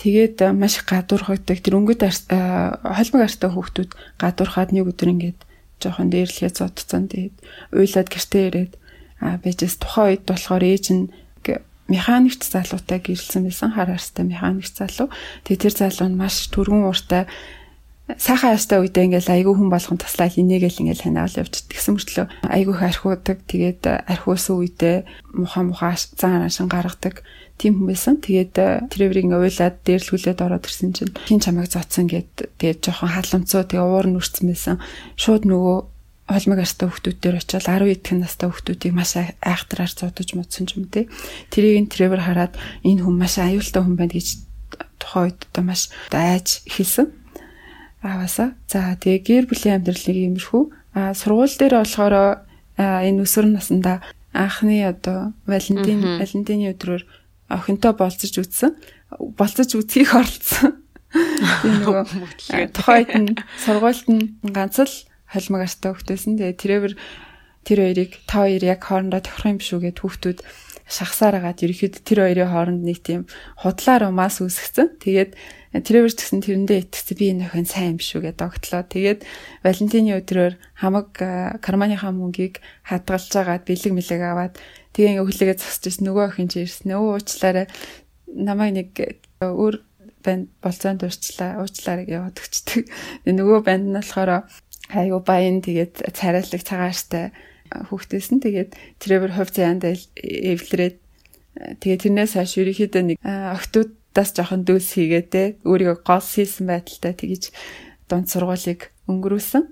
Тэгээд 0.00 0.36
маш 0.56 0.80
их 0.80 0.88
гадуурхагдаг 0.88 1.60
тэр 1.60 1.76
өнгөд 1.78 2.00
холимог 2.00 3.22
артай 3.28 3.50
хүүхдүүд 3.52 3.90
гадуурхаад 4.18 4.72
нэг 4.72 4.88
өдөр 4.88 5.12
ингээд 5.12 5.40
жоохон 5.78 6.08
дээрлэхээ 6.10 6.50
зодцсон. 6.56 7.12
Тэгээд 7.12 7.36
уйлаад 7.76 8.08
гэртээ 8.08 8.44
ирээд 8.48 8.72
А 9.22 9.38
бижээс 9.38 9.78
тухайн 9.78 10.18
үед 10.18 10.26
болохоор 10.26 10.66
ээж 10.66 10.86
нь 10.90 11.06
механикч 11.86 12.42
залуутай 12.42 12.98
гэрэлсэн 12.98 13.46
байсан 13.46 13.70
хар 13.70 13.94
арстай 13.94 14.26
механикч 14.26 14.74
залуу. 14.74 15.14
Тэгээ 15.46 15.62
тэр 15.62 15.74
залуу 15.78 16.08
нь 16.10 16.18
маш 16.18 16.50
түргэн 16.50 16.90
ууртай 16.90 17.30
сайхан 18.18 18.58
ястай 18.58 18.82
үедээ 18.82 19.06
ингээл 19.14 19.30
айгүй 19.38 19.54
хүн 19.54 19.70
болгон 19.70 19.98
таслаа 20.02 20.26
хийнэгээл 20.26 20.82
ингээл 20.82 21.06
ханаал 21.06 21.38
явж 21.38 21.54
тэгсэн 21.70 21.94
мөртлөө 21.94 22.26
айгүй 22.50 22.74
их 22.74 22.82
архиудаг 22.82 23.38
тэгээд 23.46 23.82
архиусан 24.10 24.58
үедээ 24.58 24.96
муха 25.38 25.62
муха 25.62 25.94
зан 25.94 26.42
аншин 26.42 26.66
гаргадаг 26.66 27.22
тийм 27.62 27.78
хүн 27.78 27.86
байсан. 27.94 28.18
Тэгээд 28.18 28.90
треврийг 28.90 29.30
ингээ 29.30 29.38
уйлаад 29.38 29.76
дээрлгүүлээд 29.86 30.42
ороод 30.42 30.66
ирсэн 30.66 30.90
чинь 30.90 31.14
хин 31.14 31.38
чамайг 31.38 31.70
зоцсон 31.70 32.10
гэд 32.10 32.58
тэгээд 32.58 32.82
жоохон 32.82 33.14
халамцуу 33.14 33.62
тэгээ 33.62 33.86
уур 33.86 34.06
нь 34.10 34.18
үрцсэн 34.18 34.50
байсан. 34.50 34.82
Шууд 35.14 35.46
нөгөө 35.46 35.76
холмог 36.26 36.58
арстай 36.58 36.86
хүүхдүүдээр 36.90 37.38
очиод 37.38 37.66
10 37.66 37.94
эдхэн 37.94 38.20
настай 38.22 38.48
хүүхдүүдийг 38.50 38.94
маш 38.94 39.14
айхтраар 39.14 39.92
зодож 39.94 40.28
модсон 40.34 40.66
юм 40.74 40.90
те. 40.90 41.06
Тэрийг 41.54 41.86
нь 41.86 41.92
тревер 41.92 42.22
хараад 42.24 42.58
энэ 42.82 43.06
хүн 43.06 43.16
маш 43.18 43.38
аюултай 43.38 43.82
хүн 43.82 43.94
байна 43.94 44.16
гэж 44.16 44.42
тухайн 44.98 45.30
үед 45.30 45.38
одоо 45.50 45.62
маш 45.62 45.90
айж 46.10 46.66
хэлсэн. 46.66 47.10
Аваасаа. 48.02 48.54
За 48.66 48.96
тэгээ 48.98 49.22
гэр 49.22 49.44
бүлийн 49.46 49.78
амьдралыг 49.78 50.18
иймэрхүү. 50.18 50.62
А 50.98 51.14
сургууль 51.14 51.54
дээр 51.54 51.78
болохоор 51.82 52.14
энэ 52.78 53.22
өсвөр 53.22 53.46
насндаа 53.50 54.02
анхны 54.32 54.80
одоо 54.88 55.36
Валентин 55.46 56.18
Валентины 56.18 56.72
өдрөөр 56.72 57.02
охинтой 57.52 57.92
болцож 57.92 58.32
үтсэн. 58.40 58.72
Болцож 59.36 59.70
үтхийг 59.76 60.10
оролцсон. 60.16 60.80
Тийм 61.62 61.84
нөгөө 61.84 62.72
тухайд 62.72 63.12
нь 63.12 63.36
сургуульд 63.60 64.08
нь 64.08 64.24
ганц 64.48 64.80
л 64.80 64.94
холимог 65.28 65.68
артай 65.68 65.92
хөвгтөөсөн. 65.92 66.40
Тэгээ 66.40 66.56
тэрээр 66.56 66.94
тэр 67.68 67.78
хоёрыг 67.84 68.12
та 68.24 68.48
хоёр 68.48 68.62
яг 68.64 68.80
хоорондоо 68.80 69.20
тохирох 69.20 69.52
юм 69.52 69.60
шүү 69.60 69.78
гэд 69.84 70.00
хүүхдүүд 70.00 70.38
шахсаар 70.88 71.40
агаад 71.40 71.62
ерөөхдөө 71.62 72.04
тэр 72.04 72.18
хоёрын 72.26 72.52
хооронд 72.52 72.82
нэг 72.84 72.98
тийм 73.04 73.22
худлаар 73.60 74.08
умаас 74.08 74.40
үүсгэсэн. 74.40 75.00
Тэгээд 75.00 75.32
тэрээр 75.72 76.12
ч 76.12 76.20
гэсэн 76.20 76.40
тэрэндээ 76.44 76.78
итгэсэн 76.84 77.16
би 77.16 77.26
энэ 77.32 77.44
охин 77.48 77.68
сайн 77.68 77.96
юм 77.96 78.00
шүү 78.02 78.20
гэд 78.28 78.40
огтлоо. 78.44 78.82
Тэгээд 78.84 79.20
Валентины 79.64 80.20
өдрөөр 80.20 80.54
хамаг 80.76 81.08
карманыхаа 81.64 82.12
мөнгийг 82.12 82.60
хадгалж 82.84 83.32
агаад 83.32 83.64
бэлэг 83.64 83.92
мэлэг 83.96 84.20
аваад 84.20 84.54
тэгээ 84.92 85.10
ингээ 85.18 85.26
хүлээгээ 85.26 85.58
зогсож 85.58 85.84
ирсэн 85.88 86.06
нөгөө 86.08 86.24
охин 86.28 86.48
чи 86.48 86.64
ирсэн. 86.64 86.92
Өө 86.96 87.20
уучлаарай. 87.20 87.66
Намайг 88.32 88.72
нэг 88.76 88.90
өөр 89.42 89.74
банд 90.24 90.48
болцоонд 90.62 91.02
урьчлаа. 91.02 91.60
Уучлаарай 91.60 92.06
яваад 92.08 92.38
өгчдөг. 92.38 92.86
Нөгөө 93.26 93.60
банд 93.66 93.84
нь 93.90 93.96
болохоор 93.96 94.48
айгу 94.92 95.18
баян 95.24 95.64
тэгээд 95.64 96.12
царайлаг 96.12 96.62
цагааштай 96.62 97.32
хүүхдээс 97.72 98.28
нь 98.36 98.44
тэгээд 98.44 98.70
тэрээр 99.00 99.32
хувь 99.32 99.52
заяанд 99.52 99.84
эвлэрээд 99.84 100.96
тэгээд 101.80 102.02
тэрнээс 102.04 102.32
хойш 102.36 102.52
ерөнхийдөө 102.60 103.02
нэг 103.02 103.18
октоудаас 103.24 104.30
жоохон 104.36 104.68
дүүс 104.68 104.88
хийгээ 104.96 105.24
те 105.32 105.42
өөрийгөө 105.64 105.96
гол 106.04 106.24
хийсэн 106.24 106.68
байдалтай 106.68 107.12
тэгэж 107.16 107.42
дунд 108.08 108.28
сургуулийг 108.28 108.92
өнгөрүүлсэн. 109.08 109.64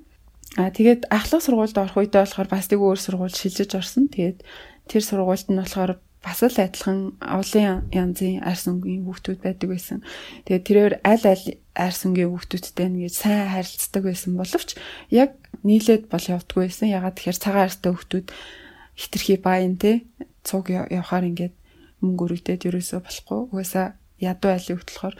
А 0.59 0.73
тэгээд 0.75 1.13
ахлах 1.13 1.45
сургуульд 1.45 1.77
орох 1.79 1.97
үедээ 2.01 2.25
болохоор 2.25 2.49
бас 2.51 2.67
нэг 2.73 2.81
өөр 2.81 2.99
сургууль 2.99 3.37
шилжиж 3.37 3.71
орсон. 3.77 4.11
Тэгээд 4.11 4.43
тэр 4.91 5.03
сургуульд 5.07 5.47
нь 5.55 5.61
болохоор 5.63 6.03
бас 6.21 6.43
л 6.45 6.53
адилхан 6.53 7.17
олон 7.23 7.89
янзын 7.95 8.45
арьс 8.45 8.69
өнгийн 8.69 9.09
хүүхдүүд 9.09 9.41
байдаг 9.41 9.69
байсан. 9.73 9.99
Тэгээд 10.45 10.67
тэрээр 10.67 10.95
аль 11.01 11.25
аль 11.25 11.47
арьс 11.73 12.05
өнгийн 12.05 12.29
хүүхдүүдтэй 12.29 12.87
ингэж 12.91 13.15
сайн 13.17 13.49
харилцдаг 13.49 14.03
байсан 14.05 14.37
боловч 14.37 14.77
яг 15.09 15.33
нийлээд 15.65 16.13
бол 16.13 16.21
явдггүй 16.21 16.69
байсан. 16.69 16.93
Ягаад 16.93 17.17
тэгэхээр 17.17 17.39
цагаан 17.41 17.65
арьстай 17.65 17.91
хүүхдүүд 17.95 18.27
хитрхи 19.01 19.37
баян 19.41 19.81
те 19.81 20.05
цуг 20.45 20.69
явахаар 20.69 21.25
ингээд 21.25 21.55
мөнгө 22.05 22.25
өргөдөд 22.37 22.69
ерөөсөө 22.69 23.01
болохгүй. 23.01 23.41
Угаасаа 23.49 23.97
ядуу 24.21 24.51
айлын 24.53 24.77
хөлт 24.77 24.91
болохоор 24.93 25.17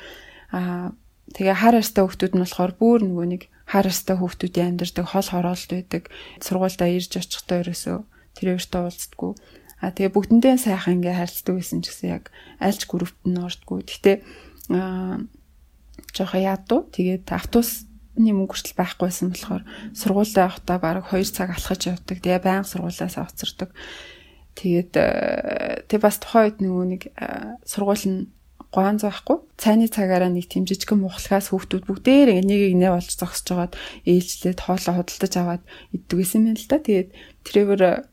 аа 0.53 0.93
тэгээ 1.33 1.57
хар 1.65 1.75
арьстай 1.81 2.03
хүүхдүүд 2.05 2.33
нь 2.37 2.45
болохоор 2.45 2.73
бүр 2.77 3.01
нөгөө 3.09 3.27
нэг 3.33 3.43
хар 3.73 3.89
арьстай 3.89 4.17
хүүхдүүдийн 4.21 4.77
амьдардаг 4.77 5.07
хол 5.09 5.29
хороолт 5.33 5.71
байдаг. 5.73 6.05
Сургуультай 6.45 6.91
ирж 7.01 7.13
очихдоо 7.17 7.65
ерөөсөө 7.65 7.99
тэрээртэй 8.37 8.81
уулздаггүй 8.85 9.33
А 9.81 9.91
тэгээ 9.91 10.13
бүгдэндээ 10.13 10.57
сайхан 10.61 11.01
ингээ 11.01 11.17
харилцдаг 11.17 11.55
байсан 11.57 11.81
ч 11.81 11.89
гэсэн 11.89 12.09
яг 12.21 12.25
альч 12.61 12.85
группт 12.85 13.17
нь 13.25 13.41
ордгоо. 13.41 13.81
Гэтэ 13.81 14.21
аа 14.69 15.25
жоохон 16.13 16.45
ядуу. 16.45 16.85
Тэгээд 16.93 17.27
автобусны 17.33 18.31
мөнгө 18.37 18.53
хүртэл 18.53 18.77
байхгүйсэн 18.77 19.33
болохоор 19.33 19.65
сургуультай 19.97 20.45
явахдаа 20.45 20.79
баг 20.79 21.09
2 21.09 21.25
цаг 21.33 21.57
алхаж 21.57 21.81
явдаг. 21.89 22.21
Тэгээ 22.21 22.45
баян 22.45 22.69
сургуулиас 22.69 23.17
авцардаг. 23.17 23.73
Тэгээд 24.59 24.93
тэг 25.89 25.99
бас 26.03 26.21
тухайн 26.21 26.53
үед 26.53 26.59
нөгөө 26.61 26.85
нэг 26.93 27.03
сургууль 27.65 28.05
нь 28.05 28.21
гоон 28.71 29.03
заахгүй 29.03 29.43
цайны 29.59 29.91
цагаараа 29.91 30.31
нэг 30.31 30.47
тийм 30.47 30.63
жижигхэн 30.63 31.03
мухлагаас 31.03 31.51
хүүхдүүд 31.51 31.91
бүгдээр 31.91 32.39
ингээ 32.39 32.47
нэг 32.47 32.63
нэг 32.79 32.91
болж 32.95 33.11
зогсож 33.19 33.47
жагаад 33.51 33.75
ээлжлээд 34.07 34.63
хоолоо 34.63 34.95
худалдаж 34.95 35.35
аваад 35.35 35.63
иддэг 35.91 36.17
гэсэн 36.23 36.47
юм 36.47 36.55
л 36.55 36.71
да. 36.71 36.79
Тэгээд 36.79 37.09
тэрээр 37.43 38.10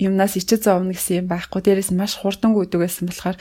юмнаас 0.00 0.36
ичиж 0.36 0.64
зовно 0.64 0.92
гэсэн 0.92 1.24
юм 1.24 1.26
байхгүй. 1.28 1.60
Дээрээс 1.62 1.90
маш 1.92 2.16
хурдан 2.16 2.56
гүйдэг 2.56 2.80
байсан 2.80 3.08
болохоор 3.08 3.36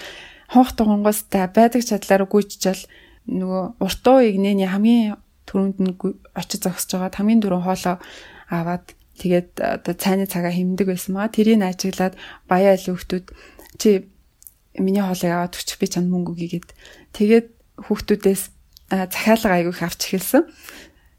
хонх 0.52 0.72
тугангуустай 0.76 1.48
байдаг 1.50 1.82
чадлаар 1.88 2.28
гүйчжэл 2.28 2.84
нөгөө 3.26 3.82
уртуу 3.82 4.20
игнэний 4.22 4.70
хамгийн 4.70 5.18
түрүүнд 5.50 5.78
нь 5.82 5.94
очиж 6.38 6.62
зогсож 6.66 7.00
байгаа 7.00 7.18
хамгийн 7.18 7.42
дөрөв 7.42 7.66
хоолоо 7.66 7.98
аваад 8.50 8.86
Тэгээд 9.16 9.64
одоо 9.64 9.96
цайны 9.96 10.28
цагаа 10.28 10.52
хэмдэг 10.52 10.92
байсан 10.92 11.16
маа. 11.16 11.32
Тэрийг 11.32 11.64
ажиглаад 11.64 12.20
баяа 12.52 12.76
ил 12.76 12.84
хүүхдүүд 12.92 13.26
чи 13.80 14.12
миний 14.76 15.00
хоолыг 15.00 15.32
аваад 15.32 15.56
өччих 15.56 15.80
би 15.80 15.88
чанд 15.88 16.12
мөнгө 16.12 16.36
өгье 16.36 16.60
гэд. 16.60 16.70
Тэгээд 17.16 17.48
хүүхдүүдээс 17.88 18.44
захиалга 18.92 19.56
айгүйх 19.56 19.80
авч 19.88 20.02
эхэлсэн. 20.12 20.44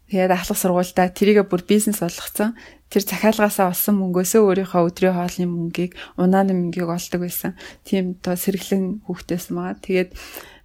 Тэгээд 0.07 0.31
ахлах 0.31 0.59
сургуультай 0.59 1.11
тэрийгэ 1.11 1.43
бүр 1.51 1.67
бизнес 1.67 1.99
болгоцсон. 1.99 2.55
Тэр 2.87 3.03
захиалгаасаа 3.03 3.75
олсон 3.75 3.99
мөнгөөсөө 3.99 4.41
өөрийнхөө 4.47 4.87
өдрийн 4.87 5.15
хоолны 5.19 5.45
мөнгийг, 5.51 5.99
унааны 6.15 6.55
мөнгийг 6.55 6.87
олдог 6.87 7.27
байсан. 7.27 7.59
Тийм 7.83 8.15
одоо 8.23 8.39
сэргэлэн 8.39 9.03
хүүхдээс 9.03 9.51
маа. 9.51 9.75
Тэгээд 9.75 10.15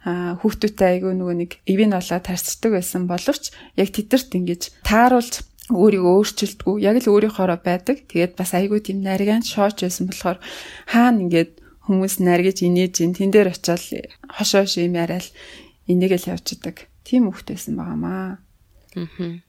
хүүхдүүдтэй 0.03 0.87
айгүй 0.99 1.11
нөгөө 1.19 1.35
нэг 1.43 1.51
эвийн 1.67 1.91
болоод 1.91 2.23
тарцдаг 2.23 2.71
байсан 2.71 3.07
боловч 3.11 3.51
яг 3.75 3.89
тедэрт 3.91 4.31
ингэж 4.31 4.61
тааруулж 4.87 5.43
өөрийгөө 5.71 6.13
өөрчилдгүү 6.19 6.75
яг 6.83 6.95
л 7.03 7.11
өөрийнхоороо 7.11 7.59
байдаг. 7.59 8.07
Тэгээд 8.11 8.35
бас 8.35 8.51
айгүй 8.55 8.79
тийм 8.83 9.03
нарийн 9.03 9.43
шооч 9.43 9.83
байсан 9.83 10.11
болохоор 10.11 10.39
хаана 10.87 11.23
ингээд 11.23 11.51
хүмүүс 11.87 12.19
наргиж 12.19 12.63
инээж 12.67 12.95
ин 13.03 13.15
тэн 13.15 13.31
дээр 13.31 13.51
очиод 13.55 13.83
хошоо 14.27 14.67
шим 14.67 14.95
яриад 14.95 15.31
энийг 15.87 16.15
л 16.19 16.31
явчихдаг. 16.35 16.87
Тийм 17.03 17.31
хөвгтэйсэн 17.31 17.75
байгаамаа. 17.79 18.43
Аа. 18.95 19.41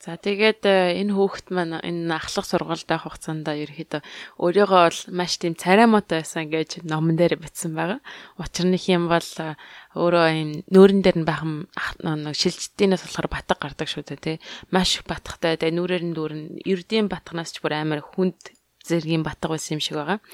За 0.00 0.16
тэгээд 0.16 0.64
э, 0.64 0.96
энэ 1.04 1.12
хүүхэд 1.12 1.52
маань 1.52 1.76
энэ 1.84 2.08
ахлах 2.16 2.48
сургуультай 2.48 3.04
хугацаанд 3.04 3.44
ерөөхдөө 3.44 4.00
өөрийгөө 4.40 4.80
бол 4.88 5.00
маш 5.12 5.36
тийм 5.36 5.52
цараймаатай 5.60 6.24
байсан 6.24 6.48
гэж 6.48 6.88
номон 6.88 7.20
дээр 7.20 7.36
бичсэн 7.36 7.76
байгаа. 7.76 8.00
Учир 8.40 8.64
нь 8.64 8.80
юм 8.80 9.12
бол 9.12 9.20
э, 9.44 9.60
өөрөө 10.00 10.24
юм 10.40 10.50
нүүрэн 10.72 11.04
дээр 11.04 11.18
нь 11.20 11.28
бахан 11.28 11.68
нэг 12.00 12.32
шилжилтийнээс 12.32 13.04
болохоор 13.04 13.28
батг 13.28 13.60
гардаг 13.60 13.88
шүү 13.92 14.08
дээ 14.08 14.24
тий. 14.24 14.36
Маш 14.72 14.96
их 14.96 15.04
батгтай. 15.04 15.60
Тэгээ 15.60 15.76
нүрээр 15.76 16.04
нь 16.08 16.16
дүүрэн 16.16 16.64
ердийн 16.64 17.12
батгнаас 17.12 17.52
ч 17.52 17.60
бүр 17.60 17.76
амар 17.76 18.00
хүнд 18.00 18.56
зэргийн 18.80 19.20
батг 19.20 19.52
байсан 19.52 19.76
юм 19.76 19.84
шиг 19.84 20.00
байгаа. 20.00 20.24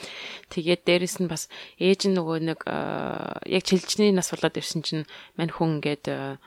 Тэгээд 0.54 0.86
дээрэс 0.86 1.18
нь 1.18 1.26
бас 1.26 1.50
ээж 1.82 2.06
нь 2.06 2.14
нөгөө 2.14 2.38
нэг 2.54 2.62
э, 2.70 3.50
яг 3.50 3.66
чилжний 3.66 4.14
нас 4.14 4.30
болоод 4.30 4.54
ирсэн 4.54 4.86
чинь 4.86 5.10
мань 5.34 5.50
хүн 5.50 5.82
ингээд 5.82 6.38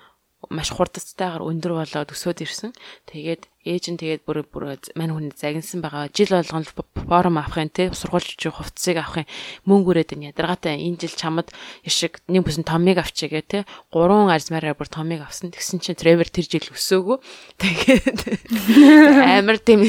маш 0.47 0.71
хурдцтайгаар 0.71 1.43
өндөр 1.43 1.73
болоод 1.83 2.15
өсөөд 2.15 2.39
ирсэн. 2.47 2.71
Тэгээд 3.11 3.51
ээж 3.67 3.91
нь 3.91 3.99
тэгээд 3.99 4.23
бүр 4.23 4.47
бүр 4.47 4.79
мань 4.95 5.11
хүн 5.11 5.35
загинсан 5.35 5.83
байгаа. 5.83 6.07
Жил 6.15 6.31
болгон 6.31 6.63
форум 6.63 7.35
авахын 7.35 7.67
те 7.67 7.91
сургуульч 7.91 8.39
хувцсыг 8.47 9.03
авахын 9.03 9.27
мөнгө 9.67 9.99
өрөөд 9.99 10.15
энэ 10.15 10.31
ядаргаатай 10.31 10.79
энэ 10.79 11.03
жил 11.03 11.15
чамд 11.19 11.51
ишиг 11.83 12.23
нэг 12.31 12.47
бүсэн 12.47 12.63
томыг 12.63 13.03
авчигээ 13.03 13.43
те 13.43 13.59
гурван 13.91 14.31
арзмаараа 14.31 14.79
бүр 14.79 14.87
томыг 14.87 15.27
авсан. 15.27 15.51
Тэгсэн 15.51 15.83
чинь 15.83 15.99
Тревер 15.99 16.31
тэр 16.31 16.47
жил 16.47 16.71
өсөөгөө. 16.71 17.17
Тэгээд 17.59 18.19
амар 19.35 19.59
тийм 19.59 19.83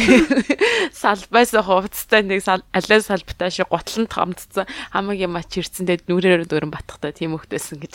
салбайс 0.91 1.55
хувцтай 1.55 2.27
нэг 2.27 2.43
алиа 2.49 2.99
салбтай 2.99 3.55
шиг 3.55 3.71
готлон 3.71 4.11
томцсон 4.11 4.67
хамаг 4.91 5.15
юм 5.15 5.39
ач 5.39 5.63
ирсэн 5.63 5.87
тэгээд 5.87 6.11
нүрээр 6.11 6.43
дөрөн 6.51 6.75
батхтай 6.75 7.15
тийм 7.15 7.39
хөхтэйсэн 7.39 7.79
гэж. 7.79 7.95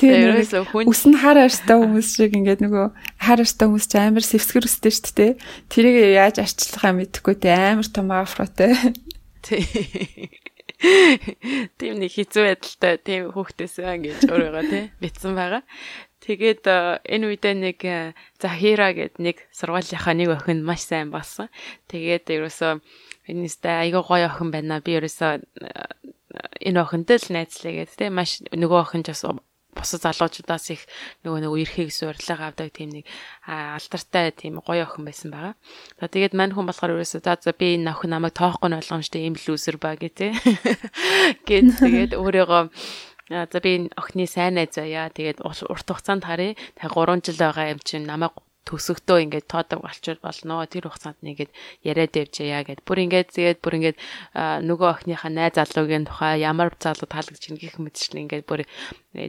Тэгээд 0.00 0.24
ерөөсөө 0.32 0.62
хүн 0.72 0.88
үс 0.88 1.04
нь 1.04 1.18
хар 1.20 1.36
арьстай 1.44 1.76
хүмүүс 1.76 2.08
шиг 2.16 2.32
ингээд 2.38 2.64
нөгөө 2.64 2.86
хар 3.20 3.40
арьстай 3.42 3.66
хүмүүс 3.68 3.86
ч 3.90 3.94
амар 4.00 4.24
сэвсгэр 4.30 4.70
өстэй 4.70 4.92
шүү 4.94 5.14
дээ. 5.18 5.32
Тэрийг 5.66 5.96
яаж 6.14 6.36
арчлахаа 6.38 6.94
мэдэхгүй 6.94 7.34
те 7.42 7.50
амар 7.50 7.88
том 7.90 8.08
афротэй. 8.14 8.72
Тийм 10.80 12.00
нэг 12.00 12.12
хэцүү 12.16 12.42
байдалтай 12.46 12.94
тийм 13.04 13.22
хүүхдээсээ 13.36 13.94
ингэж 14.00 14.20
өөрийгөө 14.32 14.64
тий 14.72 14.84
битсэн 14.96 15.36
байгаа. 15.36 15.62
Тэгээд 16.24 16.64
э, 16.68 17.00
энэ 17.04 17.26
үедээ 17.32 17.54
нэг 17.56 17.78
э, 17.84 18.12
Захира 18.40 18.92
гэд 18.92 19.20
нэг 19.20 19.44
сургуулийнхаа 19.52 20.14
нэг 20.16 20.28
охин 20.36 20.64
маш 20.64 20.88
сайн 20.88 21.12
болсон. 21.12 21.52
Тэгээд 21.88 22.28
ерөөсөө 22.32 22.80
энэстэй 23.28 23.92
айгаа 23.92 24.04
гоё 24.04 24.28
охин 24.28 24.52
байна. 24.52 24.80
Би 24.84 24.96
ерөөсөө 25.00 25.32
э, 25.36 25.44
энэ 26.64 26.80
охинтой 26.80 27.20
л 27.20 27.28
найзлаа 27.28 27.72
гэдэг 27.72 27.96
тий 27.96 28.08
маш 28.12 28.40
нөгөө 28.52 28.80
охин 28.84 29.04
ч 29.04 29.12
бас 29.12 29.24
бусад 29.74 30.02
залуучуудаас 30.02 30.66
их 30.74 30.82
нөгөө 31.24 31.40
нэг 31.46 31.52
үерхийг 31.54 31.90
суйрлага 31.94 32.50
авдаг 32.50 32.74
тийм 32.74 32.90
нэг 32.90 33.04
алдартай 33.46 34.34
тийм 34.34 34.58
гоё 34.60 34.84
охин 34.84 35.06
байсан 35.06 35.30
байгаа. 35.30 35.54
За 36.00 36.06
тэгээд 36.10 36.34
мань 36.34 36.52
хүн 36.52 36.66
болохоор 36.66 36.98
ерөөсөө 36.98 37.22
за 37.22 37.38
за 37.38 37.52
би 37.54 37.78
энэ 37.78 37.90
охин 37.94 38.10
намайг 38.10 38.34
тоохгүй 38.34 38.68
нь 38.68 38.78
болгоомжтой 38.78 39.22
ийм 39.24 39.36
лүүзер 39.38 39.76
ба 39.78 39.94
гэ 39.94 40.10
тэ. 40.10 40.28
Гэт 41.48 41.68
тэгээд 41.78 42.12
өөрийгөө 42.18 42.62
за 43.30 43.58
би 43.62 43.70
энэ 43.78 43.94
охины 43.94 44.26
сайн 44.26 44.58
найз 44.58 44.74
заяа. 44.74 45.08
Тэгээд 45.14 45.46
урт 45.46 45.86
хугацаанд 45.86 46.26
харъя. 46.26 46.58
Тэгээ 46.74 46.90
3 46.90 47.24
жил 47.30 47.38
байгаа 47.38 47.70
юм 47.70 47.80
чинь 47.86 48.06
намайг 48.10 48.34
төсөктөө 48.70 49.18
ингээд 49.26 49.50
тоодог 49.50 49.82
болчих 49.82 50.22
болно. 50.22 50.62
Тэр 50.70 50.86
хугацаанд 50.86 51.18
нэгээд 51.26 51.50
яриад 51.82 52.14
явжээ 52.14 52.62
гэд. 52.70 52.86
Бүр 52.86 53.02
ингээд 53.10 53.34
тэгээд 53.34 53.58
бүр 53.58 53.74
ингээд 53.82 53.98
нөгөө 54.38 54.88
охиныхаа 54.94 55.30
найз 55.34 55.58
залуугийн 55.58 56.06
тухай 56.06 56.46
ямар 56.46 56.70
залуу 56.78 57.10
таалагдж 57.10 57.50
ин 57.50 57.58
гэх 57.58 57.82
мэтчлэн 57.82 58.30
ингээд 58.30 58.46
бүр 58.46 58.62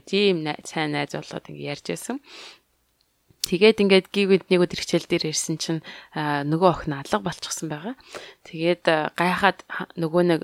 тийм 0.06 0.46
сайн 0.62 0.94
найз 0.94 1.18
болоод 1.18 1.50
ингээд 1.50 1.72
ярьж 1.74 1.86
байсан. 1.90 2.22
Тэгээд 3.42 3.82
ингээд 3.82 4.08
гівэд 4.14 4.44
нэг 4.54 4.60
өдөр 4.70 4.80
хичээл 4.86 5.10
дээр 5.10 5.34
ирсэн 5.34 5.58
чинь 5.58 5.82
нөгөө 6.14 6.70
охин 6.86 6.94
алга 7.02 7.26
болчихсон 7.26 7.74
байгаа. 7.74 7.98
Тэгээд 8.46 8.86
гайхаад 9.18 9.66
нөгөө 9.98 10.24
нэг 10.30 10.42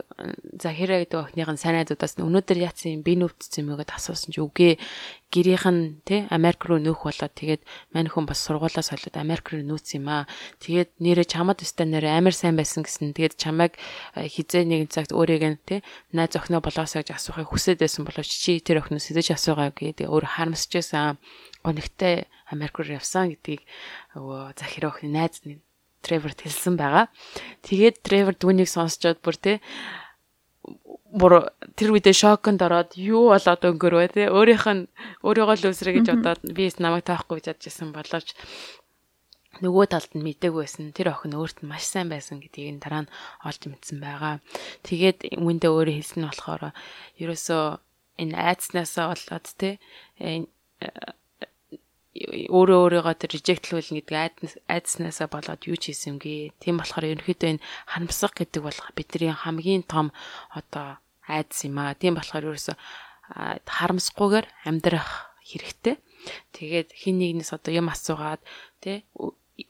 Захира 0.58 0.98
гэдэг 1.06 1.38
охиныхын 1.38 1.62
сайн 1.62 1.78
найзуудаас 1.78 2.18
өнөөдөр 2.18 2.58
яатсан 2.58 2.98
юм 2.98 3.06
би 3.06 3.14
нүвдсэн 3.22 3.70
юм 3.70 3.78
гээд 3.78 3.94
асуусан 3.94 4.34
чи 4.34 4.42
үгүй 4.42 4.82
гэрийнх 5.30 5.68
нь 5.70 6.02
тий 6.08 6.26
Америк 6.32 6.66
руу 6.66 6.80
нөөх 6.80 7.06
болоод 7.06 7.34
тэгээд 7.36 7.62
мань 7.92 8.08
хүн 8.08 8.26
бас 8.26 8.42
сургуулаас 8.42 8.90
солиод 8.90 9.14
Америк 9.20 9.52
руу 9.52 9.62
нүүц 9.62 10.00
юм 10.00 10.08
аа. 10.08 10.26
Тэгээд 10.64 10.98
нэрээ 11.04 11.28
чамд 11.28 11.62
өстой 11.62 11.86
нэрээ 11.86 12.16
амар 12.16 12.32
сайн 12.32 12.56
байсан 12.56 12.88
гэсэн. 12.88 13.12
Тэгээд 13.12 13.36
чамайг 13.36 13.76
хизээ 14.16 14.64
нэг 14.64 14.88
цагт 14.88 15.12
өөрийг 15.12 15.44
нь 15.44 15.60
тий 15.68 15.80
найз 16.16 16.32
охиноо 16.34 16.64
болоосоо 16.64 17.04
гэж 17.04 17.14
асуухыг 17.14 17.52
хүсэж 17.52 17.76
байсан 17.76 18.08
боловч 18.08 18.32
чи 18.32 18.64
тэр 18.64 18.80
охиноос 18.80 19.12
хэзээ 19.12 19.26
ч 19.28 19.30
асуугаа 19.36 19.76
гэдэг 19.76 20.08
өөр 20.08 20.26
харамсаж 20.40 20.72
гонигтай 21.68 22.32
Америк 22.48 22.80
руу 22.80 22.96
явсан 22.96 23.36
гэдгийг 23.36 23.62
өө 24.16 24.56
захир 24.56 24.88
охины 24.88 25.20
найз 25.20 25.44
нь 25.44 25.60
Треворт 26.02 26.40
хэлсэн 26.40 26.80
байгаа. 26.80 27.12
Тэгээд 27.68 28.00
Тревор 28.06 28.36
түүнийг 28.38 28.70
сонсчоод 28.72 29.20
бүр 29.20 29.36
те 29.36 29.54
бүр 31.12 31.52
тэр 31.76 31.92
үедээ 31.92 32.16
шоконд 32.16 32.62
ороод 32.64 32.96
юу 32.96 33.34
болоод 33.34 33.62
өнгөрөө 33.66 34.08
те 34.16 34.24
өөрийнх 34.32 34.66
нь 34.72 34.84
өөрийгөө 35.26 35.56
л 35.58 35.68
үсрэ 35.72 35.92
гэж 36.00 36.06
бодоод 36.14 36.42
би 36.56 36.72
намайг 36.80 37.04
таахгүй 37.08 37.40
гэж 37.42 37.60
бодчихсан 37.60 37.92
боловч 37.92 38.28
нөгөө 39.64 39.86
талд 39.90 40.12
нь 40.14 40.22
мдэггүй 40.22 40.64
байсан. 40.64 40.94
Тэр 40.94 41.12
охин 41.16 41.34
өөрт 41.34 41.64
нь 41.64 41.70
маш 41.72 41.88
сайн 41.90 42.12
байсан 42.12 42.38
гэдгийг 42.44 42.78
дараа 42.84 43.08
нь 43.08 43.14
олж 43.42 43.62
мэдсэн 43.66 43.98
байгаа. 43.98 44.44
Тэгээд 44.86 45.40
үүндээ 45.42 45.72
өөрөө 45.72 45.96
хэлсэн 45.98 46.20
нь 46.22 46.30
болохоор 46.30 46.64
ерөөсөө 47.18 47.64
энэ 48.22 48.36
айцнаасаа 48.38 49.06
болоод 49.12 49.46
те 49.58 49.80
өөрөө 52.50 52.80
өөрийгөө 53.02 53.16
тэр 53.18 53.32
режектлүүлнэ 53.38 54.02
гэдэг 54.02 54.66
айдснаасаа 54.66 55.28
болоод 55.30 55.62
юу 55.70 55.78
ч 55.78 55.94
хийсэмгүй. 55.94 56.58
Тийм 56.58 56.82
болохоор 56.82 57.06
ерөнхийдөө 57.14 57.50
энэ 57.58 57.66
харамсах 57.86 58.34
гэдэг 58.34 58.62
бол 58.64 58.80
бидний 58.98 59.34
хамгийн 59.34 59.84
том 59.86 60.10
одоо 60.50 60.98
айдс 61.30 61.68
юм 61.68 61.78
аа. 61.78 61.94
Тийм 61.94 62.18
болохоор 62.18 62.54
ерөөсө 62.54 62.74
харамсахгүйгээр 63.68 64.48
амьдрах 64.66 65.36
хэрэгтэй. 65.46 65.96
Тэгээд 66.56 66.90
хин 66.96 67.22
нэгнээс 67.22 67.54
одоо 67.54 67.72
юм 67.72 67.88
асуугаад 67.94 68.42
тий 68.84 69.06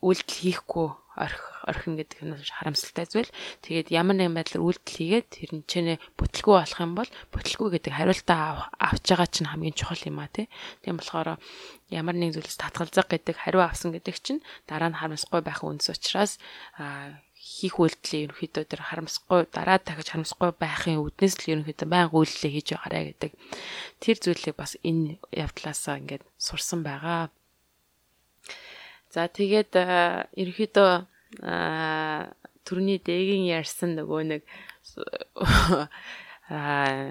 үйлдэл 0.02 0.42
хийхгүй 0.42 0.90
орхих 1.18 1.46
орхин 1.68 2.00
гэдэг 2.00 2.20
нь 2.24 2.34
харамсалтай 2.38 3.06
зүйл. 3.10 3.32
Тэгээд 3.66 3.92
ямар 3.92 4.16
нэгэн 4.16 4.38
байдлаар 4.38 4.64
үйлдэл 4.64 4.96
хийгээд 4.96 5.28
тэр 5.28 5.52
нь 5.58 5.68
чинээ 5.68 5.98
бүтлгүй 6.16 6.56
болох 6.56 6.80
юм 6.80 6.94
бол 6.96 7.12
бүтлгүй 7.34 7.68
гэдэг 7.76 7.94
хариултаа 7.98 8.72
авч 8.80 9.06
байгаа 9.12 9.28
чинь 9.28 9.50
хамгийн 9.52 9.76
чухал 9.76 10.02
юм 10.08 10.24
а 10.24 10.32
тий. 10.32 10.48
Тийм 10.86 11.02
болохоор 11.02 11.36
ямар 11.92 12.16
нэг 12.16 12.38
зүйлс 12.38 12.56
татгалзах 12.56 13.12
гэдэг 13.12 13.36
хариу 13.36 13.66
авсан 13.66 13.92
гэдэг 13.92 14.16
чинь 14.22 14.42
дараа 14.70 14.94
нь 14.94 15.00
харамсахгүй 15.00 15.42
байх 15.44 15.66
үнс 15.66 15.92
учраас 15.92 16.40
хийх 17.48 17.80
үйлдэлээ 17.80 18.26
ерөнхийдөө 18.28 18.64
тэр 18.68 18.82
харамсахгүй 18.84 19.42
дараа 19.56 19.80
дахиж 19.80 20.12
харамсахгүй 20.12 20.52
байхын 20.60 21.00
үднэс 21.00 21.34
л 21.40 21.52
ерөнхийдөө 21.54 21.88
байнга 21.88 22.18
үйлдэлээ 22.18 22.52
хийж 22.54 22.68
байгаарэ 22.76 23.00
гэдэг 23.16 23.32
тэр 24.04 24.18
зүйлийг 24.20 24.56
бас 24.60 24.76
энэ 24.84 25.22
явдлаасаа 25.32 25.96
ингээд 26.02 26.24
сурсан 26.36 26.82
байгаа. 26.84 27.32
За 29.18 29.26
тэгээд 29.26 29.74
ерөнхийдөө 30.38 30.92
төрний 32.70 33.02
дэгийн 33.02 33.50
ярьсан 33.50 33.98
нөгөө 33.98 34.22
нэг 34.30 34.42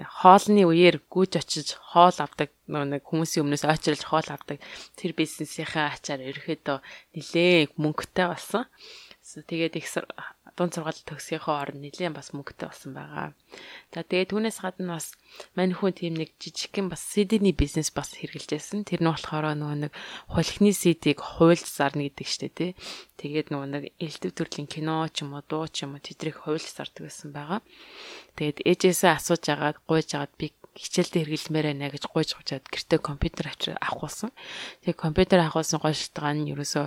хоолны 0.07 0.63
үеэр 0.71 1.03
гүйж 1.11 1.35
очиж 1.35 1.75
хоол 1.75 2.15
авдаг 2.15 2.55
нэг 2.71 3.03
хүмүүсийн 3.03 3.43
өмнөөс 3.43 3.67
очирч 3.67 4.07
хоол 4.07 4.23
авдаг 4.31 4.63
тэр 4.95 5.11
бизнесийнхээ 5.19 5.99
ачаар 5.99 6.23
ерөөхдөө 6.31 6.79
нилээ 7.11 7.75
мөнгөтэй 7.75 8.27
болсон. 8.31 8.63
Тэгээд 9.27 9.75
их 9.83 9.91
дунд 10.57 10.73
сургаал 10.73 10.97
төгсгийнхөө 11.05 11.53
орнд 11.53 11.79
нэлийн 11.85 12.17
бас 12.17 12.33
мөнгөтэй 12.33 12.65
болсон 12.65 12.97
байгаа. 12.97 13.37
За 13.93 14.01
тэгээд 14.01 14.33
түүнээс 14.33 14.57
гадна 14.65 14.97
бас 14.97 15.13
мань 15.53 15.77
хүн 15.77 15.93
тийм 15.93 16.17
нэг 16.17 16.33
жижигхэн 16.41 16.89
бас 16.89 17.05
CD-ний 17.05 17.53
бизнес 17.53 17.93
бас 17.93 18.17
хэрэгжилжсэн. 18.17 18.89
Тэр 18.89 19.05
нь 19.05 19.11
болохоор 19.13 19.53
нөгөө 19.53 19.77
нэг 19.85 19.93
хулхны 20.33 20.73
CD-г 20.73 21.21
хуйлж 21.21 21.61
зарна 21.61 22.09
гэдэг 22.09 22.25
штэ 22.25 22.49
тий. 22.49 22.71
Тэгээд 23.21 23.53
нөгөө 23.53 23.69
нэг 23.69 23.83
элдв 24.01 24.33
төрлийн 24.33 24.65
кино 24.65 25.05
ч 25.13 25.21
юм 25.21 25.37
уу 25.37 25.45
дуу 25.45 25.69
ч 25.69 25.85
юм 25.85 25.93
уу 25.93 26.01
тэдрийг 26.01 26.41
хуйлж 26.41 26.65
зардаг 26.65 27.05
байсан 27.05 27.29
байгаа. 27.37 27.61
Тэгээд 28.33 28.65
ээжээсээ 28.65 29.13
асууж 29.13 29.45
агаад 29.53 29.77
гуйж 29.85 30.09
агаад 30.17 30.33
би 30.41 30.56
хичээлдээ 30.77 31.25
хэрэглэмээр 31.25 31.67
байна 31.73 31.89
гэж 31.89 32.05
гуйж 32.05 32.29
гуйжаад 32.37 32.65
гэртээ 32.69 33.01
компьютер 33.01 33.45
авах 33.81 33.97
болсон. 33.97 34.29
Тэгээ 34.85 34.97
компьютер 34.97 35.41
авах 35.41 35.57
болсон 35.59 35.81
гол 35.81 35.97
шалтгаан 35.97 36.45
нь 36.45 36.53
ерөөсөө 36.53 36.85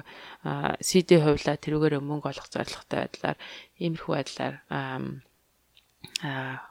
CD 0.79 1.19
хувлаа 1.19 1.59
тэрүүгээр 1.59 1.99
мөнгө 1.99 2.31
олох 2.31 2.49
зорилготой 2.49 3.11
байдлаар 3.11 3.39
иймэрхүү 3.83 4.13
байдлаар 4.15 4.55
аа 4.71 6.63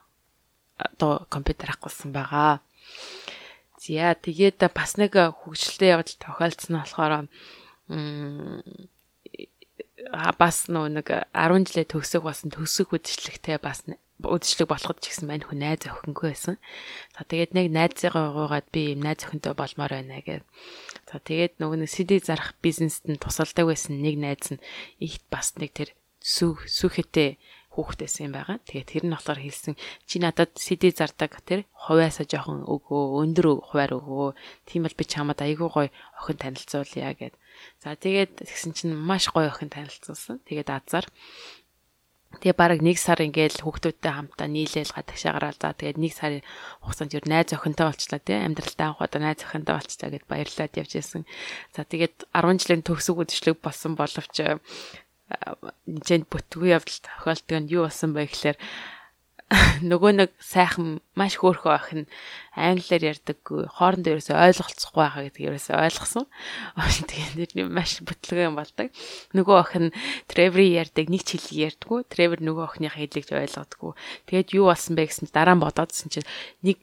одоо 0.80 1.28
компьютер 1.28 1.76
авах 1.76 1.92
болсон 1.92 2.16
байгаа. 2.16 2.64
За 3.80 4.16
тэгээд 4.16 4.64
бас 4.72 4.96
нэг 4.96 5.16
хөгжилтэй 5.16 5.96
явдал 5.96 6.24
тохиолдсон 6.24 6.72
нь 6.72 6.80
болохоор 6.80 7.28
бас 10.40 10.72
нөө 10.72 10.88
нэг 11.00 11.08
10 11.36 11.68
жилээ 11.68 11.92
төгсөх 11.92 12.24
басан 12.24 12.52
төгсөх 12.52 12.96
үдшилттэй 12.96 13.60
бас 13.60 13.84
үдшилэг 14.20 14.68
болоход 14.68 15.00
ч 15.00 15.16
гэсэн 15.16 15.28
мань 15.32 15.46
хүн 15.48 15.64
найз 15.64 15.88
охингүй 15.88 16.36
байсан. 16.36 16.56
За 17.16 17.24
тэгээд 17.24 17.56
нэг 17.56 17.68
найзыгаа 17.72 18.36
гуугаад 18.36 18.68
би 18.72 18.96
юм 18.96 19.08
найз 19.08 19.24
охинтой 19.24 19.56
болмоор 19.56 19.96
байна 19.96 20.20
гэд. 20.20 20.44
За 21.08 21.24
тэгээд 21.24 21.64
нөгөө 21.64 21.88
нэг 21.88 21.90
CD 21.90 22.20
зарах 22.20 22.60
бизнест 22.60 23.08
нь 23.08 23.16
тусалдаг 23.16 23.72
байсан 23.72 24.04
нэг 24.04 24.20
найз 24.20 24.52
нь 24.52 24.64
ихт 25.00 25.24
бас 25.32 25.56
нэг 25.56 25.72
тэр 25.72 25.90
сүх 26.20 26.68
сүхэтэй 26.68 27.40
хүүхдээсэн 27.80 28.28
юм 28.28 28.34
байгаа. 28.36 28.58
Тэгээд 28.68 28.90
тэр 28.92 29.04
нь 29.08 29.14
болохоор 29.16 29.40
хэлсэн 29.40 29.74
чи 30.04 30.20
надад 30.20 30.52
CD 30.60 30.92
зардаг 30.92 31.40
тэр 31.48 31.64
хувьяасаа 31.72 32.28
жоохон 32.28 32.68
өгөө 32.68 33.24
өндөр 33.24 33.48
хуваар 33.72 33.96
өгөө. 33.96 34.36
Тийм 34.68 34.84
бол 34.84 35.00
би 35.00 35.06
чамд 35.08 35.40
айгүй 35.40 35.70
гоё 35.72 35.90
охин 36.20 36.38
танилцуулъя 36.44 37.16
гэд. 37.16 37.36
За 37.80 37.96
тэгээд 37.96 38.44
тэгсэн 38.44 38.76
чинь 38.76 38.92
маш 39.00 39.32
гоё 39.32 39.48
охин 39.48 39.72
танилцуулсан. 39.72 40.44
Тэгээд 40.44 40.70
азар 40.76 41.08
Тэгээ 42.30 42.54
бараг 42.54 42.80
нэг 42.86 43.02
сар 43.02 43.26
ингээл 43.26 43.66
хүүхдүүдтэй 43.66 44.14
хамтаа 44.14 44.46
нийлээл 44.46 44.94
гадагшаа 44.94 45.34
гараад 45.34 45.58
за 45.58 45.74
тэгээд 45.74 45.98
нэг 45.98 46.14
сарын 46.14 46.46
хугацаанд 46.86 47.18
юу 47.18 47.26
найз 47.26 47.50
охинтой 47.58 47.90
болчлаа 47.90 48.22
тий 48.22 48.38
амьдралдаа 48.38 48.88
анх 48.94 49.02
удаа 49.02 49.22
найз 49.26 49.42
охинтой 49.42 49.76
болчлаа 49.82 50.10
гэд 50.14 50.26
баярлаад 50.30 50.78
явж 50.78 50.92
байсан. 50.94 51.26
За 51.74 51.82
тэгээд 51.90 52.30
10 52.30 52.62
жилийн 52.62 52.86
төгсөг 52.86 53.18
үдшилэг 53.18 53.58
болсон 53.66 53.98
боловч 53.98 54.36
нэмэнд 55.90 56.26
бүтггүй 56.30 56.70
явдал 56.74 57.02
тохиолддог 57.02 57.58
нь 57.66 57.72
юу 57.74 57.90
болсон 57.90 58.14
бэ 58.14 58.30
гэхээр 58.30 58.58
нөгөө 59.82 60.12
нэг 60.14 60.32
сайхан 60.45 61.02
маш 61.18 61.41
хөөрхөн 61.41 61.74
охин 61.74 62.02
англиар 62.54 63.18
ярьдаггүй 63.18 63.66
хоорондоо 63.66 64.14
ерөөсөй 64.14 64.38
ойлголцохгүй 64.38 65.02
байгаа 65.02 65.26
гэдгийг 65.26 65.50
ерөөсөй 65.50 65.74
ойлгосон. 65.74 66.26
Тэгээд 67.10 67.58
тэр 67.58 67.66
маш 67.66 67.97
бүтлэг 68.06 68.45
юм 68.45 68.62
болдог. 68.62 68.93
Нөгөө 69.34 69.56
охин 69.58 69.86
Треври 70.30 70.70
ярьдаг 70.78 71.10
нэг 71.10 71.26
ч 71.26 71.41
хэлийг 71.41 71.74
ярьдаггүй. 71.74 72.06
Тревер 72.06 72.45
нөгөө 72.45 72.64
охиных 72.70 72.93
хэлийг 72.93 73.26
ч 73.26 73.34
ойлгодоггүй. 73.34 73.93
Тэгээд 74.30 74.54
юу 74.54 74.70
болсон 74.70 74.93
бэ 74.93 75.10
гэсэн 75.10 75.34
дараа 75.34 75.58
нь 75.58 75.64
бодоодсэн 75.66 76.14
чинь 76.14 76.30
нэг 76.62 76.78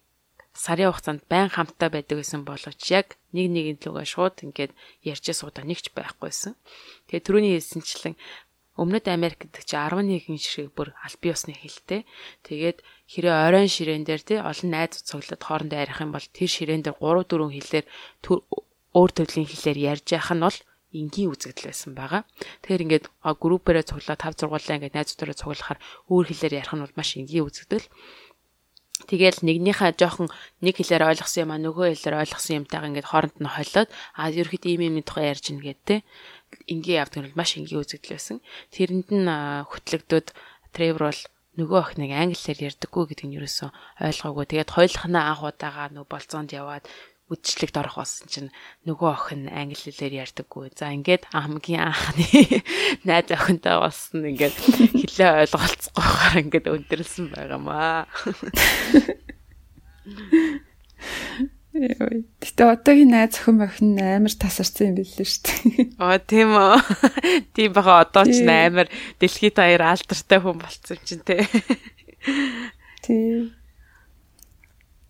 сарын 0.57 0.91
хугацаанд 0.91 1.23
байн 1.29 1.53
хамтаа 1.53 1.93
байдаг 1.93 2.19
гэсэн 2.19 2.43
боловч 2.49 2.81
яг 2.91 3.21
нэг 3.37 3.53
нэгэн 3.53 3.79
лугаа 3.85 4.09
шууд 4.09 4.41
ингээд 4.41 4.73
ярьж 5.05 5.27
суудаа 5.37 5.69
нэгч 5.69 5.93
байхгүйсэн. 5.93 6.57
Тэгээ 7.13 7.25
түрүүний 7.29 7.53
хэлсэнчлэн 7.61 8.17
Өмнөд 8.77 9.09
Америкт 9.09 9.57
чи 9.65 9.77
11 9.77 10.37
шиг 10.37 10.73
бүр 10.77 10.93
аль 11.01 11.17
биесны 11.17 11.57
хэлтэй. 11.57 12.05
Тэгээд 12.45 12.85
хэрэг 13.09 13.35
оройн 13.49 13.73
ширээн 13.73 14.05
дээр 14.05 14.23
тий 14.23 14.39
олон 14.41 14.71
найз 14.71 15.01
цуглаад 15.01 15.41
хоорондоо 15.41 15.81
ярих 15.81 16.05
юм 16.05 16.13
бол 16.13 16.27
тэр 16.37 16.51
ширээн 16.53 16.85
дээр 16.85 17.01
3 17.01 17.25
4 17.25 17.57
хэлээр 17.57 17.87
өөр 18.97 19.11
төрлийн 19.17 19.49
хэлээр 19.49 19.79
ярьж 19.97 20.07
яах 20.13 20.31
нь 20.37 20.45
бол 20.45 20.59
энгийн 20.93 21.33
үзэгдэл 21.33 21.69
байсан 21.69 21.93
байгаа. 21.97 22.23
Тэгэхээр 22.65 22.85
ингээд 22.85 23.07
группээрээ 23.23 23.85
цуглаа 23.89 24.17
5 24.17 24.45
6 24.45 24.77
ингээд 24.77 24.97
найзуудаараа 24.97 25.41
цуглахаар 25.41 25.79
өөр 26.13 26.25
хэлээр 26.29 26.59
ярих 26.61 26.73
нь 26.77 26.83
бол 26.85 26.97
маш 26.97 27.11
энгийн 27.17 27.45
үзэгдэл. 27.49 27.89
Тэгэл 29.05 29.45
нэгнийхээ 29.45 29.93
жоохон 30.01 30.33
нэг 30.65 30.81
хэлээр 30.81 31.05
ойлгосон 31.05 31.45
юм 31.45 31.53
а 31.53 31.61
нөгөө 31.61 31.93
хэлээр 31.93 32.21
ойлгосон 32.25 32.65
юмтайгаа 32.65 32.89
ингээд 32.89 33.11
хооронд 33.13 33.37
нь 33.45 33.53
холиод 33.53 33.89
а 34.17 34.33
ерөөхдөө 34.33 34.73
ийм 34.73 34.83
юм 34.89 35.05
тухай 35.05 35.29
ярьж 35.37 35.53
ин 35.53 35.61
гэдэг 35.61 36.01
энгийн 36.67 37.01
явдаг 37.03 37.21
нь 37.23 37.37
маш 37.39 37.51
энгийн 37.59 37.83
үзэгдэл 37.83 38.17
байсан. 38.17 38.39
Тэрэнд 38.75 39.09
нь 39.13 39.31
хөтлөгдөд 39.71 40.27
Тревор 40.75 41.11
бол 41.11 41.23
нөгөө 41.57 41.79
охиныг 41.81 42.13
англиар 42.13 42.61
ярьдаггүй 42.69 43.05
гэдгийг 43.09 43.29
нь 43.33 43.37
ерөөсөө 43.41 43.71
ойлгоогүй. 44.05 44.45
Тэгээд 44.45 44.75
хойлохнаа 44.77 45.25
анх 45.33 45.43
удаага 45.47 45.89
нөгөө 45.95 46.13
болцоонд 46.13 46.53
яваад 46.53 46.85
үдшилтэд 47.27 47.81
орох 47.83 47.99
болсон 47.99 48.31
чинь 48.31 48.55
нөгөө 48.87 49.11
охин 49.11 49.51
англи 49.51 49.75
хэлээр 49.75 50.23
ярьдаггүй. 50.23 50.71
За 50.79 50.95
ингээд 50.95 51.27
хамгийн 51.33 51.91
анхны 51.91 52.63
найз 53.09 53.27
охинтой 53.35 53.83
болсон 53.83 54.31
ингээд 54.31 54.55
хэлээ 54.95 55.49
ойлголцохгүйгээр 55.49 56.43
ингээд 56.45 56.71
өндөрсөн 56.71 57.27
байгаамаа. 57.35 58.07
Гэтэ 61.77 62.63
одоогийн 62.65 63.13
найз 63.13 63.37
охин 63.41 63.61
охин 63.61 64.01
амар 64.01 64.33
тасарсан 64.33 64.93
юм 64.93 64.97
билээ 65.01 65.29
шүү 65.29 65.45
дээ. 65.45 65.93
Аа 66.03 66.19
тийм 66.19 66.57
үү. 66.57 66.81
Тийм 67.53 67.71
бага 67.77 68.01
одоо 68.05 68.25
ч 68.25 68.41
амар 68.45 68.89
дэлхийд 69.21 69.61
баяр 69.61 69.93
алдартай 69.93 70.41
хүн 70.41 70.57
болцсон 70.57 71.01
чинь 71.05 71.25
тий. 71.27 71.45
Тийм. 73.05 73.53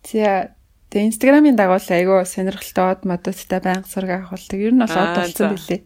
За 0.07 0.55
Тэгээ 0.87 1.11
Instagram-ийн 1.11 1.59
дагуул 1.59 1.83
айгүй 1.83 2.23
сонирхолтой 2.23 2.95
од 2.95 3.03
модуудтай 3.03 3.59
байнга 3.59 3.91
зураг 3.91 4.23
авахулдаг. 4.23 4.55
Ер 4.55 4.71
нь 4.71 4.79
бол 4.79 4.87
од 4.87 5.19
болсон 5.19 5.59
билээ. 5.59 5.83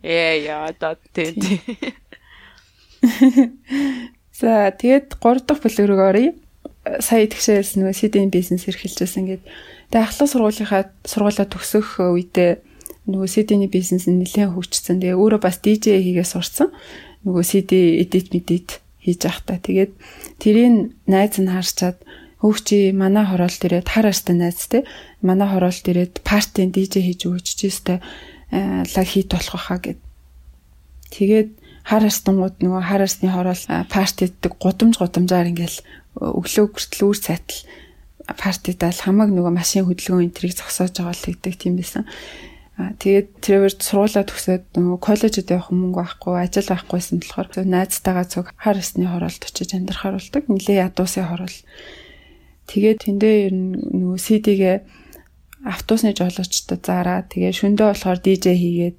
Ээ 0.00 0.48
яа 0.48 0.72
одоо 0.72 0.96
тийм. 1.12 1.36
За 4.40 4.72
тэгээд 4.72 5.20
3 5.20 5.44
дахь 5.44 5.60
бүлэг 5.60 5.84
рүү 5.84 6.00
оръё. 6.00 6.32
Сая 7.04 7.28
тэгшээс 7.28 7.76
нөгөө 7.76 7.94
CD-ийн 7.94 8.30
бизнес 8.32 8.64
эрхэлжсэн 8.68 9.24
гэдэг. 9.28 9.46
Тэгээ 9.92 10.04
ахлах 10.04 10.28
сургуулийнхаа 10.32 10.82
сургуулаа 11.04 11.46
төгсөх 11.48 12.00
үедээ 12.00 12.60
нөгөө 13.08 13.28
CD-ийн 13.28 13.68
бизнес 13.68 14.08
нь 14.08 14.20
нэлээд 14.20 14.52
хөгжсөн. 14.52 15.00
Тэгээ 15.00 15.16
өөрөө 15.16 15.40
бас 15.40 15.60
DJ 15.60 16.00
хийгээ 16.00 16.26
сурцсан. 16.26 16.72
Нөгөө 17.24 17.44
CD 17.44 18.00
edit 18.00 18.32
medit 18.32 18.80
хийж 19.04 19.20
явах 19.24 19.44
та. 19.44 19.60
Тэгээд 19.60 19.92
тэрийг 20.40 20.92
найз 21.08 21.36
нь 21.36 21.52
харчаад 21.52 22.00
Хөөгчи 22.38 22.94
манай 22.94 23.26
хороолт 23.26 23.58
ирээд 23.66 23.90
хар 23.90 24.06
арстай 24.06 24.38
найз 24.38 24.62
те 24.70 24.86
манай 25.26 25.50
хороолт 25.50 25.82
ирээд 25.90 26.22
партийн 26.22 26.70
DJ 26.70 27.02
хийж 27.02 27.26
өгч 27.26 27.46
чийстэй 27.58 27.98
лаг 28.54 29.06
хийт 29.10 29.34
болох 29.34 29.58
байхаа 29.58 29.78
гэд. 29.82 29.98
Тэгээд 31.10 31.50
хар 31.82 32.04
арстангууд 32.06 32.62
нөгөө 32.62 32.82
хар 32.86 33.02
арсны 33.02 33.26
хороол 33.26 33.62
партиддэг 33.90 34.52
гудамж 34.54 35.02
гудамжаар 35.02 35.50
ингээл 35.50 35.82
өглөө 36.18 36.66
хүртэл 36.74 37.06
үр 37.08 37.18
цайтал 37.18 37.62
партидал 38.36 38.92
хамаг 38.92 39.32
нөгөө 39.32 39.52
машин 39.54 39.88
хөдөлгөөн 39.88 40.28
энтрийг 40.28 40.52
зогсоож 40.58 40.92
байгаа 40.92 41.16
л 41.16 41.26
гэдэг 41.32 41.54
тийм 41.56 41.80
байсан. 41.80 42.04
Тэгээд 42.78 43.42
тэрээр 43.42 43.74
сургуулаа 43.74 44.22
төгсөөд 44.22 44.64
нөгөө 44.78 44.98
коллежид 45.02 45.50
явах 45.50 45.74
мөнгө 45.74 45.98
байхгүй, 45.98 46.34
ажил 46.38 46.68
байхгүйсэн 46.70 47.18
болохоор 47.18 47.66
найзтайгаа 47.66 48.26
цуг 48.30 48.46
хар 48.54 48.78
арсны 48.78 49.08
хороолт 49.08 49.42
очиж 49.42 49.74
амьдрахаар 49.74 50.14
болдог. 50.14 50.44
Нилээ 50.46 50.86
ядуусын 50.86 51.26
хороол. 51.26 51.58
Тэгээд 52.70 52.98
тэндээ 53.02 53.34
ер 53.50 53.54
нь 53.58 53.74
нөгөө 53.74 54.18
CD-гээ 54.22 54.76
автобусны 55.66 56.14
жолоочтой 56.14 56.78
заараа 56.78 57.26
тэгээ 57.26 57.50
шөндөө 57.50 57.86
болохоор 57.90 58.18
DJ 58.22 58.46
хийгээд 58.54 58.98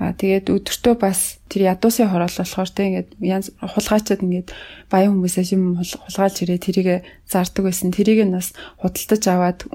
аа 0.00 0.16
тэгээд 0.16 0.48
өдөртөө 0.48 0.94
бас 0.96 1.44
тэр 1.52 1.76
ядуусын 1.76 2.08
хороол 2.08 2.32
болохоор 2.32 2.70
тэг 2.72 2.84
ингээд 2.88 3.08
янз 3.20 3.52
хулгайчаад 3.60 4.24
ингээд 4.24 4.48
баян 4.88 5.12
хүмүүсээс 5.12 5.52
юм 5.52 5.76
хулгайлж 5.76 6.36
ирээ 6.40 6.56
тэрийг 6.56 6.88
зардаг 7.28 7.68
байсан. 7.68 7.92
Тэрийг 7.92 8.24
нь 8.24 8.32
бас 8.32 8.56
худалдаж 8.80 9.22
аваад 9.28 9.68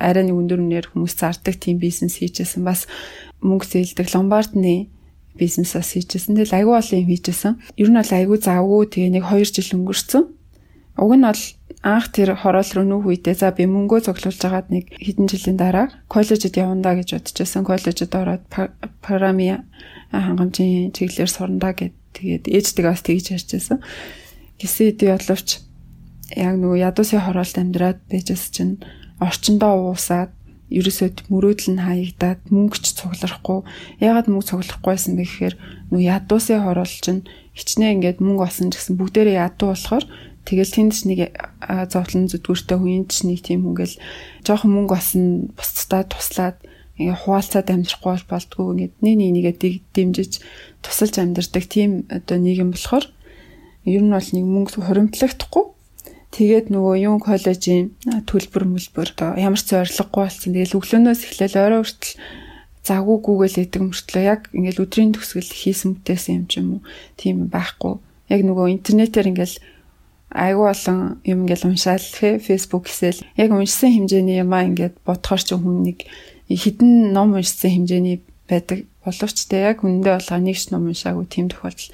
арай 0.00 0.24
нэг 0.24 0.32
өндөр 0.32 0.64
үнээр 0.64 0.86
хүмүүс 0.96 1.20
зардаг 1.20 1.60
тийм 1.60 1.76
бизнес 1.76 2.16
хийжсэн. 2.16 2.64
Бас 2.64 2.88
мөнгө 3.44 3.68
зээлдэг 3.68 4.08
ломбардны 4.16 4.88
бизнесээс 5.36 6.00
хийжсэн. 6.00 6.40
Тэгэл 6.40 6.56
айгүй 6.56 6.74
олон 6.80 7.00
юм 7.04 7.08
хийжсэн. 7.12 7.52
Ер 7.76 7.92
нь 7.92 8.00
бол 8.00 8.12
айгүй 8.16 8.38
завгүй 8.40 8.82
тэгээ 8.88 9.12
нэг 9.12 9.24
2 9.28 9.44
жил 9.60 9.76
өнгөрцөн. 9.76 10.24
Уг 10.96 11.12
нь 11.20 11.28
бол 11.28 11.42
анх 11.82 12.12
тэр 12.12 12.36
хороол 12.36 12.70
руу 12.72 12.86
нүүх 12.86 13.04
үедээ 13.06 13.36
за 13.36 13.52
би 13.52 13.68
мөнгөө 13.68 14.08
цуглуулж 14.08 14.40
агаад 14.44 14.68
нэг 14.72 14.94
хэдэн 14.96 15.26
жилийн 15.28 15.58
дараа 15.60 15.86
коллежид 16.08 16.56
явандаа 16.56 16.96
гэж 16.96 17.20
бодчихсон. 17.20 17.64
Коллежид 17.64 18.12
ороод 18.14 18.42
программи 19.04 19.62
хангамжийн 20.10 20.92
чиглэлээр 20.96 21.30
сурандаа 21.30 21.72
гэд 21.76 21.94
тэгээд 22.16 22.44
ээжтэйгээ 22.48 22.90
бас 22.90 23.02
тэгж 23.04 23.26
ярьжсэн. 23.36 23.78
Гэсэн 24.56 24.84
хэдий 24.92 25.10
боловч 25.12 25.48
яг 26.34 26.54
нөгөө 26.58 26.82
ядуусын 26.90 27.22
хороолт 27.22 27.56
амьдраад 27.60 28.00
байжсэн 28.10 28.50
чинь 28.50 28.74
орчондоо 29.22 29.92
уусаад 29.92 30.32
ерөөсөө 30.70 31.30
мөрөөдөл 31.30 31.78
нь 31.78 31.84
хаягдаад 31.86 32.40
мөнгөч 32.50 32.84
цугларахгүй 32.98 33.62
ягаад 34.02 34.26
мөнгө 34.26 34.48
цугларахгүй 34.50 34.90
байсан 34.90 35.14
бэ 35.14 35.22
гэхээр 35.22 35.54
нөө 35.94 36.02
ядуусын 36.02 36.66
хороол 36.66 36.90
чинь 36.90 37.22
хичнээн 37.54 38.02
ингээд 38.02 38.18
мөнгө 38.18 38.42
олсон 38.50 38.74
ч 38.74 38.82
гэсэн 38.82 38.98
бүгдээрээ 38.98 39.46
ядуу 39.46 39.70
болохоор 39.70 40.04
тэгэл 40.46 40.72
тэнд 40.72 40.92
ч 40.94 40.98
нэг 41.10 41.20
зовлон 41.90 42.30
зүдгүүртэй 42.30 42.78
хүн 42.78 43.04
ч 43.10 43.26
нэг 43.26 43.42
тийм 43.42 43.66
ингээл 43.66 43.98
жоохон 44.46 44.70
мөнгө 44.72 44.94
олсон 44.94 45.50
бусдаа 45.58 46.06
туслаад 46.06 46.56
ингээ 46.96 47.18
хуваалцаад 47.26 47.68
амьдрахгүй 47.68 48.14
болдгоо 48.30 48.72
ингээд 48.72 48.94
нэг 49.04 49.14
нэг 49.18 49.30
нэгээ 49.34 49.54
дэмжиж 49.92 50.32
тусалж 50.80 51.14
амьдрдаг 51.18 51.64
тийм 51.68 52.08
одоо 52.08 52.38
нийгэм 52.38 52.72
болохоор 52.72 53.06
ер 53.84 54.02
нь 54.02 54.14
бол 54.14 54.30
нэг 54.32 54.44
мөнгө 54.46 54.86
хуримтлагдахгүй 54.86 55.76
Тэгээд 56.36 56.68
нөгөө 56.68 56.94
юун 57.00 57.20
коллежийн 57.22 57.96
төлбөр 58.28 58.68
мөлбөр 58.68 59.08
ямар 59.40 59.56
ч 59.56 59.72
зориггүй 59.72 60.20
болсон. 60.20 60.52
Тэгэл 60.52 60.76
өглөөнөөс 60.76 61.20
эхлээл 61.24 61.56
орой 61.64 61.80
хүртэл 61.80 62.12
загуу 62.84 63.16
гүгэл 63.24 63.64
идэг 63.64 63.80
мөртлөө 63.80 64.22
яг 64.26 64.40
ингээл 64.52 64.84
өдрийн 64.84 65.16
төгсгөл 65.16 65.48
хийсэн 65.48 65.96
мөтөөсөн 65.96 66.34
юм 66.36 66.44
ч 66.44 66.52
юм 66.60 66.68
уу. 66.76 66.80
Тийм 67.16 67.48
байхгүй. 67.48 67.96
Яг 68.28 68.40
нөгөө 68.44 68.68
интернетээр 68.68 69.32
ингээл 69.32 69.56
айгүй 70.30 70.66
олон 70.70 71.22
юм 71.22 71.46
ингээл 71.46 71.70
уншаал 71.70 72.02
фэйсбુક 72.02 72.90
гэсэл 72.90 73.22
яг 73.38 73.50
уншсан 73.54 73.90
хэмжээний 73.94 74.42
юмаа 74.42 74.66
ингээд 74.66 74.98
бодохоор 75.06 75.42
ч 75.42 75.54
хүн 75.54 75.86
нэг 75.86 75.98
хідэн 76.50 77.14
ном 77.14 77.38
уншсан 77.38 77.70
хэмжээний 77.70 78.22
байдаг 78.50 78.86
боловч 79.06 79.38
тэ 79.46 79.70
яг 79.70 79.86
үндэ 79.86 80.18
болгоо 80.18 80.38
нэг 80.42 80.56
ч 80.58 80.74
ном 80.74 80.90
уншаагүй 80.90 81.26
тийм 81.30 81.46
тохиолдол 81.50 81.90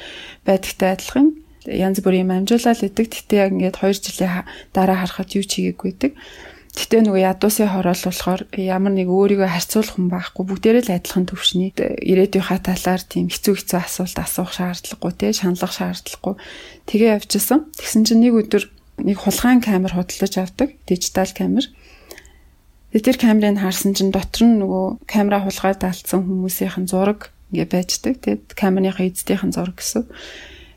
байдагтай 0.49 0.97
адилхан 0.97 1.29
янз 1.69 2.01
бүрийн 2.03 2.27
юм 2.27 2.33
амжуулаад 2.43 2.81
идэг. 2.83 3.07
Гэтэ 3.13 3.37
яг 3.37 3.51
ингээд 3.55 3.77
2 3.79 4.01
жилийн 4.01 4.45
дараа 4.75 4.97
харахад 5.05 5.31
юу 5.37 5.45
ч 5.47 5.63
хийгээгүй 5.63 5.91
идэг. 5.95 6.13
Гэтэ 6.73 7.05
нөгөө 7.05 7.21
ядуусын 7.37 7.69
хороол 7.69 8.01
болохоор 8.01 8.49
ямар 8.57 8.93
нэг 8.97 9.13
өөрийгөө 9.13 9.45
харьцуулах 9.45 9.93
хүн 9.93 10.09
байхгүй 10.09 10.45
бүгдээрээ 10.49 10.85
л 10.89 10.97
адилхан 10.97 11.29
төвшний 11.29 11.69
ирээдүйнхаа 11.77 12.65
талаар 12.65 13.03
тийм 13.05 13.29
хэцүү 13.29 13.61
хэцүү 13.61 13.77
асуулт 13.77 14.17
асуух 14.17 14.57
шаардлагагүй 14.57 15.13
те 15.13 15.37
шаналлах 15.37 15.69
шаардлагагүй 15.69 16.35
тэгээ 16.89 17.13
явжсэн. 17.21 17.69
Тэгсэн 17.77 18.03
чинь 18.09 18.25
нэг 18.25 18.41
өдөр 18.41 18.65
нэг 19.05 19.19
хулгайн 19.21 19.61
камер 19.61 19.93
худалдаж 19.93 20.33
авдаг 20.41 20.73
дижитал 20.89 21.29
камер. 21.37 21.69
Тэр 22.97 23.17
камерыг 23.21 23.61
харсан 23.61 23.93
чинь 23.93 24.09
дотор 24.09 24.49
нь 24.49 24.57
нөгөө 24.65 25.05
камера 25.05 25.45
хулгайд 25.45 25.85
алдсан 25.85 26.25
хүмүүсийн 26.25 26.89
зураг 26.89 27.37
ингээ 27.53 27.69
байждаг. 27.69 28.17
Тэгээд 28.25 28.57
камерыхаа 28.57 29.13
эздийнхэн 29.13 29.53
зураг 29.53 29.77
гэсэн. 29.77 30.09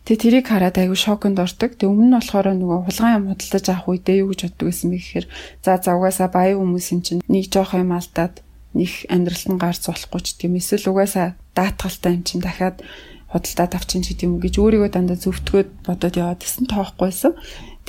Тэгээ 0.06 0.22
тэрийг 0.22 0.45
хараад 0.45 0.78
айгүй 0.78 0.99
шоконд 1.01 1.41
ордог. 1.41 1.82
Тэг 1.82 1.89
өмнө 1.89 2.14
нь 2.14 2.18
болохоор 2.22 2.53
нөгөө 2.53 2.80
хулгайн 2.86 3.18
юм 3.18 3.26
худалдаж 3.34 3.66
авах 3.74 3.89
үедээ 3.89 4.22
юу 4.22 4.30
гэж 4.30 4.41
боддог 4.53 4.68
гэсэн 4.70 4.89
бэ 4.93 4.97
гэхээр 5.01 5.26
за 5.66 5.72
за 5.82 5.91
угаасаа 5.97 6.30
баян 6.30 6.62
хүмүүс 6.62 6.88
юм 6.93 7.01
чинь 7.01 7.22
нэг 7.26 7.49
жоох 7.49 7.74
юм 7.74 7.89
алдаад 7.89 8.45
нэг 8.78 8.91
амьдралт 9.10 9.49
нь 9.49 9.58
гарц 9.58 9.84
болохгүй 9.89 10.22
ч 10.22 10.28
тийм 10.38 10.62
эсвэл 10.62 10.93
угаасаа 10.93 11.34
даатгалтай 11.58 12.22
юм 12.22 12.22
чинь 12.22 12.45
дахиад 12.45 12.86
худалдаад 13.34 13.74
авчин 13.74 14.06
ч 14.06 14.14
гэдэг 14.14 14.30
юм 14.30 14.38
гэж 14.38 14.53
өөрийгөө 14.62 14.89
дандаа 14.93 15.18
зөвтгөөд 15.18 15.70
бодоод 15.89 16.16
яваад 16.22 16.41
гэсэн 16.45 16.70
тоохгүй 16.70 17.10
байсан. 17.10 17.34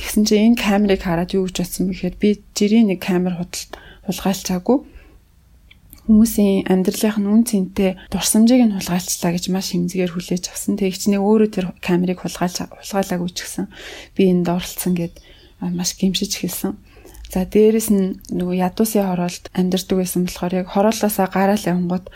Тэгсэн 0.01 0.25
чинь 0.25 0.57
энэ 0.57 0.63
камерыг 0.65 1.05
хараад 1.05 1.37
юу 1.37 1.45
гэж 1.53 1.57
бодсон 1.69 1.93
бэ 1.93 1.93
гэхээр 2.01 2.17
би 2.17 2.29
жирийн 2.57 2.89
нэг 2.97 3.05
камер 3.05 3.37
худалд 3.37 3.77
хулгайлцаагүй 4.09 4.79
хүмүүсийн 6.07 6.71
амьдралынх 6.71 7.19
нь 7.19 7.27
үн 7.27 7.43
цэнтэй 7.43 7.99
дурсамжийг 8.15 8.63
нь 8.63 8.75
хулгайлцлаа 8.79 9.31
гэж 9.35 9.45
маш 9.51 9.75
хэмзгээр 9.75 10.15
хүлээж 10.15 10.45
авсан. 10.55 10.79
Тэг 10.79 10.95
ичнээ 10.95 11.19
өөрөө 11.19 11.51
тэр 11.51 11.67
камерыг 11.83 12.23
хулгайлж 12.23 12.63
хулгайлаагүй 12.71 13.31
ч 13.35 13.39
гэсэн 13.43 13.67
би 14.15 14.31
энд 14.31 14.47
оролцсон 14.47 14.95
гэд 14.95 15.19
маш 15.75 15.99
гимшиж 15.99 16.39
хэлсэн. 16.39 16.79
За 17.27 17.43
дээрэс 17.43 17.91
нь 17.91 18.23
нөгөө 18.31 18.55
ядуусын 18.71 19.03
хороолт 19.03 19.51
амьдардаг 19.51 19.97
байсан 19.99 20.31
болохоор 20.31 20.55
яг 20.63 20.69
хороолоосаа 20.71 21.27
гараал 21.27 21.65
явангууд 21.67 22.07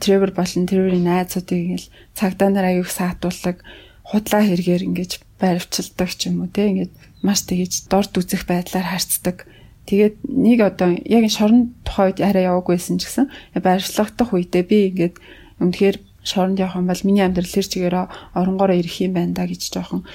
Тревор 0.00 0.32
болон 0.32 0.64
Треворийн 0.64 1.04
найзуудыг 1.04 1.52
ингээл 1.52 1.92
цагдаа 2.16 2.48
нар 2.48 2.66
аяуг 2.72 2.88
саатуулдаг 2.88 3.60
худлаа 4.08 4.42
хэрэгээр 4.44 4.86
ингэж 4.88 5.20
баривчилдаг 5.40 6.10
ч 6.16 6.32
юм 6.32 6.44
уу 6.44 6.48
те 6.48 6.70
ингээд 6.70 6.92
маш 7.20 7.44
тэгэж 7.44 7.92
дорд 7.92 8.12
үзэх 8.16 8.48
байдлаар 8.48 8.88
харцдаг 8.88 9.44
Тэгээд 9.84 10.16
нэг 10.24 10.58
одоо 10.64 10.96
яг 11.04 11.24
шорон 11.28 11.76
тухайд 11.84 12.24
арай 12.24 12.48
яваагүйсэн 12.48 12.96
ч 12.96 13.08
гэсэн 13.08 13.26
байршлагдах 13.60 14.32
үедээ 14.32 14.64
би 14.64 14.78
ингээд 14.88 15.16
өмнөхээр 15.60 15.96
шоронд 16.24 16.58
явах 16.58 16.80
юм 16.80 16.88
бол 16.88 17.04
миний 17.04 17.24
амьдрал 17.24 17.52
тэр 17.52 17.68
чигээрээ 17.68 18.32
оронгороо 18.32 18.76
ирэх 18.80 18.96
юм 19.04 19.12
байна 19.12 19.36
да 19.36 19.44
гэж 19.44 19.68
жоохон 19.68 20.08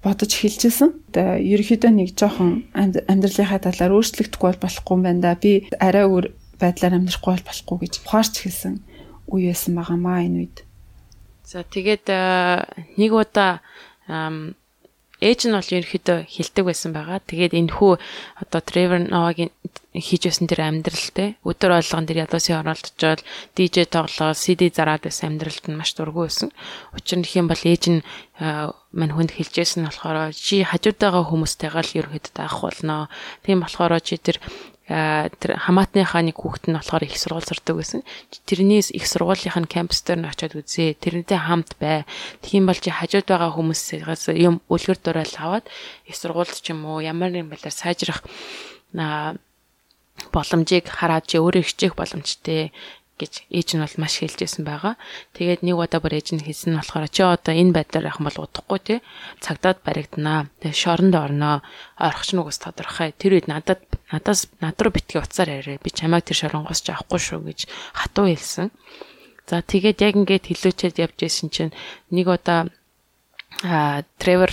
бодож 0.00 0.32
эхэлжсэн. 0.32 0.96
Тэгээ 1.12 1.44
ерөөхдөө 1.44 1.92
нэг 1.92 2.16
жоохон 2.16 2.64
амьдралынхаа 2.72 3.60
талаар 3.60 3.92
өөрчлөгдөхгүй 4.00 4.48
бол 4.48 4.64
болохгүй 4.64 4.94
юм 4.96 5.02
байна 5.04 5.20
да. 5.20 5.32
Би 5.36 5.68
арай 5.76 6.08
өөр 6.08 6.32
байдлаар 6.56 6.96
амьдрахгүй 6.96 7.32
бол 7.36 7.48
болохгүй 7.52 7.76
гэж 7.84 7.94
ухаарч 8.00 8.34
эхэлсэн 8.40 8.74
үе 9.28 9.52
байсан 9.52 9.72
байгаамаа 9.76 10.24
энэ 10.24 10.38
үед. 10.40 10.56
За 11.44 11.62
тэгээд 11.62 12.06
нэг 12.96 13.10
удаа 13.12 13.60
ээж 15.20 15.40
нь 15.48 15.56
бол 15.56 15.64
ерөөхдөө 15.64 16.18
хилдэг 16.28 16.64
байсан 16.68 16.92
байгаа. 16.92 17.24
Тэгээд 17.24 17.56
энэ 17.56 17.72
хүү 17.72 17.92
одоо 18.42 18.60
Trevor 18.60 19.00
Noah-гийн 19.00 19.50
хийж 19.96 20.22
байсан 20.28 20.46
тэр 20.46 20.60
амьдралтай 20.68 21.40
өдөр 21.40 21.72
болгон 21.80 22.04
тэр 22.04 22.28
ядуусын 22.28 22.60
оролдож 22.60 23.24
DJ 23.56 23.88
тоглоо, 23.88 24.36
CD 24.36 24.68
зараад 24.68 25.08
байсан 25.08 25.36
амьдралд 25.36 25.64
нь 25.72 25.78
маш 25.78 25.96
дургүй 25.96 26.28
байсан. 26.28 26.52
Учир 26.92 27.16
нь 27.20 27.24
их 27.24 27.32
юм 27.40 27.48
бол 27.48 27.62
ээж 27.64 27.84
нь 27.88 28.04
мань 28.92 29.14
хүнд 29.16 29.32
хэлжсэн 29.32 29.88
болохоор 29.88 30.36
чи 30.36 30.60
хажууд 30.68 31.00
байгаа 31.00 31.24
хүмүүстэйгээ 31.24 31.84
л 31.84 31.96
ерөөхдөө 32.04 32.44
авах 32.44 32.60
болно. 32.68 33.08
Тийм 33.40 33.64
болохоор 33.64 33.96
чи 34.04 34.20
тэр 34.20 34.36
тэр 34.86 35.58
хамаатныхаа 35.58 36.22
нэг 36.22 36.38
хүүхэд 36.38 36.70
нь 36.70 36.78
болохоор 36.78 37.02
их 37.10 37.18
сургууль 37.18 37.42
сурдаг 37.42 37.74
байсан. 37.74 38.00
Тэрнээс 38.46 38.94
их 38.94 39.10
сургуулийнх 39.10 39.58
нь 39.58 39.66
кампус 39.66 40.06
дээр 40.06 40.22
нь 40.22 40.30
очиод 40.30 40.54
үзээ. 40.54 40.94
Тэрнтэй 41.02 41.42
хамт 41.42 41.74
бай. 41.82 42.06
Тэгхийн 42.46 42.70
бол 42.70 42.78
чи 42.78 42.94
хажууд 42.94 43.26
байгаа 43.26 43.50
хүмүүсээс 43.50 44.30
юм 44.38 44.62
үлгэр 44.70 44.98
дурайл 45.02 45.34
аваад 45.42 45.66
их 46.06 46.14
сургуульд 46.14 46.54
ч 46.62 46.70
юм 46.70 46.86
уу 46.86 47.02
ямар 47.02 47.34
нэгэн 47.34 47.50
байдлаар 47.50 47.74
сайжрах 47.74 48.22
боломжийг 50.32 50.86
хараад 50.86 51.26
чи 51.26 51.36
өөрөө 51.42 51.64
хичээх 51.66 51.94
боломжтой 51.98 52.72
гэж 53.16 53.48
ээж 53.48 53.68
нь 53.76 53.82
бол 53.84 53.96
маш 53.96 54.20
хэлжсэн 54.20 54.64
байгаа. 54.68 55.00
Тэгээд 55.32 55.64
нэг 55.64 55.76
удаа 55.80 56.00
бүр 56.04 56.20
ээж 56.20 56.36
нь 56.36 56.44
хэлсэн 56.44 56.76
нь 56.76 56.78
болохоор 56.80 57.08
чи 57.08 57.24
одоо 57.24 57.54
энэ 57.56 57.72
байдлаар 57.72 58.12
явах 58.12 58.20
бол 58.28 58.44
удахгүй 58.44 58.80
тий 58.84 58.98
цагдаад 59.40 59.80
баригданаа. 59.80 60.52
Тэгээд 60.60 60.76
шоронд 60.76 61.14
орноо. 61.16 61.64
Орохч 61.96 62.36
нүгээс 62.36 62.60
тодорхой. 62.60 63.16
Тэр 63.16 63.40
үед 63.40 63.48
надад 63.48 63.85
надаас 64.12 64.46
над 64.60 64.78
руу 64.82 64.92
битгий 64.94 65.18
уцаар 65.18 65.50
арай. 65.62 65.78
Би 65.82 65.90
чамайг 65.90 66.24
тэр 66.24 66.46
шоронгоос 66.46 66.80
ч 66.82 66.94
авахгүй 66.94 67.20
шүү 67.20 67.40
гэж 67.46 67.58
хатуу 67.94 68.30
хэлсэн. 68.30 68.70
За 69.46 69.62
тэгээд 69.62 70.02
яг 70.02 70.14
ингээд 70.18 70.50
хилүүчээд 70.50 71.02
явж 71.02 71.18
исэн 71.26 71.50
чинь 71.50 71.76
нэг 72.10 72.26
удаа 72.30 72.70
а 73.64 74.04
Тревор 74.18 74.52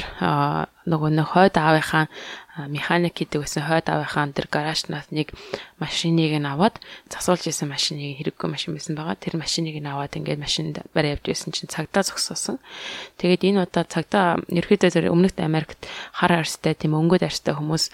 нөгөө 0.87 1.11
нэг 1.11 1.27
хойд 1.33 1.55
аавынхаа 1.59 2.07
механик 2.53 3.17
гэдэг 3.17 3.41
байсан 3.41 3.65
хойд 3.65 3.89
аавынхаа 3.89 4.29
тэр 4.29 4.45
гаражнаас 4.45 5.09
нэг 5.09 5.33
машиныг 5.81 6.37
нь 6.37 6.45
аваад 6.45 6.77
засуулж 7.09 7.49
исэн 7.49 7.73
машиныг 7.73 8.21
хэрэггүй 8.21 8.45
машин 8.45 8.77
байсан 8.77 8.93
байгаа. 8.93 9.17
Тэр 9.17 9.41
машиныг 9.41 9.73
нь 9.81 9.89
аваад 9.89 10.13
ингээд 10.13 10.37
машинд 10.37 10.85
барь 10.93 11.17
явж 11.17 11.25
байсан 11.25 11.49
чинь 11.49 11.65
цагдаа 11.65 12.05
зогсоосон. 12.05 12.61
Тэгээд 13.17 13.41
энэ 13.49 13.65
удаа 13.65 13.89
цагдаа 13.89 14.37
ерөөдөө 14.53 14.89
тэр 14.93 15.09
өмнөд 15.09 15.41
Америкт 15.41 15.89
хар 16.13 16.45
арьстай 16.45 16.77
тийм 16.77 16.93
өнгөд 16.93 17.25
арьстай 17.25 17.57
хүмүүс 17.57 17.89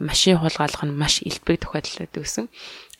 машин 0.00 0.40
хулгайлах 0.40 0.88
нь 0.88 0.96
маш 0.96 1.20
илбэг 1.20 1.60
тохиолдол 1.68 2.08
байсан. 2.24 2.48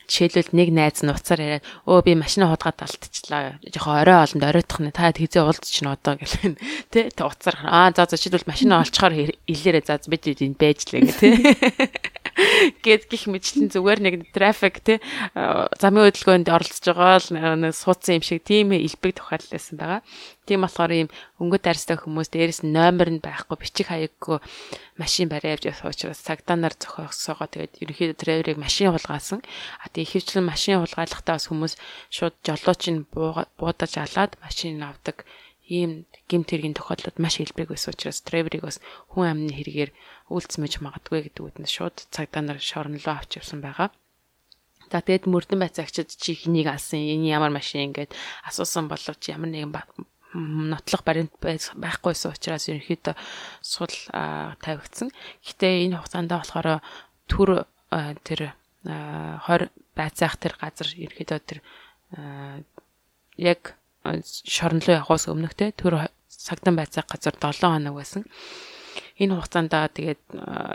Жишээлбэл 0.05 0.53
нэг 0.53 0.69
найз 0.71 1.01
нь 1.01 1.11
уцаар 1.11 1.41
яриад 1.41 1.65
өө 1.89 1.99
би 2.05 2.13
машина 2.15 2.49
худгаад 2.49 2.81
алдчихлаа. 2.85 3.57
Жохоо 3.65 4.01
орой 4.01 4.21
олонд 4.21 4.43
оройтох 4.45 4.79
нь 4.81 4.93
та 4.93 5.09
хэзээ 5.11 5.43
уулзчихна 5.43 5.97
одоо 5.97 6.15
гэх 6.21 6.33
юм. 6.45 6.55
Тэ 6.93 7.11
уцаар 7.17 7.57
аа 7.65 7.89
за 7.91 8.05
за 8.05 8.15
жишээлбэл 8.15 8.49
машина 8.49 8.81
олцохоор 8.85 9.33
илээрээ 9.49 9.83
за 9.83 9.99
бид 10.05 10.23
энд 10.29 10.57
байж 10.61 10.79
лээ 10.93 11.01
гэх 11.03 11.19
тэ. 11.19 12.14
Гэт 12.35 13.07
гих 13.07 13.31
мэтлэн 13.31 13.71
зүгээр 13.71 13.99
нэг 14.03 14.15
трафик 14.35 14.83
те 14.83 14.99
замын 15.79 16.11
хөдөлгөөнд 16.11 16.51
оролцож 16.51 16.83
байгаа 16.91 17.19
л 17.23 17.29
нэг 17.63 17.71
суудсан 17.71 18.19
юм 18.19 18.23
шиг 18.27 18.43
тийм 18.43 18.75
элбэг 18.75 19.15
тохиолдол 19.15 19.55
байсан 19.55 19.75
байгаа. 19.79 20.01
Тийм 20.43 20.67
болохоор 20.67 20.91
ийм 20.91 21.09
өнгөт 21.39 21.63
арьстай 21.63 21.95
хүмүүс 21.95 22.29
дээрэс 22.35 22.67
нь 22.67 22.75
номер 22.75 23.07
нь 23.07 23.23
байхгүй 23.23 23.55
бичих 23.55 23.87
хаяггүй 23.87 24.43
машин 24.99 25.31
барай 25.31 25.55
явж 25.55 25.63
явах 25.71 25.95
учраас 25.95 26.19
цагдаа 26.21 26.59
нар 26.59 26.75
зохиосоогоо 26.75 27.47
тэгээд 27.47 27.79
ерөнхийдөө 27.81 28.17
трейверийг 28.19 28.59
машин 28.59 28.91
хулгаасан. 28.91 29.39
А 29.79 29.87
тэгээд 29.89 30.11
ихэвчлэн 30.11 30.45
машин 30.45 30.83
хулгайлахдаа 30.83 31.39
бас 31.39 31.47
хүмүүс 31.47 31.73
шууд 32.11 32.35
жолоочийг 32.43 33.07
буудаж 33.15 33.93
алаад 33.95 34.35
машин 34.43 34.83
авдаг 34.83 35.23
ийм 35.65 36.05
гимт 36.29 36.49
хэргийн 36.49 36.77
тохиолдлууд 36.77 37.17
маш 37.17 37.41
илбэг 37.41 37.73
байсан 37.73 37.93
учраас 37.93 38.21
трейверийг 38.21 38.63
бас 38.69 38.77
хүн 39.09 39.25
амны 39.33 39.53
хэрэгээр 39.53 39.91
үйлцмэж 40.29 40.81
магадгүй 40.81 41.29
гэдэг 41.29 41.43
үгнээс 41.45 41.73
шууд 41.73 41.97
цагдаа 42.09 42.41
нар 42.41 42.59
шорнолоо 42.59 43.13
авч 43.13 43.37
явсан 43.37 43.61
байгаа. 43.61 43.93
За 44.89 45.01
тэгээд 45.01 45.29
мөрдөн 45.29 45.61
байцаагчид 45.61 46.13
чи 46.13 46.37
хэнийг 46.37 46.69
алсан 46.69 47.01
энэ 47.01 47.29
ямар 47.29 47.53
машин 47.53 47.93
ингээд 47.93 48.13
асуусан 48.45 48.89
боловч 48.89 49.21
ямар 49.29 49.49
нэгэн 49.49 49.73
нотлох 50.35 51.01
баримт 51.05 51.33
байхгүйсэн 51.39 52.33
учраас 52.33 52.67
ерөнхийдөө 52.69 53.15
сул 53.63 53.95
тавигдсан. 54.61 55.09
Гэтэ 55.45 55.89
энэ 55.89 55.97
хугацаанд 55.97 56.31
болохоор 56.33 56.83
төр 57.29 57.65
тэр 58.25 58.53
20 58.83 59.71
байцаах 59.95 60.35
тэр 60.37 60.53
газар 60.59 60.89
ерөөдөө 60.91 61.39
тэр 61.39 61.59
яг 63.39 63.79
руу 64.05 64.83
явахаас 64.85 65.25
өмнөх 65.31 65.55
те 65.57 65.71
тэр 65.71 66.11
сагдан 66.29 66.75
байцаах 66.75 67.07
газар 67.09 67.33
7 67.39 67.63
хоног 67.63 67.95
байсан. 67.95 68.27
Энэ 69.15 69.39
хугацаанд 69.39 69.71
тэгээд 69.71 70.21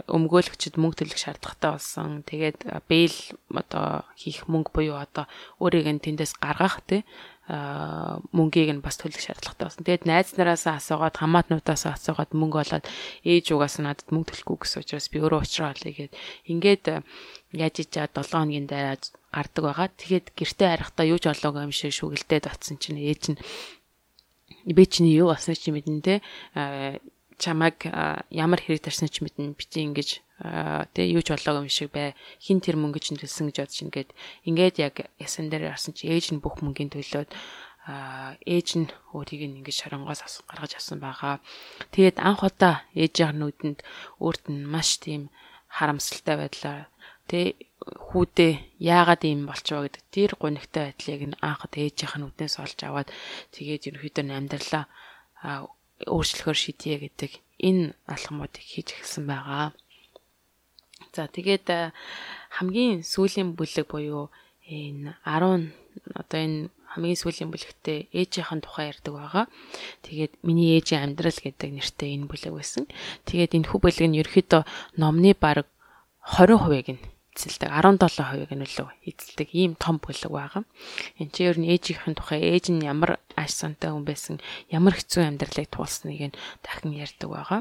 өмгөөлөгчд 0.08 0.80
мөнгө 0.80 1.04
төлөх 1.04 1.20
шаардлагатай 1.20 1.70
болсон. 1.76 2.24
Тэгээд 2.24 2.58
бэйл 2.88 3.36
одоо 3.52 4.08
хийх 4.16 4.48
мөнгө 4.48 4.72
буюу 4.72 4.96
одоо 4.96 5.28
өөрийг 5.60 5.88
нь 5.92 6.00
тэндээс 6.00 6.40
гаргах 6.40 6.80
те 6.88 7.04
мөнгийг 8.32 8.72
нь 8.72 8.80
бас 8.80 8.96
төлөх 8.96 9.20
шаардлагатай 9.20 9.66
болсон. 9.68 9.84
Тэгээд 9.84 10.08
найз 10.08 10.32
нараас 10.40 10.64
асуугаад 10.64 11.20
хамаатнуудаас 11.20 11.84
асуугаад 11.84 12.32
мөнгө 12.32 12.58
олоод 12.64 12.86
ээж 13.28 13.46
угаас 13.52 13.76
надад 13.76 14.08
мөнгө 14.08 14.32
төлөхгүй 14.32 14.56
гэсэн 14.64 14.88
учраас 14.88 15.12
би 15.12 15.18
өөрөө 15.20 15.40
уучраа 15.44 15.76
олъё 15.76 15.92
гэд 15.92 16.12
ингээд 16.48 16.84
яаж 17.52 17.74
ичаа 17.76 18.08
7 18.08 18.24
хоногийн 18.24 18.64
дараа 18.64 18.96
гардаг 19.36 19.62
байгаа. 19.68 19.88
Тэгээд 20.00 20.26
гэртээ 20.32 20.68
харахтаа 20.80 21.04
юу 21.10 21.20
ч 21.20 21.28
олоогүй 21.28 21.68
юм 21.68 21.74
шиг 21.76 21.92
шүгэлдээд 21.92 22.48
батсан 22.48 22.80
чинь 22.80 23.02
ээж 23.02 23.22
нь 23.34 23.38
би 24.64 24.82
чиний 24.86 25.18
юу 25.18 25.34
болсон 25.34 25.52
чи 25.58 25.74
мэдэн 25.74 26.00
те 26.00 26.14
чамаг 27.40 27.76
ямар 28.28 28.60
хэрэг 28.60 28.84
тарсан 28.84 29.08
ч 29.08 29.24
мэднэ 29.24 29.56
би 29.56 29.64
чи 29.64 29.80
ингэж 29.88 30.10
тэ 30.92 31.00
юу 31.08 31.24
ч 31.24 31.32
болоогүй 31.32 31.64
юм 31.64 31.72
шиг 31.72 31.90
бай 31.96 32.12
хин 32.38 32.60
тэр 32.60 32.76
мөнгө 32.76 33.00
чинь 33.00 33.16
төлсөн 33.16 33.48
гэж 33.48 33.56
бодож 33.64 33.80
ингээд 33.80 34.10
ингээд 34.44 34.76
яг 34.84 34.94
ясан 35.16 35.48
дээр 35.48 35.72
харсан 35.72 35.96
чи 35.96 36.12
ээж 36.12 36.36
нь 36.36 36.44
бүх 36.44 36.60
мөнгөний 36.60 36.92
төлөөд 36.92 37.32
ээж 38.44 38.68
нь 38.76 38.88
өөрийг 39.16 39.42
нь 39.48 39.58
ингэж 39.64 39.76
шоронгоос 39.88 40.44
гаргаж 40.46 40.72
авсан 40.76 41.00
байгаа. 41.00 41.40
Тэгээд 41.90 42.20
анх 42.20 42.44
удаа 42.44 42.84
ээжийн 42.92 43.40
нүдэнд 43.40 43.80
өөрт 44.20 44.44
нь 44.52 44.68
маш 44.68 45.00
тийм 45.00 45.32
харамсалтай 45.66 46.36
байдлаар 46.36 46.84
тэ 47.30 47.56
хүүдээ 47.80 48.52
яагаад 48.84 49.22
ийм 49.24 49.48
болчихоо 49.48 49.88
гэдэг 49.88 50.04
тэр 50.12 50.30
гонигтай 50.36 50.92
байдлыг 50.92 51.22
нь 51.32 51.40
анхад 51.40 51.72
ээжийнх 51.80 52.14
нь 52.20 52.26
үднээс 52.28 52.56
олж 52.60 52.78
аваад 52.84 53.08
тэгээд 53.54 53.88
ерөөхдөө 53.88 54.24
амьдралаа 54.28 54.84
өөрчлөхөр 56.06 56.56
шийдье 56.56 56.96
гэдэг 57.04 57.32
энэ 57.60 57.92
алхмуудыг 58.08 58.64
хийж 58.64 58.96
эхэлсэн 58.96 59.24
байгаа. 59.28 59.76
За 61.12 61.26
тэгээд 61.26 61.66
э, 61.68 61.92
хамгийн 62.56 63.02
сүүлийн 63.04 63.56
бүлэг 63.58 63.86
буюу 63.90 64.32
энэ 64.64 65.18
10 65.26 65.74
одоо 66.14 66.38
энэ 66.40 66.70
хамгийн 66.90 67.18
сүүлийн 67.18 67.50
бүлэгтээ 67.50 68.10
ээжийнхэн 68.10 68.60
тухай 68.62 68.90
ярьдаг 68.90 69.14
байгаа. 69.14 69.44
Тэгээд 70.06 70.32
миний 70.46 70.78
ээжийн 70.78 71.14
амьдрал 71.14 71.38
гэдэг 71.38 71.70
нэртэй 71.70 72.10
энэ 72.18 72.26
бүлэг 72.30 72.52
байсан. 72.54 72.84
Тэгээд 73.26 73.54
энэ 73.58 73.68
хүү 73.70 73.78
бүлэг 73.82 74.06
нь 74.08 74.18
ерөөхдөө 74.22 74.62
номны 74.98 75.32
баг 75.38 75.66
20%-ийг 76.24 76.88
нь 76.96 77.02
эзэлдэг 77.40 77.72
17% 77.72 78.52
гэнэлөө 78.52 78.88
эзэлдэг 79.08 79.48
ийм 79.56 79.72
том 79.80 79.96
бүлэг 79.96 80.28
байгаа. 80.28 80.68
Энд 81.16 81.32
чинь 81.32 81.48
ер 81.48 81.56
нь 81.56 81.72
ээжийнхэн 81.72 82.12
тухай 82.12 82.44
ээж 82.44 82.68
нь 82.68 82.84
ямар 82.84 83.16
аш 83.32 83.56
сантай 83.56 83.88
хүн 83.88 84.04
байсан, 84.04 84.36
ямар 84.68 84.92
хэцүү 85.00 85.24
амьдралыг 85.24 85.72
туулсныг 85.72 86.20
нь 86.20 86.36
дахин 86.60 86.92
ярьдаг 86.92 87.28
байгаа. 87.32 87.60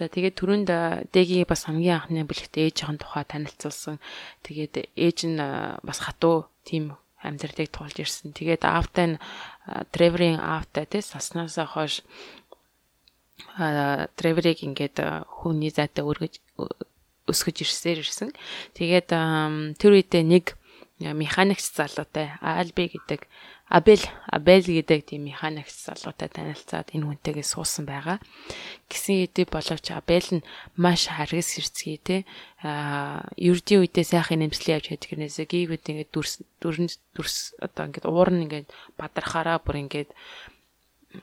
За 0.00 0.08
тэгээд 0.08 0.38
түрүүнд 0.40 0.70
дэгийн 1.12 1.46
бас 1.46 1.68
хамгийн 1.68 2.00
анхны 2.00 2.24
бүлэгт 2.24 2.56
ээжийнхэн 2.56 2.98
тухай 2.98 3.24
танилцуулсан. 3.28 4.00
Тэгээд 4.42 4.90
ээж 4.96 5.18
нь 5.28 5.38
бас 5.86 5.98
хатуу 6.02 6.48
тийм 6.66 6.96
амьдралыг 7.22 7.70
туулж 7.70 7.96
ирсэн. 8.02 8.34
Тэгээд 8.34 8.66
аавтай 8.66 9.06
нь 9.14 9.20
Треверийн 9.94 10.42
аавтай 10.42 10.90
тий 10.90 11.02
саснаасаа 11.02 11.66
хойш 11.70 12.02
Треверийг 14.18 14.66
ингээд 14.66 14.98
хүний 15.30 15.70
зайтай 15.70 16.02
өргөж 16.02 16.42
өсгөж 17.30 17.56
ирсээр 17.62 18.02
ирсэн. 18.02 18.30
Тэгээд 18.74 19.08
тэр 19.78 19.92
үедээ 19.94 20.24
нэг 20.26 20.58
механикч 21.10 21.74
залуутай 21.74 22.38
Альби 22.38 22.86
гэдэг 22.94 23.26
Абел 23.72 24.04
Абел 24.28 24.62
гэдэг 24.62 25.00
тийм 25.08 25.24
механикч 25.26 25.72
залуутай 25.88 26.28
танилцаад 26.28 26.92
энэ 26.92 27.08
хүнтэйгээ 27.08 27.46
суусан 27.46 27.88
байгаа. 27.88 28.20
Гисэн 28.86 29.24
хэдий 29.24 29.46
боловч 29.48 29.86
Абел 29.96 30.28
нь 30.28 30.46
маш 30.76 31.08
харгас 31.08 31.56
хэрцгий 31.56 31.98
те 31.98 32.16
а 32.60 33.24
ердийн 33.40 33.82
үедээ 33.82 34.04
сайхан 34.04 34.44
нэмслээ 34.44 34.76
явж 34.76 34.86
хэд 34.92 35.08
гэрнээсээ 35.08 35.46
гівэд 35.48 35.88
ингээд 35.88 36.10
дүрс 36.12 36.44
дүрэн 36.60 36.88
дүрс 37.16 37.56
одоо 37.64 37.82
ингээд 37.88 38.06
уур 38.06 38.28
нь 38.30 38.44
ингээд 38.44 38.68
бадрахаараа 39.00 39.58
бүр 39.64 39.88
ингээд 39.88 40.10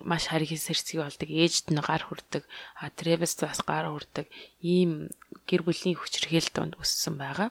маш 0.06 0.30
харгис 0.30 0.70
хэрцгий 0.70 1.02
болдог 1.02 1.30
ээжд 1.30 1.74
нь 1.74 1.82
гар 1.82 2.04
хүрдэг 2.06 2.44
а 2.78 2.90
Тревис 2.94 3.34
бас 3.42 3.60
гар 3.66 3.90
хүрдэг 3.90 4.28
ийм 4.62 5.10
гэр 5.50 5.66
бүлийн 5.66 5.98
хүчрхийл 5.98 6.50
донд 6.54 6.78
өссөн 6.78 7.18
байгаа. 7.18 7.50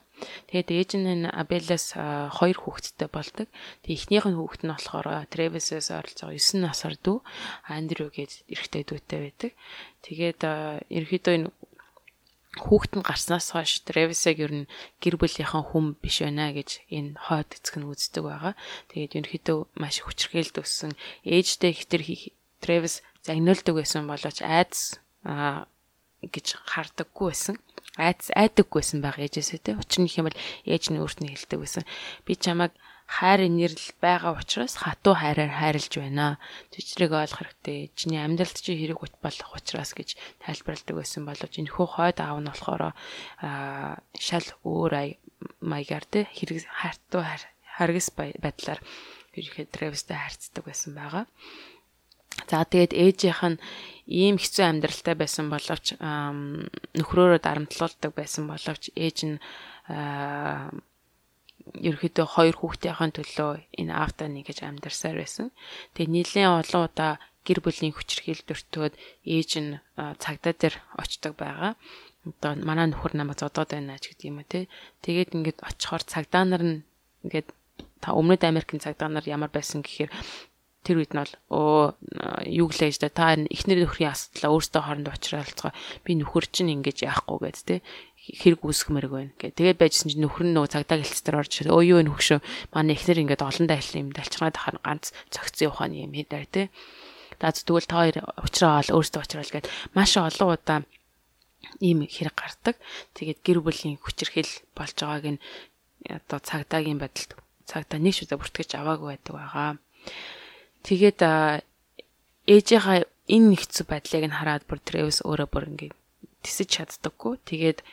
Тэгээд 0.51 0.68
ээж 0.70 0.91
нь 1.03 1.26
Абелас 1.26 1.95
хоёр 1.99 2.59
хүүхэдтэй 2.62 3.09
болдог. 3.11 3.49
Тэгээд 3.82 3.99
эхнийх 3.99 4.26
нь 4.30 4.39
хүүхэд 4.39 4.62
нь 4.66 4.72
болохоор 4.74 5.26
Тревисээс 5.26 5.91
ойролцоогоо 5.91 6.39
9 6.39 6.62
насар 6.62 6.95
дүү 6.95 7.18
Андрю 7.66 8.11
гэж 8.14 8.47
эрэгтэй 8.47 8.82
дүүтэй 8.86 9.18
байдаг. 9.18 9.51
Тэгээд 10.07 10.41
ерөөхдөө 10.95 11.34
энэ 11.34 11.51
хүүхэд 12.59 12.92
нь 12.98 13.06
гарснаас 13.06 13.54
хойш 13.54 13.86
Тревисыг 13.86 14.38
ер 14.42 14.52
нь 14.64 14.70
гэр 15.02 15.16
бүлийнхэн 15.18 15.64
хүм 15.70 15.86
биш 16.02 16.22
байна 16.24 16.50
гэж 16.50 16.84
энэ 16.90 17.18
хойд 17.18 17.50
эцэг 17.54 17.74
нь 17.78 17.88
үздэг 17.88 18.24
байгаа. 18.26 18.54
Тэгээд 18.90 19.16
ерөнхийдөө 19.18 19.59
маш 19.78 20.02
хүчрхээлд 20.02 20.56
өссөн 20.62 20.92
ээжтэй 21.22 21.72
ихтер 21.72 22.02
Тревис 22.59 23.06
загнуулдаг 23.22 23.74
байсан 23.78 24.11
боловч 24.11 24.42
айдас 24.42 24.98
гэж 25.22 26.46
хардаггүй 26.66 27.26
байсан 27.30 27.56
айц 27.99 28.30
айдаггүй 28.32 28.80
байсан 28.80 29.03
баг 29.03 29.18
ээжээсээ 29.18 29.61
те. 29.61 29.74
Учир 29.74 30.07
нь 30.07 30.11
бол 30.22 30.38
ээж 30.64 30.84
нь 30.90 31.01
өөрт 31.03 31.18
нь 31.20 31.30
хэлдэг 31.34 31.59
байсан. 31.59 31.84
Би 32.24 32.32
чамайг 32.38 32.72
хайр 33.09 33.49
инэрл 33.49 33.86
байгаа 34.05 34.36
учраас 34.36 34.76
хатуу 34.76 35.16
хайраар 35.16 35.49
хайрлж 35.49 35.92
байна. 35.96 36.36
Тэжрийг 36.70 37.16
ойлгох 37.16 37.40
хэрэгтэй. 37.40 37.90
Чиний 37.96 38.20
амьдралд 38.20 38.61
чи 38.61 38.76
хэрэг 38.76 39.01
ут 39.01 39.16
болох 39.24 39.57
учраас 39.57 39.96
гэж 39.96 40.20
тайлбарладаг 40.44 40.92
байсан 40.92 41.24
боловч 41.24 41.55
энэ 41.57 41.72
хөө 41.72 41.88
хойд 41.88 42.18
аав 42.20 42.38
нь 42.44 42.51
болохоор 42.53 42.82
аа 42.92 43.96
шал 44.12 44.49
өөр 44.61 45.16
маягаар 45.64 46.05
те 46.05 46.28
хэрэг 46.28 46.68
хартуу 46.68 47.24
харгас 47.80 48.09
байдлаар 48.12 48.80
ерөнхийдөө 49.32 49.72
Тревистэй 49.72 50.18
харьцдаг 50.20 50.64
байсан 50.68 50.92
байгаа. 50.92 51.24
За 52.46 52.62
тэгээд 52.68 52.92
ээжийнх 52.92 53.42
нь 53.42 53.61
ийм 54.09 54.40
хэцүү 54.40 54.64
амьдралтай 54.64 55.14
байсан 55.20 55.52
боловч 55.52 56.00
нөхрөөрөө 56.00 57.40
дарамтлуулдаг 57.44 58.12
байсан 58.16 58.48
боловч 58.48 58.88
ээж 58.96 59.18
нь 59.28 59.36
ерөөхдөө 61.76 62.26
хоёр 62.32 62.56
хүүхдийн 62.56 63.12
төлөө 63.12 63.50
энэ 63.76 63.92
аавтаа 63.92 64.28
нэгэж 64.32 64.64
амьдарсаар 64.64 65.20
байсан. 65.20 65.52
Тэгээ 65.92 66.09
нийлэн 66.09 66.64
олон 66.64 66.82
удаа 66.88 67.12
гэр 67.44 67.61
бүлийн 67.61 67.92
хүчрхийл 67.92 68.40
дөртөөд 68.48 68.94
ээж 69.28 69.50
нь 69.61 69.70
цагдаа 69.96 70.54
дээр 70.56 70.76
очдог 70.96 71.32
байгаа. 71.36 71.76
Одоо 72.24 72.52
манай 72.64 72.88
нөхөр 72.88 73.12
намайг 73.12 73.40
зодоод 73.40 73.76
байна 73.76 74.00
ч 74.00 74.16
гэдэг 74.16 74.28
юм 74.28 74.40
уу 74.40 74.48
те. 74.48 74.72
Тэгээд 75.04 75.36
ингээд 75.36 75.59
очихоор 75.68 76.02
цагдаа 76.09 76.44
нар 76.48 76.64
нь 76.64 76.78
ингээд 77.24 77.48
та 78.00 78.16
өмнөд 78.16 78.42
Америкийн 78.44 78.80
цагдаа 78.80 79.09
нар 79.12 79.24
ямар 79.28 79.52
байсан 79.52 79.84
гэхээр 79.84 80.11
тэр 80.87 81.03
үед 81.03 81.12
нь 81.12 81.20
бол 81.20 81.35
оо 81.51 81.83
юу 82.47 82.68
гэлээ 82.70 82.89
гэж 82.95 82.99
та 83.12 83.35
эхнэр 83.35 83.85
нөхрийн 83.85 84.14
асуудлаа 84.14 84.51
өөртөө 84.55 84.83
хоорондоо 84.83 85.12
уулзралцгаа 85.14 85.72
би 86.05 86.11
нөхөр 86.16 86.45
чинь 86.49 86.74
ингэж 86.74 87.05
яахгүй 87.05 87.39
гэд 87.51 87.59
те 87.66 87.76
хэрэг 88.29 88.61
үүсгэмэрэг 88.61 89.12
байна 89.12 89.33
гэ. 89.41 89.57
Тэгээд 89.57 89.81
байжсэн 89.81 90.09
чинь 90.12 90.24
нөхөр 90.24 90.53
нь 90.53 90.55
нөгөө 90.57 90.72
цагдаа 90.76 91.01
гэлцээр 91.01 91.39
орж. 91.41 91.53
Өө 91.64 91.85
юу 91.97 91.99
энэ 92.05 92.12
хөгшөө 92.12 92.41
манай 92.76 92.95
эхнэр 92.97 93.22
ингээд 93.24 93.47
олон 93.47 93.66
дайлсан 93.68 94.01
юм 94.05 94.11
далчгаа 94.12 94.53
дахаар 94.53 94.79
ганц 94.85 95.16
цогцсон 95.33 95.72
ухааны 95.72 96.05
юм 96.05 96.12
хийдэр 96.12 96.45
те. 96.53 96.62
За 97.41 97.55
тэгвэл 97.57 97.89
та 97.89 98.05
хоёр 98.05 98.16
уучраа 98.37 98.85
ол 98.85 99.01
өөртөө 99.01 99.20
уучраал 99.24 99.53
гэд 99.55 99.66
маш 99.97 100.12
олон 100.20 100.49
удаа 100.53 100.79
ийм 101.81 102.05
хэрэг 102.05 102.37
гардаг. 102.37 102.76
Тэгээд 103.16 103.41
гэр 103.41 103.59
бүлийн 103.64 103.97
хүчирхэл 103.97 104.53
болж 104.76 104.97
байгааг 104.99 105.26
нь 105.39 105.43
одоо 106.05 106.39
цагдаагийн 106.43 107.01
байдалд 107.01 107.33
цагдаа 107.64 107.99
нэг 108.01 108.14
шүдэ 108.16 108.37
бүртгэж 108.37 108.70
аваагүй 108.76 109.09
байдаг 109.16 109.35
байгаа. 109.35 109.70
Тэгээд 110.89 111.20
ээжийнхаа 112.49 113.05
энэ 113.28 113.47
нэгцүү 113.53 113.84
байдлыг 113.84 114.24
нь 114.24 114.39
хараад 114.41 114.64
бүр 114.64 114.80
Тревис 114.80 115.20
өөрөө 115.20 115.49
бүр 115.53 115.68
ингээд 115.68 115.95
тисэж 116.41 116.68
чаддаггүй. 116.80 117.36
Тэгээд 117.45 117.84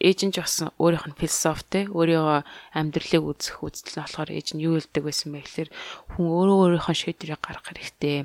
ээж 0.00 0.18
нь 0.24 0.32
ч 0.32 0.40
бас 0.40 0.64
өөрийнх 0.80 1.12
нь 1.12 1.20
философтэй 1.20 1.92
өөрийгөө 1.92 2.40
амьдралыг 2.72 3.20
үзэх 3.20 3.60
үзэл 3.60 3.84
нь 3.84 4.00
болохоор 4.00 4.30
ээж 4.32 4.48
нь 4.56 4.64
юу 4.64 4.80
хэлдэг 4.80 5.02
байсан 5.04 5.28
бэ 5.36 5.44
гэхээр 5.44 5.70
хүн 6.16 6.26
өөрөө 6.32 6.56
өөрийнхөө 6.80 6.96
шийдвэрийг 6.96 7.42
гаргах 7.44 7.68
хэрэгтэй. 7.68 8.24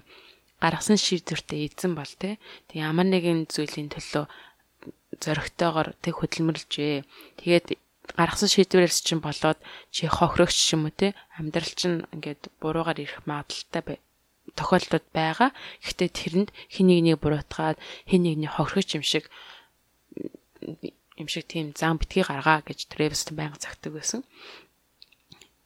Гаргасан 0.63 0.95
шийдвэртээ 0.95 1.67
эзэн 1.67 1.99
бол 1.99 2.13
тэ. 2.15 2.39
Тэг 2.71 2.77
ямар 2.79 3.11
нэгэн 3.11 3.51
зүйлийн 3.51 3.91
төлөө 3.91 4.25
зоригтойгоор 5.19 5.99
тэг 5.99 6.15
хөдөлмөрлжээ. 6.15 7.03
Тэгээд 7.43 7.75
гаргасан 8.19 8.49
шийдвэрээс 8.51 8.99
чинь 9.07 9.23
болоод 9.23 9.59
чи 9.95 10.07
хохирогч 10.11 10.75
юм 10.75 10.85
уу 10.87 10.93
те 10.93 11.15
амьдрал 11.39 11.73
чинь 11.79 12.03
ингээд 12.11 12.51
буруугаар 12.59 12.99
ирэх 12.99 13.23
магадaltaй 13.23 13.99
тохиолдлууд 14.59 15.05
байгаа. 15.15 15.49
Гэхдээ 15.81 16.09
тэрэнд 16.11 16.49
хин 16.67 16.87
нэгнийг 16.91 17.19
буруутгаад 17.23 17.79
хин 18.09 18.21
нэгний 18.27 18.51
хохирогч 18.51 18.99
юм 18.99 19.03
шиг 19.07 19.31
юм 21.15 21.27
шиг 21.31 21.45
тийм 21.47 21.71
зам 21.73 21.97
битгий 21.97 22.27
гаргаа 22.27 22.61
гэж 22.67 22.91
Travis 22.91 23.23
байнга 23.31 23.57
загтаг 23.57 23.93
байсан. 23.95 24.21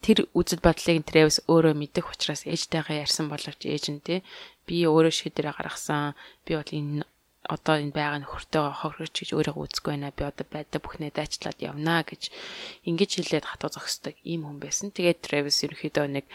Тэр 0.06 0.30
үзэл 0.38 0.62
бодлыг 0.62 1.04
Travis 1.10 1.42
өөрөө 1.50 1.74
мэдэх 1.74 2.06
учраас 2.14 2.46
ээжтэйгээ 2.46 3.02
ярьсан 3.02 3.28
боловч 3.34 3.66
ээж 3.66 3.86
нь 3.92 4.04
те 4.06 4.22
би 4.70 4.86
өөрөө 4.86 5.10
шийдвэрээ 5.10 5.58
гаргасан. 5.58 6.14
Би 6.46 6.54
бол 6.54 6.70
энэ 6.70 7.04
одоо 7.48 7.76
энэ 7.80 7.96
байгаа 7.96 8.20
нөхөртөө 8.22 8.66
хохирч 8.84 9.16
гэж 9.24 9.30
өөрийгөө 9.34 9.64
үзэхгүй 9.66 9.92
байна. 9.96 10.16
Би 10.16 10.24
одоо 10.28 10.46
байда 10.48 10.78
бүхнээ 10.84 11.12
дайчлаад 11.16 11.60
явнаа 11.64 12.04
гэж 12.04 12.32
ингэж 12.90 13.12
хэлээд 13.16 13.46
хатуу 13.48 13.72
зогсдог 13.72 14.16
ийм 14.28 14.44
хүн 14.44 14.60
байсан. 14.60 14.92
Тэгээд 14.92 15.24
Travis 15.24 15.64
ерөөхдөө 15.64 16.06
нэг 16.12 16.26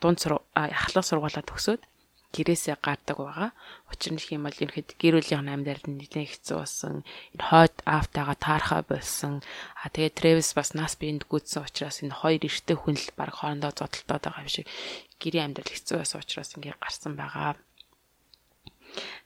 дунд 0.00 0.18
ахлах 0.54 1.04
сургуулаа 1.04 1.44
төгсөөд 1.44 1.82
гэрээсээ 2.34 2.76
гардаг 2.82 3.18
байгаа. 3.22 3.50
Учир 3.90 4.12
нь 4.14 4.18
их 4.18 4.34
юм 4.34 4.46
бол 4.46 4.58
ерхэд 4.58 4.98
гэр 4.98 5.22
бүлийн 5.22 5.46
амьдард 5.46 5.86
нэлээд 5.86 6.34
хэцүү 6.34 6.56
болсон. 6.58 7.06
Энэ 7.38 7.46
хойд 7.46 7.76
автагаа 7.86 8.34
таархаа 8.34 8.82
болсон. 8.82 9.38
А 9.78 9.86
тэгээд 9.94 10.18
Travis 10.18 10.50
бас 10.58 10.74
нас 10.74 10.98
биенд 10.98 11.30
гүйцсэн 11.30 11.62
учраас 11.62 12.02
энэ 12.02 12.18
хоёр 12.18 12.42
эрттэй 12.42 12.74
хүн 12.74 12.98
л 12.98 13.14
баг 13.14 13.38
хоорондоо 13.38 13.70
зодтолтоод 13.70 14.22
байгаа 14.26 14.42
юм 14.42 14.50
шиг 14.50 14.66
гэрийн 15.22 15.54
амьдрал 15.54 15.70
хэцүү 15.70 15.96
байсан 16.02 16.18
учраас 16.18 16.50
ингээд 16.58 16.82
гарсан 16.82 17.14
байгаа. 17.14 17.54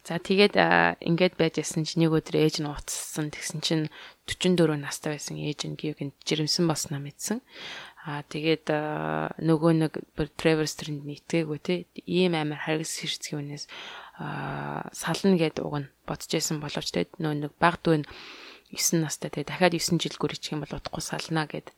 За 0.04 0.16
тэгээд 0.16 0.56
ингээд 1.04 1.34
байж 1.36 1.60
ясан 1.60 1.84
чинь 1.84 2.08
нэг 2.08 2.16
өдөр 2.16 2.36
ээж 2.40 2.64
нь 2.64 2.70
уцсан. 2.70 3.28
Тэгсэн 3.28 3.60
чинь 3.60 3.84
44 4.24 4.80
настай 4.80 5.16
байсан 5.16 5.36
ээж 5.36 5.68
нь 5.68 5.76
гівгэнд 5.76 6.16
жирэмсэн 6.24 6.64
босноо 6.64 7.00
мэдсэн. 7.02 7.44
Аа 8.08 8.24
тэгээд 8.24 8.72
нөгөө 9.44 9.72
нэг 9.84 9.92
Trevor 10.40 10.64
Street 10.64 11.04
нийтгээгүй 11.04 11.58
те 11.60 11.74
ийм 12.08 12.32
амар 12.32 12.64
харгас 12.64 13.04
хэрцгий 13.04 13.36
үнээс 13.36 13.68
сална 14.96 15.36
гэд 15.36 15.60
уг 15.60 15.84
нь 15.84 15.92
бодож 16.08 16.32
байсан 16.32 16.56
боловч 16.64 16.88
те 16.88 17.04
нөгөө 17.20 17.36
нэг 17.44 17.52
баг 17.60 17.76
дүүн 17.84 18.08
9 18.72 19.04
настай 19.04 19.28
те 19.28 19.44
дахиад 19.44 19.76
9 19.76 20.00
жил 20.00 20.16
гүрчих 20.16 20.56
юм 20.56 20.64
бол 20.64 20.72
утгагүй 20.72 21.04
сална 21.04 21.44
гэд 21.44 21.68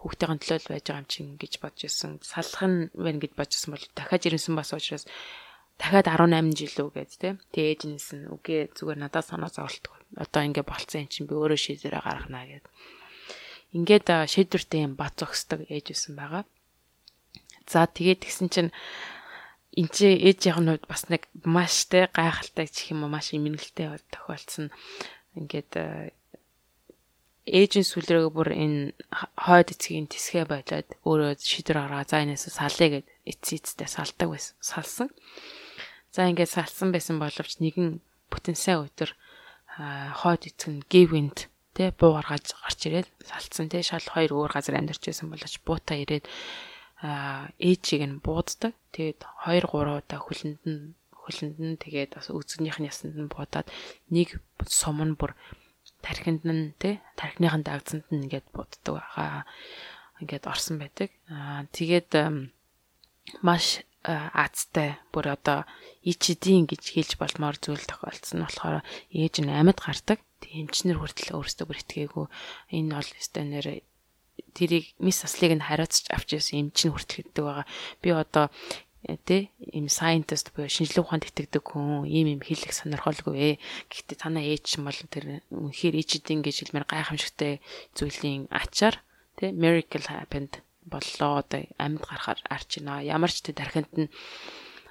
хүүхдийн 0.00 0.40
төлөө 0.40 0.70
байж 0.72 0.84
байгаа 0.88 1.02
юм 1.04 1.08
чинь 1.12 1.36
гэж 1.36 1.52
бодож 1.60 1.82
байсан. 1.84 2.10
Салах 2.24 2.64
нь 2.64 2.88
байна 2.96 3.20
гэж 3.20 3.32
бодчихсон 3.36 3.76
бол 3.76 3.84
дахиад 3.92 4.24
жирэмсэн 4.24 4.54
бас 4.56 4.72
учраас 4.72 5.04
дахиад 5.80 6.12
18 6.12 6.52
жил 6.52 6.76
үү 6.84 6.90
гэж 6.92 7.10
те. 7.16 7.28
Тэгээ 7.56 7.72
ээжнээс 7.72 8.08
нь 8.20 8.28
үгүй 8.28 8.68
зүгээр 8.76 9.00
надад 9.00 9.24
санаа 9.24 9.48
зовлтгүй. 9.48 10.20
Одоо 10.20 10.44
ингэ 10.44 10.68
болцсон 10.68 11.08
юм 11.08 11.10
чинь 11.10 11.24
би 11.24 11.34
өөрөө 11.40 11.56
шийдвэрээ 11.56 12.04
гаргана 12.04 12.44
гэд. 12.44 12.66
Ингээд 13.72 14.06
шийдвэртэй 14.28 14.84
юм 14.84 14.94
бат 15.00 15.16
зогсдог 15.16 15.64
ээж 15.72 15.96
байсан 15.96 16.14
байгаа. 16.20 16.44
За 17.64 17.88
тэгээд 17.88 18.20
тэгсэн 18.28 18.48
чинь 18.52 18.70
энэ 19.72 19.92
чи 19.94 20.06
ээжийн 20.20 20.54
хувьд 20.60 20.84
бас 20.84 21.08
нэг 21.08 21.24
маш 21.48 21.88
те 21.88 22.12
гайхалтай 22.12 22.68
гэх 22.68 22.92
юм 22.92 23.06
уу 23.06 23.10
маш 23.14 23.32
имэнгэлтэй 23.32 23.88
тохиолдсон. 24.12 24.68
Ингээд 25.38 26.12
ээжийн 27.46 27.86
сүлрээгээ 27.88 28.34
бүр 28.34 28.50
энэ 28.52 28.92
хойд 29.38 29.72
эцгийн 29.72 30.10
тисгэ 30.10 30.44
болоод 30.44 30.88
өөрөө 31.08 31.40
шийдвэр 31.40 31.78
гаргаа 31.78 32.04
за 32.04 32.20
энэс 32.26 32.52
салъя 32.52 33.00
гэд 33.00 33.06
эцсийн 33.24 33.62
эцтэй 33.62 33.88
салдаг 33.88 34.28
байсан. 34.28 34.54
Салсан. 34.60 35.08
За 36.10 36.26
ингээд 36.26 36.50
салсан 36.50 36.90
байсан 36.90 37.22
боловч 37.22 37.62
нэгэн 37.62 38.02
бүтэн 38.30 38.58
сайн 38.58 38.86
өдөр 38.90 39.14
хойд 39.78 40.42
эцэг 40.50 40.70
нь 40.70 40.82
гівэнд 40.90 41.46
тэ 41.74 41.94
буу 41.94 42.18
гаргаж 42.18 42.50
гарч 42.50 42.80
ирээд 42.90 43.08
салцсан 43.22 43.70
тэ 43.70 43.86
шал 43.86 44.02
хоёр 44.02 44.34
өөр 44.34 44.50
газар 44.50 44.74
амьдарч 44.74 45.06
байсан 45.06 45.30
боловч 45.30 45.62
буута 45.62 45.94
ирээд 45.94 46.26
ээжийг 47.62 48.02
нь 48.10 48.18
бууддаг. 48.18 48.74
Тэгээд 48.90 49.22
2 49.46 49.70
3 49.70 50.02
удаа 50.02 50.18
хүлэнд 50.18 50.60
нь 50.66 50.98
хүлэнд 51.14 51.56
нь 51.62 51.78
тэгээд 51.78 52.18
бас 52.18 52.28
үзэгнийх 52.34 52.82
нь 52.82 52.90
ясанд 52.90 53.14
нь 53.14 53.30
буудаад 53.30 53.70
нэг 54.10 54.42
сум 54.66 54.98
нь 55.00 55.14
бүр 55.14 55.38
тархинд 56.02 56.42
нь 56.42 56.74
тэ 56.76 56.98
тархиныхын 57.14 57.62
дагцанд 57.62 58.04
нь 58.10 58.26
ингээд 58.26 58.50
бууддаг 58.50 58.98
байгаа. 58.98 59.46
Ингээд 60.20 60.44
орсон 60.50 60.82
байдаг. 60.82 61.14
Аа 61.30 61.64
тэгээд 61.72 62.10
маш 63.46 63.86
аацтай 64.04 64.96
бүр 65.12 65.36
одоо 65.36 65.68
ичидийн 66.00 66.64
гэж 66.64 66.82
хэлж 66.96 67.12
болмоор 67.20 67.60
зүйл 67.60 67.84
тохиолдсон 67.84 68.40
нь 68.40 68.44
болохоор 68.48 68.80
ээж 69.12 69.34
нь 69.44 69.52
амьд 69.52 69.76
гардаг. 69.76 70.24
Тэг 70.40 70.52
эмчнэр 70.56 70.96
хүртэл 70.96 71.36
өөрсдөө 71.36 71.66
бүр 71.68 71.82
итгээгүй. 71.84 72.26
Энэ 72.72 72.96
бол 72.96 73.10
өстой 73.20 73.44
нэр 73.44 73.66
тэрийг 74.56 74.96
мис 75.04 75.20
аслыг 75.20 75.52
нь 75.52 75.66
хариуцж 75.68 76.08
авч 76.08 76.40
ирсэн 76.40 76.72
эмч 76.72 76.88
нь 76.88 76.92
хүртэл 76.96 77.28
гэдэг 77.28 77.44
байгаа. 77.44 77.66
Би 78.00 78.08
одоо 78.16 78.48
тэ 79.28 79.52
ийм 79.72 79.92
scientist 79.92 80.52
буюу 80.56 80.68
шинжилгээ 80.68 81.04
ухаанд 81.04 81.28
итгэдэг 81.28 81.64
хүн 81.64 82.08
ийм 82.08 82.40
юм 82.40 82.42
хэлэх 82.44 82.72
сонирхолгүй 82.72 83.36
ээ. 83.36 83.54
Гэхдээ 83.92 84.16
танаа 84.16 84.44
ээж 84.44 84.80
бол 84.80 85.00
тэр 85.12 85.44
үнэхээр 85.52 86.00
ичидийн 86.00 86.40
гэж 86.40 86.56
хэлмээр 86.72 86.88
гайхамшигтай 86.88 87.60
зүйлийн 87.96 88.48
ачаар 88.48 89.00
тэ 89.36 89.52
miracle 89.52 90.08
happened 90.08 90.64
боллоо 90.86 91.44
одоо 91.44 91.60
амьд 91.78 92.00
гарахаар 92.00 92.40
арч 92.48 92.80
байна. 92.80 93.04
Ямар 93.04 93.30
ч 93.30 93.44
тэ 93.44 93.52
дархинд 93.52 93.92
нь 93.96 94.08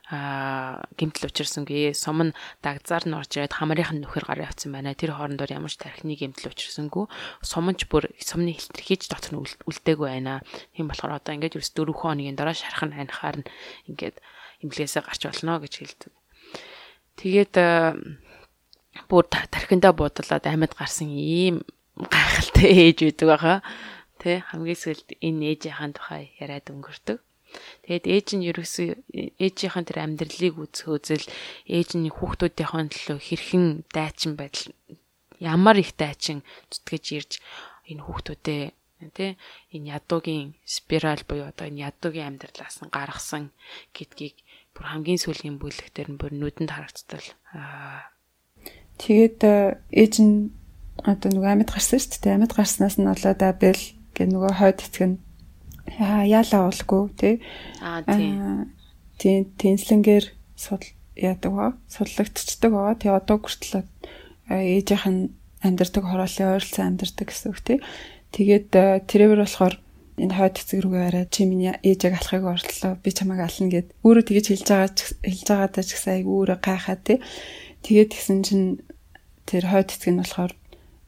а 0.09 0.81
гимтэл 0.97 1.29
учирсангүй 1.29 1.93
сум 1.93 2.33
нь 2.33 2.37
дагзаар 2.65 3.05
нь 3.05 3.13
орж 3.13 3.29
ирээд 3.37 3.53
хамрынх 3.61 3.93
нь 3.93 4.01
нөхөр 4.01 4.25
гараа 4.25 4.49
явцсан 4.49 4.73
байна. 4.73 4.97
Тэр 4.97 5.13
хоорондоор 5.13 5.53
ямар 5.53 5.69
ч 5.69 5.77
тархины 5.77 6.17
гимтэл 6.17 6.49
учирсангүй 6.49 7.05
сумч 7.45 7.85
бүр 7.85 8.09
сумны 8.17 8.57
хэлтрхийж 8.57 9.05
дотор 9.05 9.37
нь 9.37 9.41
үлдээгүй 9.69 10.09
байна. 10.09 10.41
Тийм 10.73 10.89
болохоор 10.89 11.21
одоо 11.21 11.37
ингээд 11.37 11.61
ерөөс 11.61 11.77
4 11.77 11.93
хоногийн 11.93 12.33
дараа 12.33 12.57
шархан 12.57 12.97
анихаар 12.97 13.45
нь 13.45 13.49
ингээд 13.85 14.17
имлгээсээ 14.65 15.05
гарч 15.05 15.21
болно 15.29 15.61
гэж 15.61 15.73
хэлдэг. 15.77 16.11
Тэгээд 17.21 17.53
бүр 19.05 19.25
тархиндаа 19.29 19.93
буудлаад 19.93 20.45
амьд 20.49 20.73
гарсан 20.73 21.13
ийм 21.13 21.61
гайхалтай 22.01 22.65
ээж 22.65 22.97
байдаг 23.05 23.27
байгаа. 23.29 23.57
Тэ 24.19 24.43
хамгийн 24.51 24.79
сүүлд 24.79 25.07
энэ 25.23 25.55
ээжийнхэн 25.55 25.93
тухай 25.95 26.35
яриад 26.43 26.67
өнгөрдөг. 26.69 27.19
Тэгээд 27.87 28.05
ээж 28.05 28.27
нь 28.37 28.45
ерөөсөө 28.51 28.89
ээжийнхэн 29.41 29.85
тэр 29.87 29.99
амьдралыг 30.05 30.55
үзэх 30.59 30.87
үзэл 30.91 31.25
ээж 31.65 31.89
нь 31.97 32.13
хүүхдүүдийнхэн 32.13 32.87
төлөө 32.93 33.17
хэрхэн 33.17 33.65
дайчин 33.89 34.37
байдал 34.37 34.69
ямар 35.39 35.81
их 35.81 35.95
дайчин 35.97 36.45
зүтгэж 36.69 37.05
ирж 37.17 37.31
энэ 37.89 38.05
хүүхдүүдээ 38.05 38.63
тэ 39.15 39.39
энэ 39.71 39.95
ядуугийн 39.95 40.59
спираль 40.67 41.23
буюу 41.23 41.47
одоо 41.47 41.71
энэ 41.71 41.87
ядуугийн 41.89 42.35
амьдралаас 42.35 42.83
нь 42.83 42.91
гаргасан 42.91 43.55
гэдгийг 43.95 44.35
бүр 44.75 44.85
хамгийн 44.91 45.23
сүүлийн 45.23 45.55
бүлэгтэр 45.57 46.11
нь 46.11 46.19
бүр 46.19 46.35
нүдэнд 46.35 46.75
харагдтал 46.75 47.27
тэгээд 48.99 49.39
ээж 49.95 50.13
нь 50.19 50.51
одоо 51.07 51.29
нөгөө 51.31 51.51
амьд 51.55 51.71
гарсан 51.71 51.99
шүү 52.03 52.19
дээ 52.19 52.35
амьд 52.35 52.53
гарснаас 52.53 52.95
нь 52.99 53.07
болоод 53.07 53.41
абел 53.41 53.81
гэх 54.19 54.27
нөгөө 54.27 54.53
хойд 54.59 54.83
эцэг 54.83 55.03
нь 55.07 55.17
яалаа 55.97 56.67
уулгүй 56.67 57.03
тий. 57.15 57.35
Аа 57.79 58.03
тийм. 58.03 58.75
Тийм 59.15 59.39
тэнслэнгээр 59.55 60.25
судал 60.59 60.91
яадаг 61.15 61.51
ба 61.51 61.65
судлагдчихдаг 61.87 62.71
байгаа. 62.71 62.95
Тэгээ 62.99 63.19
одоо 63.19 63.37
хүртэл 63.39 63.87
ээжийнх 64.51 65.07
нь 65.07 65.21
амьдардаг 65.63 66.03
хорооллын 66.03 66.51
ойролцоо 66.55 66.83
амьдардаг 66.85 67.27
гэсэн 67.27 67.49
үг 67.51 67.59
тий. 67.63 67.77
Тэгээд 68.35 68.67
тэрээр 69.09 69.41
болохоор 69.41 69.75
энэ 70.19 70.35
хойд 70.35 70.55
эцэг 70.59 70.79
рүүгээ 70.83 71.05
арай 71.07 71.25
чи 71.31 71.43
миний 71.47 71.73
ээжийг 71.83 72.15
алахыг 72.19 72.43
оролдлоо 72.43 72.93
би 72.99 73.09
чамайг 73.11 73.41
ална 73.43 73.71
гэд 73.71 73.87
өөрөө 74.03 74.23
тэгэж 74.27 74.45
хэлж 74.51 74.67
байгаа 74.67 74.91
хэлж 75.23 75.47
байгаадаа 75.47 75.83
ч 75.83 75.89
гэсэн 75.95 76.13
айгүй 76.19 76.35
өөрөө 76.37 76.59
гайхаа 76.59 76.97
тий. 76.99 77.17
Тэгээд 77.83 78.11
тэгсэн 78.13 78.39
чинь 78.43 78.67
тэр 79.47 79.63
хойд 79.67 79.89
эцэг 79.95 80.11
нь 80.11 80.21
болохоор 80.21 80.53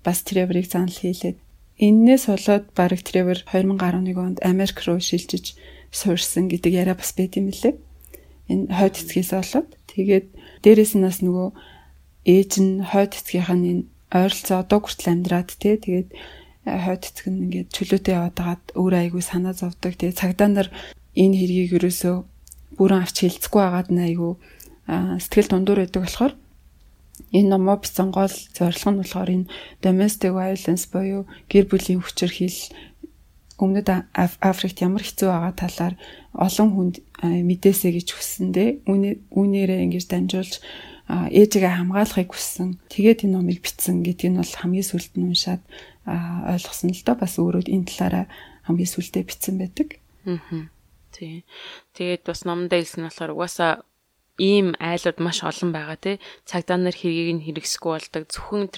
бас 0.04 0.20
тэрийг 0.24 0.68
занал 0.68 0.96
хийлээд 0.96 1.38
Иннээс 1.82 2.30
болоод 2.30 2.70
бараг 2.78 3.02
Тревор 3.02 3.42
2011 3.50 4.14
онд 4.14 4.38
Америк 4.46 4.86
руу 4.86 5.02
шилжиж 5.02 5.58
суурсан 5.90 6.46
гэдэг 6.46 6.78
яриа 6.78 6.94
бас 6.94 7.10
байт 7.18 7.42
юм 7.42 7.50
лээ. 7.50 7.74
Энэ 8.54 8.70
хойд 8.70 9.02
эцгээс 9.02 9.34
болоод 9.34 9.70
тэгээд 9.90 10.28
дээрэс 10.62 10.94
нь 10.94 11.02
бас 11.02 11.26
нөгөө 11.26 11.50
ээж 12.30 12.52
нь 12.62 12.86
хойд 12.86 13.18
эцгийнх 13.18 13.50
нь 13.58 13.70
энэ 13.72 13.84
ойролцоо 14.14 14.62
одоо 14.62 14.78
хүртэл 14.78 15.10
амьдраад 15.10 15.50
тий 15.58 15.76
тэгээд 15.82 16.10
э, 16.70 16.78
хойд 16.86 17.02
эцэг 17.02 17.26
нь 17.34 17.50
ингээд 17.50 17.74
чөлөөтэй 17.74 18.14
яваад 18.14 18.36
байгаад 18.38 18.64
өөр 18.78 18.94
айгүй 19.02 19.24
санаа 19.26 19.58
зовдөг. 19.58 19.98
Тэгээд 19.98 20.22
цагдаа 20.22 20.50
нар 20.54 20.70
энэ 21.18 21.34
хэргийг 21.34 21.82
ерөөсөө 21.82 22.16
бүрэн 22.78 23.02
авч 23.02 23.26
хэлцэхгүй 23.26 23.62
байгаад 23.66 23.90
нь 23.90 24.06
айгүй 24.06 24.32
сэтгэл 25.18 25.50
дундуур 25.50 25.82
байдаг 25.82 26.02
болохоор 26.06 26.34
Энэ 27.32 27.50
номоо 27.56 27.80
бичсэн 27.80 28.12
гол 28.12 28.36
зорилго 28.56 28.90
нь 28.92 29.00
болохоор 29.02 29.30
энэ 29.32 29.50
domestic 29.84 30.32
violence 30.36 30.86
буюу 30.92 31.24
гэр 31.52 31.66
бүлийн 31.72 32.04
хүчирхийлэл 32.04 32.76
өмнөд 33.62 33.88
Африкт 34.42 34.82
ямар 34.82 35.06
хэцүү 35.06 35.30
байгаа 35.30 35.54
талаар 35.54 35.96
олон 36.34 36.70
хүнд 36.74 36.96
мэдээсэй 37.22 37.92
гэж 37.94 38.08
хүссэндээ 38.18 38.70
үүнээрээ 38.90 39.80
ингэж 39.86 40.06
дамжуулж 40.10 40.54
ээжигээ 41.12 41.74
хамгаалахыг 41.78 42.32
хүссэн. 42.34 42.80
Тэгээд 42.90 43.28
энэ 43.28 43.36
номыг 43.38 43.60
бичсэн 43.62 44.02
гэдгийг 44.02 44.32
нь 44.34 44.40
бол 44.42 44.54
хамгийн 44.58 44.88
сүлд 44.88 45.14
нь 45.20 45.30
уншаад 45.30 45.62
ойлгосон 46.08 46.90
л 46.96 47.04
доо 47.06 47.16
бас 47.20 47.36
өөрөө 47.38 47.68
энэ 47.68 47.88
талаараа 47.92 48.26
хамгийн 48.66 48.90
сүлдээ 48.90 49.24
бичсэн 49.28 49.56
байдаг. 49.60 50.00
Аа. 50.26 50.72
Тий. 51.12 51.44
Тэгээд 51.94 52.24
бас 52.24 52.48
номдоо 52.48 52.80
хэлсэн 52.80 53.06
болохоор 53.06 53.32
угаасаа 53.36 53.84
ийм 54.38 54.78
айлууд 54.80 55.20
маш 55.20 55.44
олон 55.44 55.72
байгаа 55.76 55.98
тий. 56.00 56.16
Цагдаа 56.46 56.78
нар 56.78 56.96
хэргийг 56.96 57.42
нь 57.42 57.46
хэрэгсэхгүй 57.46 57.92
болдог. 57.92 58.24
Зөвхөн 58.30 58.70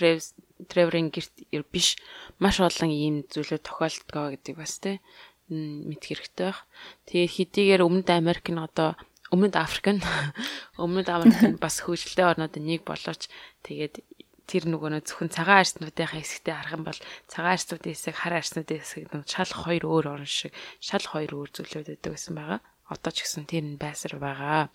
Треворын 0.63 1.11
гэрт 1.11 1.33
биш 1.73 1.99
маш 2.39 2.63
олон 2.63 2.89
ийм 2.89 3.15
зүйлүүд 3.27 3.67
тохиолдгоо 3.67 4.33
гэдэг 4.33 4.55
бас 4.57 4.79
тий 4.79 5.03
мэдэх 5.49 6.23
хэрэгтэй 6.23 6.47
байх. 6.49 6.63
Тэгээд 7.05 7.31
хэдийгээр 7.35 7.81
Өмнөд 7.83 8.09
Америк 8.09 8.47
нь 8.49 8.61
одоо 8.61 8.95
Өмнөд 9.33 9.55
Африк 9.59 9.87
нь 9.91 10.01
Өмнөд 10.83 11.09
Америк 11.11 11.41
нь 11.43 11.61
бас 11.61 11.83
хөгжилтэй 11.83 12.25
орнуудын 12.25 12.63
нэг 12.63 12.87
болооч 12.87 13.27
тэгээд 13.65 14.01
тэр 14.47 14.63
нөгөө 14.67 14.89
нөө 14.99 15.03
зөвхөн 15.07 15.31
цагаан 15.31 15.63
арснуудын 15.63 16.09
хэсэгтээ 16.11 16.55
харах 16.55 16.75
юм 16.75 16.83
бол 16.83 16.99
цагаан 17.31 17.55
арснуудын 17.55 17.91
хэсэг 17.95 18.15
хар 18.15 18.33
арснуудын 18.39 18.79
хэсэг 18.83 19.03
шал 19.27 19.51
хоёр 19.51 19.83
өөр 19.87 20.05
орн 20.19 20.27
шиг 20.27 20.51
шал 20.83 21.05
хоёр 21.07 21.31
өөр 21.31 21.49
зүйлүүд 21.55 21.87
байдаг 21.95 22.11
гэсэн 22.11 22.35
байгаа. 22.35 22.59
Одоо 22.91 23.11
ч 23.15 23.17
гэсэн 23.23 23.47
тэр 23.47 23.63
нь 23.63 23.79
байсаар 23.79 24.19
байгаа. 24.19 24.67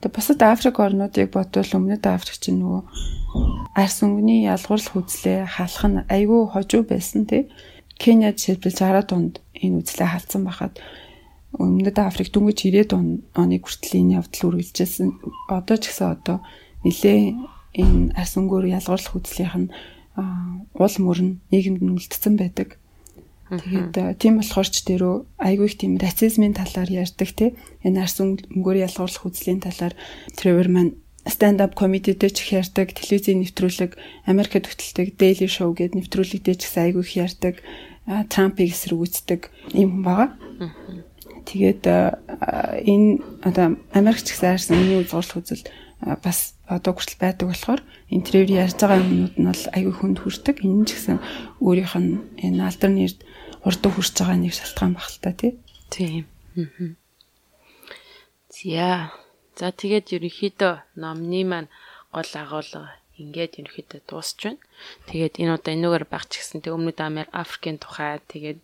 Тэгээ 0.00 0.12
бусад 0.12 0.40
Африк 0.44 0.76
орнуудыг 0.76 1.32
бодвол 1.32 1.72
өмнөд 1.72 2.04
Африк 2.04 2.36
чинь 2.36 2.60
нөгөө 2.60 2.82
арс 3.72 4.04
өнгөний 4.04 4.44
ялгуурл 4.44 4.88
хүзлээ 4.92 5.48
халах 5.56 5.84
нь 5.88 6.04
айгүй 6.12 6.40
хожуу 6.52 6.82
байсан 6.84 7.24
тий. 7.24 7.48
Кenya 7.96 8.36
жишээлбэл 8.36 8.76
60-аад 8.76 9.10
онд 9.16 9.34
энэ 9.56 9.80
үзлээ 9.80 10.08
халдсан 10.12 10.42
байхад 10.44 10.74
өмнөд 11.56 11.96
Африк 11.96 12.28
дөнгөж 12.28 12.58
90-ад 12.68 12.92
оны 13.40 13.56
хүртэл 13.56 13.96
энэ 14.00 14.20
явдал 14.20 14.52
үргэлжилсэн. 14.52 15.08
Одоо 15.48 15.76
ч 15.80 15.88
гэсэн 15.88 16.08
одоо 16.12 16.44
нэлээ 16.84 17.32
энэ 17.80 18.12
арс 18.20 18.36
өнгөөр 18.36 18.68
ялгуурлах 18.76 19.12
хүслийнх 19.16 19.56
нь 19.56 19.72
уул 20.76 20.96
мөрн 21.00 21.40
нийгэмд 21.48 21.80
нь 21.80 21.96
үлдсэн 21.96 22.36
байдаг. 22.36 22.76
Тэгээд 23.46 24.18
тийм 24.18 24.42
болохоор 24.42 24.66
ч 24.66 24.82
тэрөө 24.82 25.38
айгүй 25.38 25.66
их 25.70 25.78
тийм 25.78 26.02
расизмын 26.02 26.58
талаар 26.58 26.90
ярьдаг 26.90 27.30
тий. 27.30 27.54
Энэ 27.86 28.02
арс 28.02 28.18
өнгөөр 28.18 28.82
ялгуурлах 28.90 29.22
үзлийн 29.22 29.62
талаар 29.62 29.94
Trevor 30.34 30.66
маань 30.66 30.98
stand 31.30 31.62
up 31.62 31.78
comedy-тэй 31.78 32.30
ч 32.30 32.42
их 32.42 32.50
ярьдаг, 32.58 32.90
телевизийн 32.94 33.46
нэвтрүүлэг, 33.46 33.94
Америкт 34.26 34.66
хөтэлдэг 34.66 35.14
Daily 35.14 35.46
Show 35.46 35.70
гэдэг 35.74 35.94
нэвтрүүлэгтэй 35.94 36.54
ч 36.58 36.66
гэсэн 36.66 36.82
айгүй 36.90 37.02
их 37.06 37.14
ярьдаг, 37.18 37.54
Трампыг 38.06 38.70
эсэргүүцдэг 38.70 39.50
юм 39.74 39.90
хүн 39.98 40.02
байгаа. 40.06 40.30
Тэгээд 41.46 41.82
энэ 41.86 43.22
одоо 43.46 43.78
Америкч 43.94 44.26
гэсэн 44.30 44.54
арс 44.54 44.70
өнгөний 44.70 45.02
ялгуурлах 45.02 45.38
үзэл 45.42 45.66
бас 46.22 46.54
одоо 46.66 46.94
хүртэл 46.94 47.18
байдаг 47.18 47.46
болохоор 47.50 47.82
энэ 48.10 48.26
Trevor 48.26 48.50
ярьж 48.50 48.78
байгаа 48.78 49.02
юмнууд 49.02 49.34
нь 49.38 49.48
бол 49.50 49.64
айгүй 49.74 49.94
хүнд 49.98 50.18
хүрдэг. 50.22 50.62
Энэ 50.62 50.86
ч 50.86 50.90
гэсэн 50.94 51.18
өөрийнх 51.58 51.94
нь 51.98 52.22
энэ 52.42 52.62
алдар 52.62 52.90
нэрд 53.66 53.82
урд 53.82 53.98
хүрч 53.98 54.14
байгаа 54.22 54.38
нэг 54.38 54.54
шалтгаан 54.54 54.94
баг 54.94 55.10
л 55.10 55.18
та 55.18 55.34
тий. 55.34 55.58
Тийм. 55.90 56.30
За. 58.54 59.10
За 59.58 59.72
тэгээд 59.74 60.14
ерөнхийдөө 60.14 60.74
номны 61.02 61.42
маань 61.42 61.72
гол 62.14 62.30
агуулга 62.38 62.94
ингээд 63.18 63.58
ерөнхийдөө 63.58 64.00
дуусч 64.06 64.38
байна. 64.46 64.62
Тэгээд 65.10 65.42
энэ 65.42 65.54
удаа 65.58 65.74
энүүгээр 65.74 66.06
багч 66.06 66.30
гисэн 66.38 66.62
тэг 66.62 66.78
өмнөд 66.78 67.00
Америк 67.02 67.32
Африкийн 67.34 67.82
тухай 67.82 68.22
тэгээд 68.30 68.60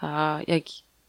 аа 0.00 0.40
яг 0.48 0.64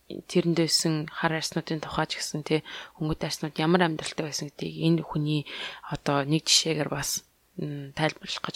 тэрэндээсэн 0.10 1.08
хар 1.08 1.39
арснуудын 1.39 1.80
тухай 1.80 2.08
ч 2.10 2.20
гэсэн 2.20 2.43
тий 2.43 2.60
өнгөт 3.00 3.24
арснууд 3.24 3.56
ямар 3.62 3.88
амьдралтай 3.88 4.28
байсан 4.28 4.52
гэдгийг 4.52 4.76
энэ 4.88 5.08
хүний 5.08 5.48
одоо 5.88 6.28
нэг 6.28 6.43
жишээгээр 6.50 6.89
бас 6.91 7.24
тайлбарлах 7.95 8.43
гэж 8.43 8.56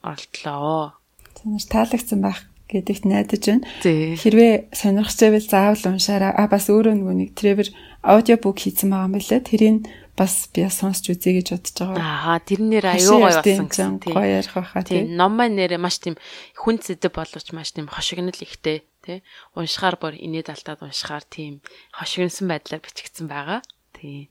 оролдлоо. 0.00 0.96
Танаас 1.34 1.66
таалагдсан 1.66 2.20
байх 2.22 2.53
гэдэгт 2.68 3.04
найдаж 3.04 3.42
байна. 3.44 3.66
Хэрвээ 3.84 4.72
сонирхож 4.72 5.18
байвал 5.20 5.46
заавал 5.46 5.84
уншаарай. 5.92 6.32
А 6.32 6.48
бас 6.48 6.72
өөрөө 6.72 6.94
нөгөө 6.96 7.16
нэг 7.20 7.30
Trevor 7.36 7.68
аудиобук 8.00 8.56
хийсэн 8.60 8.88
байгаа 8.88 9.08
юм 9.08 9.14
билээ. 9.20 9.40
Тэрийг 9.44 9.76
бас 10.16 10.48
би 10.54 10.62
сонсч 10.70 11.10
үзье 11.10 11.36
гэж 11.36 11.48
бодож 11.52 11.74
байгаа. 11.74 11.98
Аа, 12.00 12.38
тэрнэр 12.38 12.86
аюу 12.86 13.18
гой 13.18 13.34
болсон 13.34 13.66
гэсэн 13.68 13.98
тийм. 13.98 14.14
Гоё 14.14 14.30
ярих 14.38 14.54
байхаа 14.54 14.82
тийм. 14.86 15.12
Ном 15.18 15.32
маань 15.34 15.58
нэрээ 15.58 15.80
маш 15.82 15.98
тийм 15.98 16.14
хүн 16.54 16.78
зэдэв 16.78 17.10
боловч 17.10 17.50
маш 17.50 17.74
тийм 17.74 17.90
хошигнол 17.90 18.38
ихтэй 18.38 18.86
тий. 19.02 19.20
Уншихаар 19.58 19.98
бүр 19.98 20.14
инээд 20.16 20.54
алтаад 20.54 20.86
уншихаар 20.86 21.26
тийм 21.26 21.60
хошигнсон 21.92 22.46
байдлаар 22.46 22.80
бичигдсэн 22.80 23.26
байгаа. 23.26 23.60
Тийм. 23.92 24.30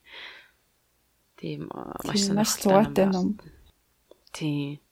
Тийм 1.36 1.68
маш 1.70 2.20
сонирхолтой 2.32 3.08
ном. 3.12 3.38
Тийм. 4.32 4.83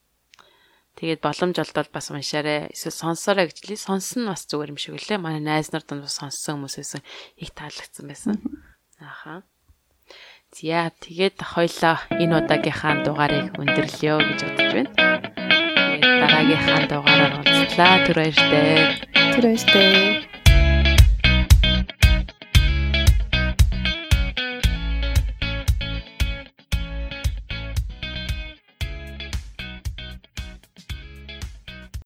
Тэгээд 1.02 1.18
боломж 1.18 1.58
олдвол 1.58 1.90
бас 1.90 2.14
уншаарай. 2.14 2.70
Эсвэл 2.70 2.94
сонсоорой 2.94 3.50
гэж 3.50 3.66
лээ. 3.66 3.74
Сонсон 3.74 4.22
нь 4.22 4.30
бас 4.30 4.46
зүгээр 4.46 4.70
юм 4.70 4.78
шиг 4.78 4.94
үлээ. 4.94 5.18
Манай 5.18 5.42
найз 5.42 5.74
нар 5.74 5.82
донд 5.82 6.06
сонссон 6.06 6.62
хүмүүс 6.62 6.78
байсан. 6.78 7.02
Их 7.42 7.50
таалагдсан 7.58 8.06
байсан. 8.06 8.38
Ааха. 9.02 9.42
За 10.54 10.94
тэгээд 11.02 11.42
хоёлоо 11.42 11.98
энэ 12.22 12.46
удаагийнхаа 12.46 13.02
дугаарыг 13.02 13.50
өндөрлөё 13.58 14.14
гэж 14.30 14.40
бодож 14.46 14.70
байна. 14.78 14.94
Тэгээд 14.94 16.22
дараагийнхаа 16.22 16.80
дугаараар 16.86 17.34
уулзлаа. 17.34 17.94
Түр 18.06 18.16
баяртай. 18.22 18.78
Түр 19.34 19.44
баяртай. 19.50 20.41